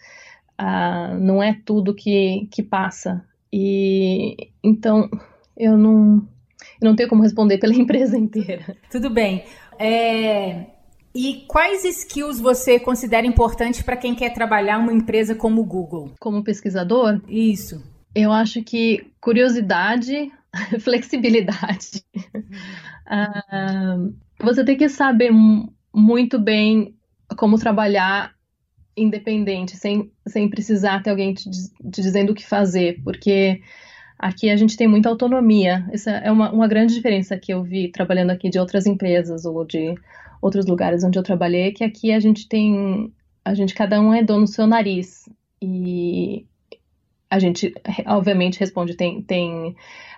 uh, 0.60 1.14
não 1.18 1.42
é 1.42 1.58
tudo 1.64 1.94
que, 1.94 2.48
que 2.50 2.62
passa. 2.62 3.24
E 3.52 4.48
então 4.62 5.10
eu 5.56 5.76
não, 5.76 6.26
eu 6.80 6.88
não 6.88 6.96
tenho 6.96 7.08
como 7.08 7.22
responder 7.22 7.58
pela 7.58 7.74
empresa 7.76 8.16
inteira. 8.16 8.76
Tudo 8.90 9.10
bem. 9.10 9.44
É, 9.78 10.66
e 11.14 11.44
quais 11.46 11.84
skills 11.84 12.40
você 12.40 12.80
considera 12.80 13.26
importantes 13.26 13.82
para 13.82 13.96
quem 13.96 14.14
quer 14.14 14.32
trabalhar 14.32 14.78
uma 14.78 14.92
empresa 14.92 15.34
como 15.34 15.60
o 15.60 15.64
Google? 15.64 16.12
Como 16.18 16.42
pesquisador? 16.42 17.20
Isso. 17.28 17.82
Eu 18.14 18.32
acho 18.32 18.62
que 18.62 19.12
curiosidade, 19.20 20.32
flexibilidade. 20.80 22.02
uh, 23.06 24.14
você 24.42 24.64
tem 24.64 24.76
que 24.76 24.88
saber 24.88 25.30
muito 25.94 26.38
bem 26.38 26.94
como 27.36 27.58
trabalhar 27.58 28.34
independente, 28.96 29.76
sem, 29.76 30.10
sem 30.26 30.48
precisar 30.48 31.02
ter 31.02 31.10
alguém 31.10 31.32
te, 31.32 31.48
te 31.48 32.02
dizendo 32.02 32.30
o 32.30 32.34
que 32.34 32.46
fazer, 32.46 33.00
porque 33.02 33.60
aqui 34.18 34.50
a 34.50 34.56
gente 34.56 34.76
tem 34.76 34.86
muita 34.86 35.08
autonomia. 35.08 35.86
Essa 35.92 36.10
é 36.10 36.30
uma, 36.30 36.52
uma 36.52 36.68
grande 36.68 36.94
diferença 36.94 37.38
que 37.38 37.52
eu 37.52 37.62
vi 37.62 37.90
trabalhando 37.90 38.30
aqui 38.30 38.50
de 38.50 38.58
outras 38.58 38.86
empresas 38.86 39.44
ou 39.44 39.64
de 39.64 39.94
outros 40.40 40.66
lugares 40.66 41.04
onde 41.04 41.18
eu 41.18 41.22
trabalhei, 41.22 41.72
que 41.72 41.84
aqui 41.84 42.12
a 42.12 42.20
gente 42.20 42.48
tem, 42.48 43.12
a 43.44 43.54
gente 43.54 43.74
cada 43.74 44.00
um 44.00 44.12
é 44.12 44.22
dono 44.22 44.44
do 44.44 44.50
seu 44.50 44.66
nariz 44.66 45.28
e 45.60 46.44
a 47.30 47.38
gente 47.38 47.72
obviamente 48.06 48.60
responde 48.60 48.94
tem 48.94 49.22
tem 49.22 49.74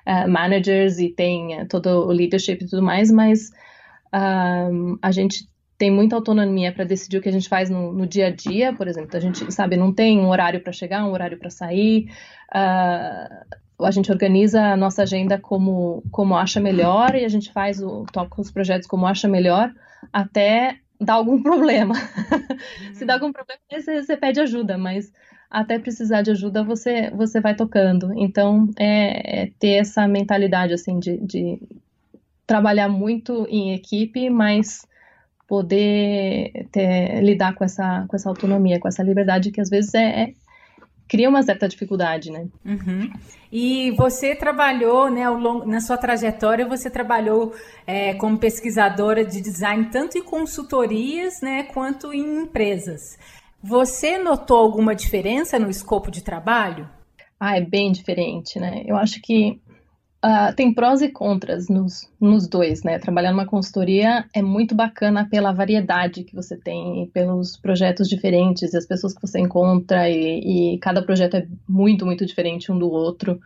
uh, 0.06 0.28
managers 0.28 0.98
e 0.98 1.10
tem 1.10 1.60
uh, 1.60 1.68
todo 1.68 1.88
o 2.06 2.10
leadership 2.10 2.64
e 2.64 2.66
tudo 2.66 2.82
mais, 2.82 3.10
mas 3.10 3.50
um, 4.14 4.96
a 5.02 5.10
gente 5.10 5.48
tem 5.76 5.90
muita 5.90 6.14
autonomia 6.14 6.72
para 6.72 6.84
decidir 6.84 7.18
o 7.18 7.20
que 7.20 7.28
a 7.28 7.32
gente 7.32 7.48
faz 7.48 7.68
no, 7.68 7.92
no, 7.92 8.06
dia 8.06 8.28
a 8.28 8.30
dia, 8.30 8.72
por 8.72 8.86
exemplo. 8.86 9.16
A 9.16 9.20
gente, 9.20 9.52
sabe, 9.52 9.76
não 9.76 9.92
tem 9.92 10.20
um 10.20 10.28
horário 10.28 10.60
para 10.60 10.72
chegar, 10.72 11.04
um 11.04 11.10
horário 11.12 11.36
para 11.36 11.50
sair. 11.50 12.08
Uh, 12.54 13.84
a 13.84 13.90
gente 13.90 14.12
organiza 14.12 14.62
a 14.62 14.76
nossa 14.76 15.02
agenda 15.02 15.38
como, 15.38 16.02
como 16.12 16.36
acha 16.36 16.60
melhor 16.60 17.16
e 17.16 17.24
a 17.24 17.28
gente 17.28 17.52
faz 17.52 17.82
o 17.82 18.06
toca 18.12 18.40
os 18.40 18.50
projetos 18.50 18.86
como 18.86 19.04
acha 19.04 19.26
melhor 19.26 19.72
até 20.12 20.78
dar 21.00 21.14
algum 21.14 21.42
problema. 21.42 21.94
Uhum. 21.94 22.94
Se 22.94 23.04
dá 23.04 23.14
algum 23.14 23.32
problema, 23.32 23.60
você, 23.68 24.00
você, 24.00 24.16
pede 24.16 24.40
ajuda, 24.40 24.78
mas 24.78 25.12
até 25.50 25.76
precisar 25.78 26.22
de 26.22 26.30
ajuda 26.30 26.62
você 26.62 27.10
você 27.10 27.40
vai 27.40 27.56
tocando. 27.56 28.12
Então 28.16 28.70
é, 28.78 29.42
é 29.42 29.50
ter 29.58 29.80
essa 29.80 30.06
mentalidade 30.06 30.72
assim 30.72 31.00
de, 31.00 31.18
de 31.18 31.60
trabalhar 32.46 32.88
muito 32.88 33.46
em 33.48 33.74
equipe, 33.74 34.28
mas 34.30 34.86
poder 35.46 36.66
ter, 36.72 37.20
lidar 37.22 37.54
com 37.54 37.64
essa, 37.64 38.06
com 38.08 38.16
essa 38.16 38.28
autonomia, 38.28 38.80
com 38.80 38.88
essa 38.88 39.02
liberdade 39.02 39.50
que 39.50 39.60
às 39.60 39.68
vezes 39.68 39.94
é, 39.94 40.22
é 40.22 40.32
cria 41.06 41.28
uma 41.28 41.42
certa 41.42 41.68
dificuldade, 41.68 42.30
né? 42.30 42.48
Uhum. 42.64 43.10
E 43.52 43.90
você 43.92 44.34
trabalhou, 44.34 45.10
né, 45.10 45.24
ao 45.24 45.34
longo, 45.34 45.66
na 45.66 45.80
sua 45.80 45.96
trajetória, 45.96 46.66
você 46.66 46.90
trabalhou 46.90 47.54
é, 47.86 48.14
como 48.14 48.38
pesquisadora 48.38 49.24
de 49.24 49.40
design 49.40 49.86
tanto 49.92 50.18
em 50.18 50.22
consultorias, 50.22 51.40
né, 51.42 51.64
quanto 51.64 52.12
em 52.12 52.42
empresas. 52.42 53.18
Você 53.62 54.18
notou 54.18 54.56
alguma 54.56 54.94
diferença 54.94 55.58
no 55.58 55.70
escopo 55.70 56.10
de 56.10 56.22
trabalho? 56.22 56.88
Ah, 57.38 57.56
é 57.56 57.60
bem 57.60 57.92
diferente, 57.92 58.58
né? 58.58 58.82
Eu 58.86 58.96
acho 58.96 59.20
que 59.20 59.60
Uh, 60.24 60.54
tem 60.56 60.72
prós 60.72 61.02
e 61.02 61.10
contras 61.10 61.68
nos, 61.68 62.10
nos 62.18 62.48
dois, 62.48 62.82
né? 62.82 62.98
Trabalhar 62.98 63.30
numa 63.30 63.44
consultoria 63.44 64.24
é 64.32 64.40
muito 64.40 64.74
bacana 64.74 65.28
pela 65.28 65.52
variedade 65.52 66.24
que 66.24 66.34
você 66.34 66.56
tem, 66.56 67.10
pelos 67.12 67.58
projetos 67.58 68.08
diferentes 68.08 68.74
as 68.74 68.86
pessoas 68.86 69.12
que 69.12 69.20
você 69.20 69.38
encontra, 69.38 70.08
e, 70.08 70.76
e 70.76 70.78
cada 70.78 71.02
projeto 71.02 71.34
é 71.34 71.46
muito, 71.68 72.06
muito 72.06 72.24
diferente 72.24 72.72
um 72.72 72.78
do 72.78 72.90
outro. 72.90 73.38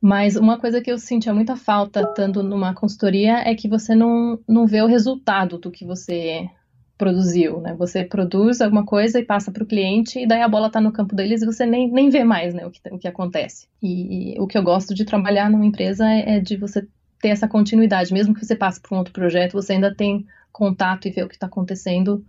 Mas 0.00 0.34
uma 0.34 0.58
coisa 0.58 0.80
que 0.80 0.90
eu 0.90 0.96
sentia 0.96 1.34
muita 1.34 1.56
falta, 1.56 2.00
estando 2.00 2.42
numa 2.42 2.72
consultoria, 2.74 3.46
é 3.46 3.54
que 3.54 3.68
você 3.68 3.94
não, 3.94 4.38
não 4.48 4.66
vê 4.66 4.80
o 4.80 4.86
resultado 4.86 5.58
do 5.58 5.70
que 5.70 5.84
você 5.84 6.48
produziu, 7.02 7.60
né? 7.60 7.74
Você 7.74 8.04
produz 8.04 8.60
alguma 8.60 8.86
coisa 8.86 9.18
e 9.18 9.24
passa 9.24 9.50
para 9.50 9.64
o 9.64 9.66
cliente 9.66 10.20
e 10.20 10.26
daí 10.26 10.40
a 10.40 10.48
bola 10.48 10.68
está 10.68 10.80
no 10.80 10.92
campo 10.92 11.16
deles 11.16 11.42
e 11.42 11.46
você 11.46 11.66
nem, 11.66 11.90
nem 11.90 12.08
vê 12.08 12.22
mais, 12.22 12.54
né, 12.54 12.64
o 12.64 12.70
que, 12.70 12.80
o 12.92 12.96
que 12.96 13.08
acontece. 13.08 13.66
E, 13.82 14.34
e 14.36 14.40
o 14.40 14.46
que 14.46 14.56
eu 14.56 14.62
gosto 14.62 14.94
de 14.94 15.04
trabalhar 15.04 15.50
numa 15.50 15.66
empresa 15.66 16.08
é, 16.08 16.36
é 16.36 16.40
de 16.40 16.56
você 16.56 16.86
ter 17.20 17.30
essa 17.30 17.48
continuidade, 17.48 18.12
mesmo 18.12 18.32
que 18.32 18.46
você 18.46 18.54
passe 18.54 18.80
para 18.80 18.94
um 18.94 18.98
outro 18.98 19.12
projeto, 19.12 19.54
você 19.54 19.72
ainda 19.72 19.92
tem 19.92 20.24
contato 20.52 21.08
e 21.08 21.10
vê 21.10 21.24
o 21.24 21.28
que 21.28 21.34
está 21.34 21.48
acontecendo 21.48 22.24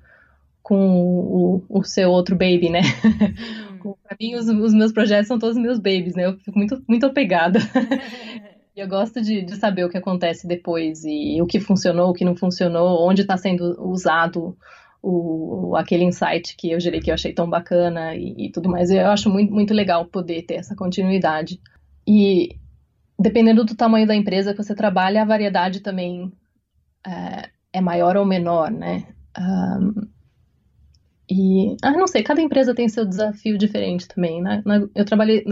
com 0.64 0.90
o, 0.90 1.64
o, 1.70 1.84
seu 1.84 2.10
outro 2.10 2.36
baby, 2.36 2.72
né? 2.72 2.82
Para 4.02 4.18
mim, 4.20 4.34
os, 4.34 4.48
os, 4.48 4.74
meus 4.74 4.92
projetos 4.92 5.28
são 5.28 5.38
todos 5.38 5.56
meus 5.56 5.78
babies, 5.78 6.16
né? 6.16 6.26
Eu 6.26 6.38
fico 6.40 6.58
muito, 6.58 6.82
muito 6.88 7.06
apegada. 7.06 7.60
Eu 8.76 8.88
gosto 8.88 9.22
de, 9.22 9.44
de, 9.44 9.56
saber 9.56 9.86
o 9.86 9.90
que 9.90 9.98
acontece 9.98 10.48
depois 10.48 11.04
e 11.04 11.40
o 11.42 11.46
que 11.46 11.60
funcionou, 11.60 12.10
o 12.10 12.14
que 12.14 12.26
não 12.26 12.36
funcionou, 12.36 13.08
onde 13.08 13.22
está 13.22 13.38
sendo 13.38 13.80
usado 13.80 14.58
o, 15.02 15.76
aquele 15.76 16.04
insight 16.06 16.56
que 16.58 16.72
eu 16.72 16.80
gerei 16.80 17.00
que 17.00 17.12
eu 17.12 17.14
achei 17.14 17.34
tão 17.34 17.48
bacana 17.48 18.16
e, 18.16 18.48
e, 18.48 18.52
tudo 18.52 18.70
mais. 18.70 18.90
Eu 18.90 19.08
acho 19.08 19.30
muito, 19.30 19.54
muito 19.54 19.74
legal 19.74 20.06
poder 20.06 20.44
ter 20.44 20.56
essa 20.56 20.76
continuidade. 20.76 21.62
E 22.08 22.58
dependendo 23.20 23.64
do 23.64 23.76
tamanho 23.76 24.08
da 24.08 24.16
empresa 24.16 24.54
que 24.54 24.64
você 24.64 24.74
trabalha, 24.74 25.22
a 25.22 25.26
variedade 25.26 25.82
também 25.82 26.32
é, 27.06 27.50
é 27.74 27.82
maior 27.82 28.18
ou 28.18 28.26
menor, 28.26 28.72
né? 28.72 29.06
Um, 29.38 30.08
e, 31.30 31.78
ah, 31.82 31.92
não 31.92 32.08
sei, 32.08 32.24
cada 32.24 32.42
empresa 32.42 32.76
tem 32.76 32.90
seu 32.90 33.06
desafio 33.06 33.58
diferente 33.58 34.08
também, 34.08 34.42
né? 34.42 34.64
Eu 34.96 35.06
trabalhei, 35.06 35.44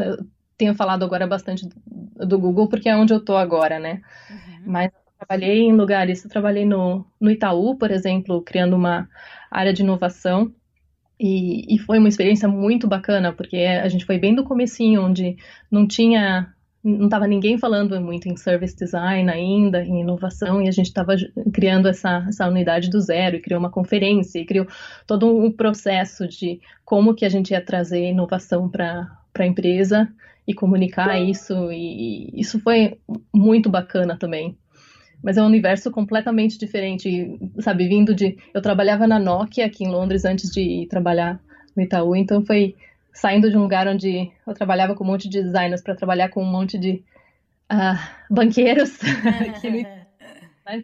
tenho 0.62 0.76
falado 0.76 1.04
agora 1.04 1.26
bastante 1.26 1.68
do 2.16 2.38
Google, 2.38 2.70
porque 2.70 2.88
é 2.88 2.96
onde 2.96 3.12
eu 3.12 3.20
tô 3.20 3.36
agora, 3.36 3.80
né? 3.80 4.00
Uhum. 4.30 4.64
Mas 4.68 4.92
eu 4.94 5.12
trabalhei 5.18 5.62
em 5.64 5.74
lugares, 5.74 6.24
eu 6.24 6.30
trabalhei 6.30 6.66
no, 6.66 7.04
no 7.20 7.32
Itaú, 7.32 7.76
por 7.76 7.90
exemplo, 7.90 8.44
criando 8.44 8.76
uma 8.76 9.10
área 9.50 9.74
de 9.74 9.82
inovação, 9.82 10.54
e, 11.20 11.76
e 11.76 11.80
foi 11.80 11.98
uma 11.98 12.08
experiência 12.08 12.48
muito 12.48 12.88
bacana, 12.88 13.34
porque 13.34 13.58
a 13.58 13.88
gente 13.90 14.06
foi 14.06 14.20
bem 14.20 14.36
do 14.36 14.44
comecinho, 14.44 15.04
onde 15.04 15.36
não 15.72 15.88
tinha 15.88 16.54
não 16.84 17.06
estava 17.06 17.28
ninguém 17.28 17.60
falando 17.60 18.02
muito 18.02 18.28
em 18.28 18.36
service 18.36 18.76
design 18.76 19.30
ainda, 19.30 19.84
em 19.84 20.02
inovação, 20.02 20.62
e 20.62 20.68
a 20.68 20.72
gente 20.72 20.88
estava 20.88 21.16
criando 21.54 21.88
essa, 21.88 22.26
essa 22.28 22.48
unidade 22.48 22.90
do 22.90 23.00
zero, 23.00 23.36
e 23.36 23.40
criou 23.42 23.60
uma 23.60 23.70
conferência, 23.70 24.40
e 24.40 24.46
criou 24.46 24.68
todo 25.06 25.28
um 25.28 25.52
processo 25.52 26.28
de 26.28 26.60
como 26.84 27.14
que 27.14 27.24
a 27.26 27.30
gente 27.30 27.52
ia 27.52 27.64
trazer 27.64 28.10
inovação 28.10 28.68
para 28.68 29.08
a 29.38 29.46
empresa, 29.46 30.12
e 30.48 30.54
comunicar 30.54 31.20
isso, 31.20 31.72
e 31.72 32.30
isso 32.34 32.60
foi 32.60 32.98
muito 33.34 33.70
bacana 33.70 34.18
também. 34.18 34.58
Mas 35.24 35.38
é 35.38 35.42
um 35.42 35.46
universo 35.46 35.92
completamente 35.92 36.58
diferente, 36.58 37.38
sabe? 37.60 37.88
Vindo 37.88 38.14
de. 38.14 38.38
Eu 38.54 38.62
trabalhava 38.62 39.06
na 39.06 39.20
Nokia 39.20 39.66
aqui 39.68 39.84
em 39.84 39.92
Londres 39.92 40.26
antes 40.26 40.50
de 40.50 40.88
trabalhar 40.90 41.40
no 41.76 41.84
Itaú, 41.84 42.16
então 42.16 42.44
foi 42.44 42.76
saindo 43.14 43.50
de 43.50 43.58
um 43.58 43.62
lugar 43.62 43.88
onde 43.88 44.32
eu 44.48 44.54
trabalhava 44.54 44.96
com 44.96 45.04
um 45.04 45.08
monte 45.08 45.30
de 45.30 45.44
designers 45.44 45.82
para 45.82 45.96
trabalhar 45.96 46.30
com 46.30 46.42
um 46.42 46.52
monte 46.52 46.78
de 46.78 47.04
uh, 47.72 48.34
banqueiros. 48.34 48.98
Mas 50.66 50.84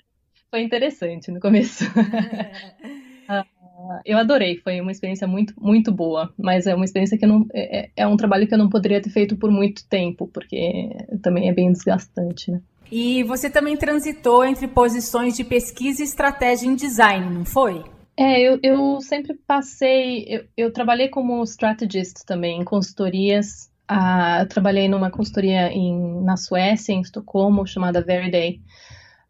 foi 0.52 0.62
interessante 0.62 1.32
no 1.32 1.40
começo. 1.40 1.86
uh, 1.86 3.46
eu 4.06 4.18
adorei, 4.18 4.58
foi 4.58 4.80
uma 4.82 4.92
experiência 4.92 5.28
muito, 5.28 5.54
muito 5.58 5.92
boa, 5.92 6.34
mas 6.38 6.68
é 6.68 6.76
uma 6.76 6.86
experiência 6.86 7.18
que 7.18 7.26
não 7.26 7.46
é, 7.54 7.80
é, 7.80 7.90
é 7.98 8.08
um 8.08 8.18
trabalho 8.18 8.48
que 8.48 8.54
eu 8.54 8.58
não 8.58 8.70
poderia 8.70 9.02
ter 9.02 9.10
feito 9.10 9.36
por 9.36 9.52
muito 9.52 9.88
tempo, 9.88 10.28
porque 10.28 10.90
também 11.22 11.50
é 11.50 11.54
bem 11.54 11.72
desgastante, 11.72 12.52
né? 12.52 12.62
E 12.92 13.24
você 13.24 13.50
também 13.50 13.76
transitou 13.76 14.46
entre 14.46 14.68
posições 14.68 15.36
de 15.36 15.44
pesquisa 15.44 16.02
e 16.02 16.06
estratégia 16.06 16.68
em 16.68 16.76
design, 16.76 17.30
não 17.30 17.44
foi? 17.44 17.84
É, 18.16 18.42
eu, 18.42 18.60
eu 18.64 19.02
sempre 19.02 19.36
passei. 19.46 20.26
Eu, 20.28 20.46
eu 20.56 20.74
trabalhei 20.74 21.10
como 21.10 21.44
strategist 21.44 22.26
também, 22.26 22.62
em 22.62 22.64
consultorias. 22.64 23.70
Ah, 23.88 24.46
trabalhei 24.50 24.88
numa 24.88 25.12
consultoria 25.12 25.72
em, 25.72 26.22
na 26.24 26.36
Suécia, 26.36 26.94
em 26.94 27.02
Estocolmo, 27.02 27.68
chamada 27.68 28.02
Veriday 28.02 28.60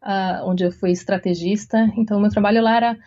uh, 0.02 0.48
onde 0.48 0.64
eu 0.64 0.72
fui 0.72 0.90
estrategista. 0.90 1.90
Então, 1.96 2.20
meu 2.20 2.30
trabalho 2.30 2.62
lá 2.62 2.76
era 2.76 2.98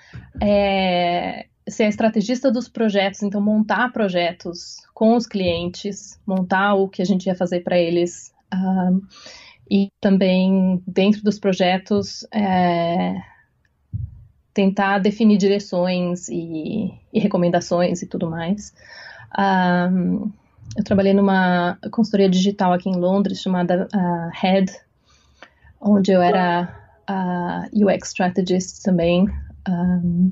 é, 0.42 1.46
ser 1.68 1.84
a 1.84 1.90
estrategista 1.90 2.52
dos 2.52 2.68
projetos, 2.68 3.24
então 3.24 3.42
montar 3.42 3.92
projetos 3.92 4.78
com 4.94 5.16
os 5.16 5.26
clientes, 5.26 6.20
montar 6.26 6.76
o 6.76 6.88
que 6.88 7.02
a 7.02 7.06
gente 7.06 7.26
ia 7.26 7.36
fazer 7.36 7.62
para 7.62 7.78
eles. 7.78 8.34
Uh, 8.54 9.02
e 9.70 9.90
também, 10.02 10.84
dentro 10.86 11.24
dos 11.24 11.40
projetos, 11.40 12.28
é, 12.34 13.16
tentar 14.54 15.00
definir 15.00 15.38
direções 15.38 16.28
e, 16.28 16.94
e, 17.14 17.20
recomendações 17.20 18.02
e 18.02 18.06
tudo 18.06 18.30
mais. 18.30 18.74
Um, 19.40 20.30
eu 20.78 20.84
trabalhei 20.84 21.14
numa 21.14 21.78
consultoria 21.90 22.30
digital 22.30 22.74
aqui 22.74 22.90
em 22.90 22.98
Londres 22.98 23.42
chamada 23.42 23.88
uh, 23.94 24.30
Head, 24.34 24.72
onde 25.80 26.12
eu 26.12 26.22
era 26.22 26.81
uh, 27.12 27.86
UX 27.86 28.10
Strategist 28.10 28.82
também, 28.84 29.28
um, 29.68 30.32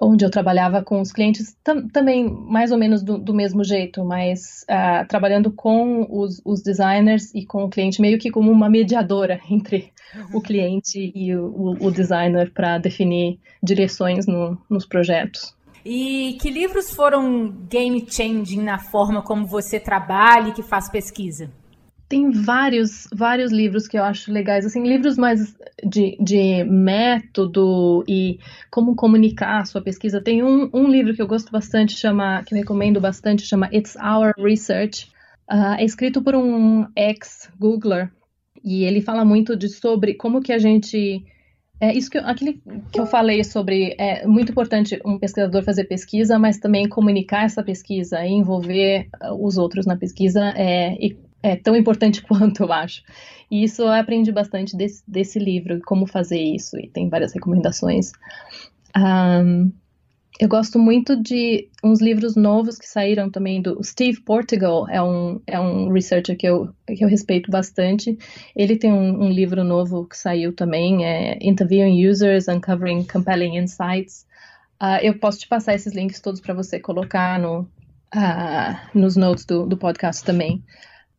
onde 0.00 0.24
eu 0.24 0.30
trabalhava 0.30 0.82
com 0.82 1.00
os 1.00 1.10
clientes 1.10 1.56
tam, 1.64 1.88
também 1.88 2.28
mais 2.28 2.70
ou 2.70 2.78
menos 2.78 3.02
do, 3.02 3.18
do 3.18 3.32
mesmo 3.32 3.64
jeito, 3.64 4.04
mas 4.04 4.64
uh, 4.70 5.06
trabalhando 5.08 5.50
com 5.50 6.06
os, 6.10 6.40
os, 6.44 6.62
designers 6.62 7.34
e 7.34 7.46
com 7.46 7.64
o 7.64 7.70
cliente 7.70 8.00
meio 8.00 8.18
que 8.18 8.30
como 8.30 8.50
uma 8.50 8.68
mediadora 8.68 9.40
entre 9.50 9.92
o 10.32 10.40
cliente 10.40 11.12
e 11.14 11.34
o, 11.34 11.76
o 11.80 11.90
designer 11.90 12.52
para 12.52 12.78
definir 12.78 13.38
direções 13.62 14.26
no, 14.26 14.58
nos 14.68 14.86
projetos. 14.86 15.54
E 15.84 16.36
que 16.40 16.50
livros 16.50 16.90
foram 16.92 17.48
game 17.68 18.04
changing 18.08 18.60
na 18.60 18.78
forma 18.78 19.22
como 19.22 19.46
você 19.46 19.78
trabalha 19.78 20.48
e 20.48 20.52
que 20.52 20.62
faz 20.62 20.90
pesquisa? 20.90 21.48
Tem 22.08 22.30
vários, 22.30 23.08
vários 23.12 23.50
livros 23.50 23.88
que 23.88 23.98
eu 23.98 24.04
acho 24.04 24.32
legais, 24.32 24.64
assim, 24.64 24.82
livros 24.86 25.16
mais 25.16 25.56
de, 25.84 26.16
de 26.20 26.62
método 26.64 28.04
e 28.06 28.38
como 28.70 28.94
comunicar 28.94 29.60
a 29.60 29.64
sua 29.64 29.82
pesquisa. 29.82 30.20
Tem 30.20 30.42
um, 30.42 30.70
um 30.72 30.88
livro 30.88 31.14
que 31.14 31.20
eu 31.20 31.26
gosto 31.26 31.50
bastante, 31.50 31.96
chama, 31.96 32.44
que 32.44 32.54
eu 32.54 32.58
recomendo 32.58 33.00
bastante, 33.00 33.42
chama 33.42 33.68
It's 33.72 33.96
Our 33.96 34.32
Research. 34.38 35.10
Uh, 35.50 35.74
é 35.78 35.84
escrito 35.84 36.22
por 36.22 36.34
um 36.34 36.86
ex-Googler 36.96 38.10
e 38.64 38.84
ele 38.84 39.00
fala 39.00 39.24
muito 39.24 39.56
de 39.56 39.68
sobre 39.68 40.14
como 40.14 40.40
que 40.40 40.52
a 40.52 40.58
gente 40.58 41.24
é 41.80 41.92
isso 41.92 42.10
que 42.10 42.18
eu, 42.18 42.26
aquele 42.26 42.60
que 42.90 42.98
eu 42.98 43.06
falei 43.06 43.44
sobre 43.44 43.94
é 43.98 44.26
muito 44.26 44.50
importante 44.50 44.98
um 45.04 45.18
pesquisador 45.18 45.62
fazer 45.62 45.84
pesquisa, 45.84 46.38
mas 46.38 46.58
também 46.58 46.88
comunicar 46.88 47.44
essa 47.44 47.62
pesquisa 47.62 48.24
e 48.24 48.30
envolver 48.30 49.08
os 49.38 49.58
outros 49.58 49.84
na 49.86 49.96
pesquisa 49.96 50.52
é, 50.56 50.94
e 50.94 51.16
é 51.46 51.56
tão 51.56 51.76
importante 51.76 52.22
quanto, 52.26 52.62
eu 52.62 52.72
acho. 52.72 53.02
E 53.50 53.62
isso 53.62 53.82
eu 53.82 53.88
aprendi 53.88 54.32
bastante 54.32 54.76
desse, 54.76 55.02
desse 55.06 55.38
livro, 55.38 55.80
como 55.86 56.06
fazer 56.06 56.40
isso, 56.40 56.76
e 56.78 56.88
tem 56.88 57.08
várias 57.08 57.32
recomendações. 57.32 58.12
Um, 58.96 59.70
eu 60.38 60.48
gosto 60.48 60.78
muito 60.78 61.16
de 61.16 61.70
uns 61.82 62.00
livros 62.02 62.36
novos 62.36 62.76
que 62.76 62.86
saíram 62.86 63.30
também 63.30 63.62
do 63.62 63.82
Steve 63.82 64.20
Portugal, 64.20 64.86
é 64.88 65.00
um, 65.02 65.40
é 65.46 65.58
um 65.58 65.90
researcher 65.90 66.36
que 66.36 66.46
eu, 66.46 66.68
que 66.86 67.02
eu 67.02 67.08
respeito 67.08 67.50
bastante. 67.50 68.18
Ele 68.54 68.76
tem 68.76 68.92
um, 68.92 69.24
um 69.24 69.30
livro 69.30 69.64
novo 69.64 70.04
que 70.06 70.16
saiu 70.16 70.52
também, 70.54 71.06
é 71.06 71.38
Interviewing 71.40 72.06
Users, 72.06 72.48
Uncovering 72.48 73.04
Compelling 73.04 73.56
Insights. 73.56 74.26
Uh, 74.82 75.00
eu 75.00 75.18
posso 75.18 75.38
te 75.38 75.48
passar 75.48 75.74
esses 75.74 75.94
links 75.94 76.20
todos 76.20 76.40
para 76.40 76.52
você 76.52 76.78
colocar 76.78 77.38
no, 77.38 77.60
uh, 78.14 78.76
nos 78.92 79.16
notes 79.16 79.46
do, 79.46 79.66
do 79.66 79.76
podcast 79.78 80.22
também. 80.22 80.62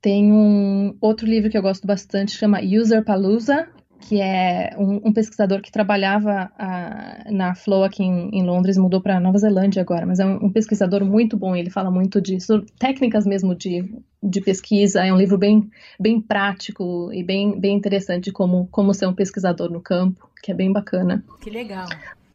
Tem 0.02 0.32
um 0.32 0.96
outro 1.02 1.26
livro 1.26 1.50
que 1.50 1.58
eu 1.58 1.62
gosto 1.62 1.88
bastante, 1.88 2.32
chama 2.32 2.60
User 2.62 3.04
Palooza, 3.04 3.68
que 4.00 4.22
é 4.22 4.76
um, 4.78 5.08
um 5.08 5.14
pesquisador 5.14 5.62
que 5.62 5.72
trabalhava 5.72 6.52
uh, 6.54 7.34
na 7.34 7.56
Flow 7.56 7.84
aqui 7.84 8.04
em, 8.04 8.30
em 8.32 8.44
Londres, 8.44 8.78
mudou 8.78 9.02
para 9.02 9.20
Nova 9.20 9.38
Zelândia 9.40 9.82
agora, 9.82 10.06
mas 10.06 10.20
é 10.20 10.26
um, 10.26 10.46
um, 10.46 10.52
pesquisador 10.52 11.04
muito 11.04 11.36
bom, 11.36 11.56
ele 11.56 11.70
fala 11.70 11.90
muito 11.90 12.22
de 12.22 12.38
técnicas 12.80 13.26
mesmo 13.26 13.56
de, 13.56 13.92
de 14.22 14.40
pesquisa, 14.42 15.04
é 15.04 15.12
um 15.12 15.18
livro 15.18 15.38
bem, 15.38 15.70
bem 16.00 16.22
prático 16.22 17.12
e 17.12 17.24
bem, 17.24 17.60
bem 17.60 17.76
interessante 17.76 18.32
como, 18.32 18.68
como 18.68 18.94
ser 18.94 19.08
um 19.08 19.16
pesquisador 19.16 19.72
no 19.72 19.82
campo, 19.82 20.30
que 20.44 20.52
é 20.52 20.56
bem 20.56 20.72
bacana. 20.72 21.24
Que 21.42 21.50
legal 21.50 21.88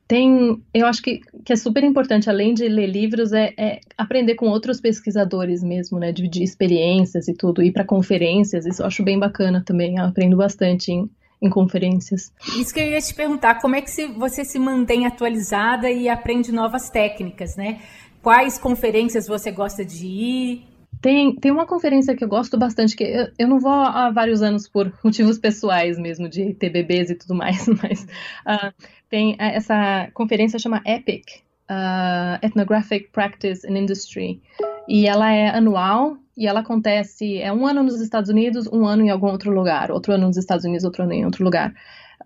tem, 0.07 0.62
eu 0.74 0.86
acho 0.86 1.03
que, 1.03 1.20
que 1.44 1.53
é 1.53 1.57
super 1.57 1.82
importante, 1.82 2.28
além 2.28 2.53
de 2.53 2.68
ler 2.68 2.86
livros, 2.86 3.32
é, 3.32 3.55
é 3.57 3.80
aprender 3.96 4.34
com 4.34 4.46
outros 4.46 4.80
pesquisadores 4.80 5.62
mesmo, 5.62 5.98
né? 5.98 6.12
Dividir 6.12 6.42
experiências 6.42 7.28
e 7.28 7.34
tudo, 7.34 7.62
ir 7.62 7.72
para 7.72 7.84
conferências, 7.84 8.66
isso 8.66 8.82
eu 8.82 8.86
acho 8.86 9.03
bem 9.03 9.18
bacana 9.18 9.62
também, 9.64 9.96
eu 9.96 10.05
aprendo 10.05 10.36
bastante 10.36 10.92
em, 10.92 11.09
em 11.40 11.48
conferências. 11.48 12.32
Isso 12.59 12.74
que 12.74 12.80
eu 12.80 12.90
ia 12.90 13.00
te 13.00 13.14
perguntar, 13.14 13.61
como 13.61 13.74
é 13.74 13.80
que 13.80 13.90
se, 13.90 14.07
você 14.09 14.44
se 14.44 14.59
mantém 14.59 15.07
atualizada 15.07 15.90
e 15.90 16.09
aprende 16.09 16.53
novas 16.53 16.90
técnicas, 16.90 17.57
né? 17.57 17.80
Quais 18.20 18.59
conferências 18.59 19.26
você 19.26 19.50
gosta 19.50 19.84
de 19.84 20.07
ir? 20.07 20.72
Tem, 21.00 21.34
tem 21.34 21.50
uma 21.50 21.66
conferência 21.66 22.14
que 22.14 22.22
eu 22.22 22.28
gosto 22.28 22.57
bastante, 22.57 22.94
que 22.94 23.03
eu, 23.03 23.28
eu 23.36 23.48
não 23.48 23.59
vou 23.59 23.72
há 23.72 24.11
vários 24.11 24.40
anos 24.40 24.68
por 24.68 24.92
motivos 25.03 25.38
pessoais 25.38 25.98
mesmo, 25.98 26.28
de 26.28 26.55
ter 26.55 26.70
bebês 26.70 27.11
e 27.11 27.16
tudo 27.16 27.34
mais, 27.34 27.66
mas 27.82 28.07
uh, 28.46 28.72
tem 29.13 29.37
é, 29.39 29.55
essa 29.55 30.11
conferência 30.15 30.59
chama 30.59 30.81
EPIC, 30.87 31.43
uh, 31.71 32.39
Ethnographic 32.41 33.11
Practice 33.13 33.69
and 33.69 33.77
Industry, 33.77 34.41
e 34.89 35.07
ela 35.07 35.31
é 35.31 35.51
anual 35.51 36.17
e 36.35 36.47
ela 36.47 36.61
acontece 36.61 37.37
é 37.37 37.53
um 37.53 37.67
ano 37.67 37.83
nos 37.83 38.01
Estados 38.01 38.31
Unidos, 38.31 38.67
um 38.73 38.87
ano 38.87 39.03
em 39.03 39.11
algum 39.11 39.27
outro 39.27 39.53
lugar, 39.53 39.91
outro 39.93 40.15
ano 40.15 40.29
nos 40.29 40.39
Estados 40.39 40.65
Unidos, 40.65 40.83
outro 40.83 41.03
ano 41.03 41.13
em 41.13 41.27
outro 41.27 41.45
lugar. 41.45 41.75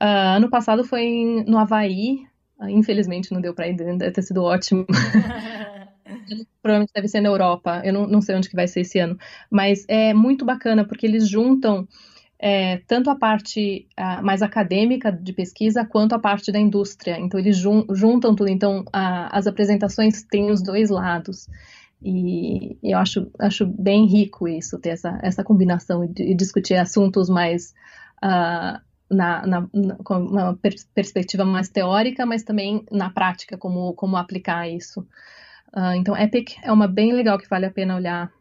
Uh, 0.00 0.36
ano 0.36 0.48
passado 0.48 0.84
foi 0.84 1.02
em, 1.02 1.44
no 1.44 1.58
Havaí, 1.58 2.20
uh, 2.60 2.68
infelizmente 2.68 3.32
não 3.32 3.40
deu 3.40 3.52
para 3.52 3.66
ir, 3.66 3.74
deve 3.74 4.12
ter 4.12 4.22
sido 4.22 4.44
ótimo. 4.44 4.86
Provavelmente 6.62 6.92
deve 6.94 7.08
ser 7.08 7.20
na 7.20 7.28
Europa, 7.28 7.82
eu 7.84 7.92
não, 7.92 8.06
não 8.06 8.20
sei 8.20 8.36
onde 8.36 8.48
que 8.48 8.54
vai 8.54 8.68
ser 8.68 8.82
esse 8.82 9.00
ano, 9.00 9.18
mas 9.50 9.84
é 9.88 10.14
muito 10.14 10.44
bacana 10.44 10.84
porque 10.84 11.04
eles 11.04 11.28
juntam 11.28 11.86
é, 12.38 12.78
tanto 12.86 13.10
a 13.10 13.16
parte 13.16 13.88
a, 13.96 14.22
mais 14.22 14.42
acadêmica 14.42 15.10
de 15.10 15.32
pesquisa 15.32 15.84
quanto 15.84 16.14
a 16.14 16.18
parte 16.18 16.52
da 16.52 16.58
indústria. 16.58 17.18
Então, 17.18 17.40
eles 17.40 17.56
jun 17.56 17.84
juntam 17.90 18.34
tudo. 18.34 18.48
Então, 18.50 18.84
a, 18.92 19.36
as 19.36 19.46
apresentações 19.46 20.22
têm 20.22 20.50
os 20.50 20.62
dois 20.62 20.90
lados. 20.90 21.48
E 22.02 22.76
eu 22.82 22.98
acho, 22.98 23.30
acho 23.38 23.66
bem 23.66 24.06
rico 24.06 24.46
isso, 24.46 24.78
ter 24.78 24.90
essa, 24.90 25.18
essa 25.22 25.42
combinação 25.42 26.06
de 26.06 26.34
discutir 26.34 26.74
assuntos 26.74 27.28
mais. 27.28 27.74
Uh, 28.22 28.84
na, 29.08 29.46
na, 29.46 29.68
na, 29.72 29.94
com 30.02 30.16
uma 30.16 30.56
per 30.56 30.74
perspectiva 30.92 31.44
mais 31.44 31.68
teórica, 31.68 32.26
mas 32.26 32.42
também 32.42 32.84
na 32.90 33.08
prática, 33.08 33.56
como, 33.56 33.94
como 33.94 34.16
aplicar 34.16 34.68
isso. 34.68 35.00
Uh, 35.72 35.94
então, 35.96 36.16
Epic 36.16 36.56
é 36.62 36.72
uma 36.72 36.88
bem 36.88 37.12
legal 37.12 37.38
que 37.38 37.48
vale 37.48 37.66
a 37.66 37.70
pena 37.70 37.94
olhar 37.94 38.32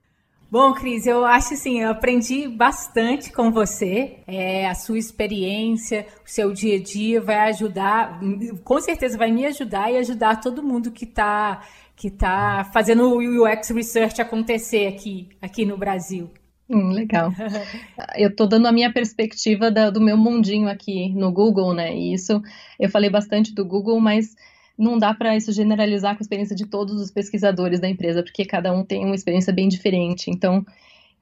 Bom, 0.50 0.74
Cris, 0.74 1.08
eu 1.08 1.26
acho 1.26 1.56
assim, 1.56 1.82
eu 1.82 1.89
aprendi 1.89 2.48
bastante 2.48 3.32
com 3.32 3.52
você. 3.52 4.20
É, 4.28 4.68
a 4.68 4.76
sua 4.76 4.98
experiência, 4.98 6.06
o 6.26 6.30
seu 6.30 6.54
dia 6.54 6.78
a 6.78 6.82
dia 6.82 7.20
vai 7.20 7.50
ajudar, 7.50 8.20
com 8.64 8.80
certeza 8.80 9.18
vai 9.18 9.32
me 9.32 9.46
ajudar 9.46 9.91
e 9.91 9.98
ajudar 9.98 10.39
todo 10.39 10.64
mundo 10.64 10.91
que 10.91 11.06
está 11.06 11.62
que 11.96 12.10
tá 12.12 12.70
fazendo 12.74 13.04
o 13.10 13.46
UX 13.46 13.70
Research 13.70 14.22
acontecer 14.22 14.86
aqui, 14.88 15.30
aqui 15.41 15.66
no 15.66 15.78
Brasil. 15.78 16.30
Hum, 16.70 16.89
legal. 16.91 17.32
eu 18.18 18.30
estou 18.30 18.48
dando 18.48 18.68
a 18.68 18.72
minha 18.72 18.91
perspectiva 18.91 19.72
da, 19.72 19.89
do 19.89 20.02
meu 20.02 20.18
mundinho 20.18 20.68
aqui 20.68 21.14
no 21.14 21.32
Google, 21.32 21.74
né? 21.74 21.96
E 21.96 22.14
isso, 22.14 22.41
eu 22.80 22.89
falei 22.89 23.10
bastante 23.10 23.54
do 23.54 23.64
Google, 23.64 24.00
mas 24.02 24.36
não 24.78 24.97
dá 24.97 25.13
para 25.13 25.36
isso 25.36 25.51
generalizar 25.51 26.15
com 26.15 26.21
a 26.21 26.23
experiência 26.23 26.55
de 26.55 26.65
todos 26.65 26.99
os 27.01 27.11
pesquisadores 27.11 27.80
da 27.80 27.89
empresa, 27.89 28.23
porque 28.23 28.45
cada 28.45 28.73
um 28.73 28.84
tem 28.84 29.05
uma 29.05 29.15
experiência 29.15 29.53
bem 29.53 29.67
diferente. 29.67 30.30
Então, 30.30 30.65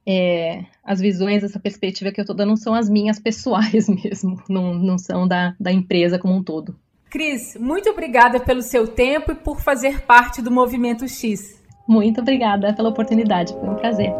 é, 0.05 0.65
as 0.83 0.99
visões, 0.99 1.43
essa 1.43 1.59
perspectiva 1.59 2.11
que 2.11 2.19
eu 2.19 2.23
estou 2.23 2.35
dando 2.35 2.49
não 2.49 2.57
são 2.57 2.73
as 2.73 2.89
minhas 2.89 3.19
pessoais 3.21 3.87
mesmo, 3.87 4.41
não, 4.49 4.73
não 4.73 4.97
são 4.97 5.27
da, 5.27 5.55
da 5.59 5.71
empresa 5.71 6.19
como 6.19 6.35
um 6.35 6.43
todo. 6.43 6.75
Cris, 7.09 7.55
muito 7.59 7.89
obrigada 7.89 8.39
pelo 8.39 8.63
seu 8.63 8.87
tempo 8.87 9.31
e 9.31 9.35
por 9.35 9.61
fazer 9.61 10.01
parte 10.01 10.41
do 10.41 10.49
Movimento 10.49 11.07
X. 11.07 11.61
Muito 11.87 12.21
obrigada 12.21 12.73
pela 12.73 12.89
oportunidade, 12.89 13.53
foi 13.53 13.69
um 13.69 13.75
prazer. 13.75 14.11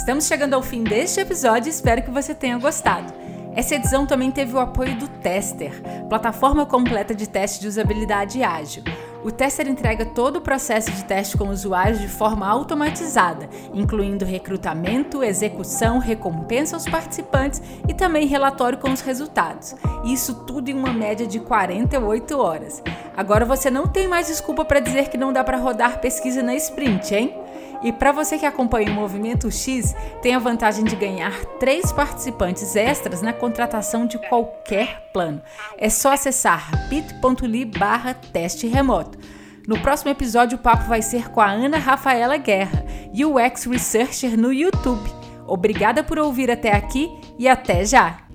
Estamos 0.00 0.26
chegando 0.26 0.54
ao 0.54 0.62
fim 0.62 0.82
deste 0.82 1.20
episódio 1.20 1.68
e 1.68 1.70
espero 1.70 2.02
que 2.02 2.10
você 2.10 2.34
tenha 2.34 2.56
gostado. 2.56 3.12
Essa 3.54 3.74
edição 3.74 4.06
também 4.06 4.30
teve 4.30 4.54
o 4.54 4.58
apoio 4.58 4.96
do 4.96 5.06
Tester, 5.06 5.74
plataforma 6.08 6.64
completa 6.64 7.14
de 7.14 7.28
teste 7.28 7.60
de 7.60 7.68
usabilidade 7.68 8.42
ágil. 8.42 8.82
O 9.22 9.30
Tester 9.30 9.68
entrega 9.68 10.06
todo 10.06 10.36
o 10.36 10.40
processo 10.40 10.90
de 10.90 11.04
teste 11.04 11.36
com 11.36 11.50
usuários 11.50 12.00
de 12.00 12.08
forma 12.08 12.48
automatizada, 12.48 13.46
incluindo 13.74 14.24
recrutamento, 14.24 15.22
execução, 15.22 15.98
recompensa 15.98 16.76
aos 16.76 16.88
participantes 16.88 17.60
e 17.86 17.92
também 17.92 18.26
relatório 18.26 18.78
com 18.78 18.90
os 18.90 19.02
resultados. 19.02 19.76
Isso 20.02 20.46
tudo 20.46 20.70
em 20.70 20.74
uma 20.74 20.94
média 20.94 21.26
de 21.26 21.40
48 21.40 22.38
horas. 22.38 22.82
Agora 23.14 23.44
você 23.44 23.70
não 23.70 23.86
tem 23.86 24.08
mais 24.08 24.28
desculpa 24.28 24.64
para 24.64 24.80
dizer 24.80 25.10
que 25.10 25.18
não 25.18 25.30
dá 25.30 25.44
para 25.44 25.58
rodar 25.58 26.00
pesquisa 26.00 26.42
na 26.42 26.54
sprint, 26.54 27.14
hein? 27.14 27.49
E 27.82 27.92
para 27.92 28.12
você 28.12 28.38
que 28.38 28.44
acompanha 28.44 28.90
o 28.90 28.94
Movimento 28.94 29.50
X, 29.50 29.94
tem 30.20 30.34
a 30.34 30.38
vantagem 30.38 30.84
de 30.84 30.94
ganhar 30.94 31.32
três 31.58 31.90
participantes 31.92 32.76
extras 32.76 33.22
na 33.22 33.32
contratação 33.32 34.06
de 34.06 34.18
qualquer 34.28 35.10
plano. 35.12 35.40
É 35.78 35.88
só 35.88 36.12
acessar 36.12 36.70
bit.ly 36.88 37.64
barra 37.64 38.14
teste 38.14 38.66
remoto. 38.66 39.18
No 39.66 39.78
próximo 39.78 40.10
episódio, 40.10 40.58
o 40.58 40.60
papo 40.60 40.84
vai 40.84 41.00
ser 41.00 41.30
com 41.30 41.40
a 41.40 41.50
Ana 41.50 41.78
Rafaela 41.78 42.36
Guerra, 42.36 42.84
UX 43.14 43.64
Researcher 43.64 44.38
no 44.38 44.52
YouTube. 44.52 45.08
Obrigada 45.46 46.02
por 46.02 46.18
ouvir 46.18 46.50
até 46.50 46.72
aqui 46.74 47.10
e 47.38 47.48
até 47.48 47.84
já! 47.84 48.29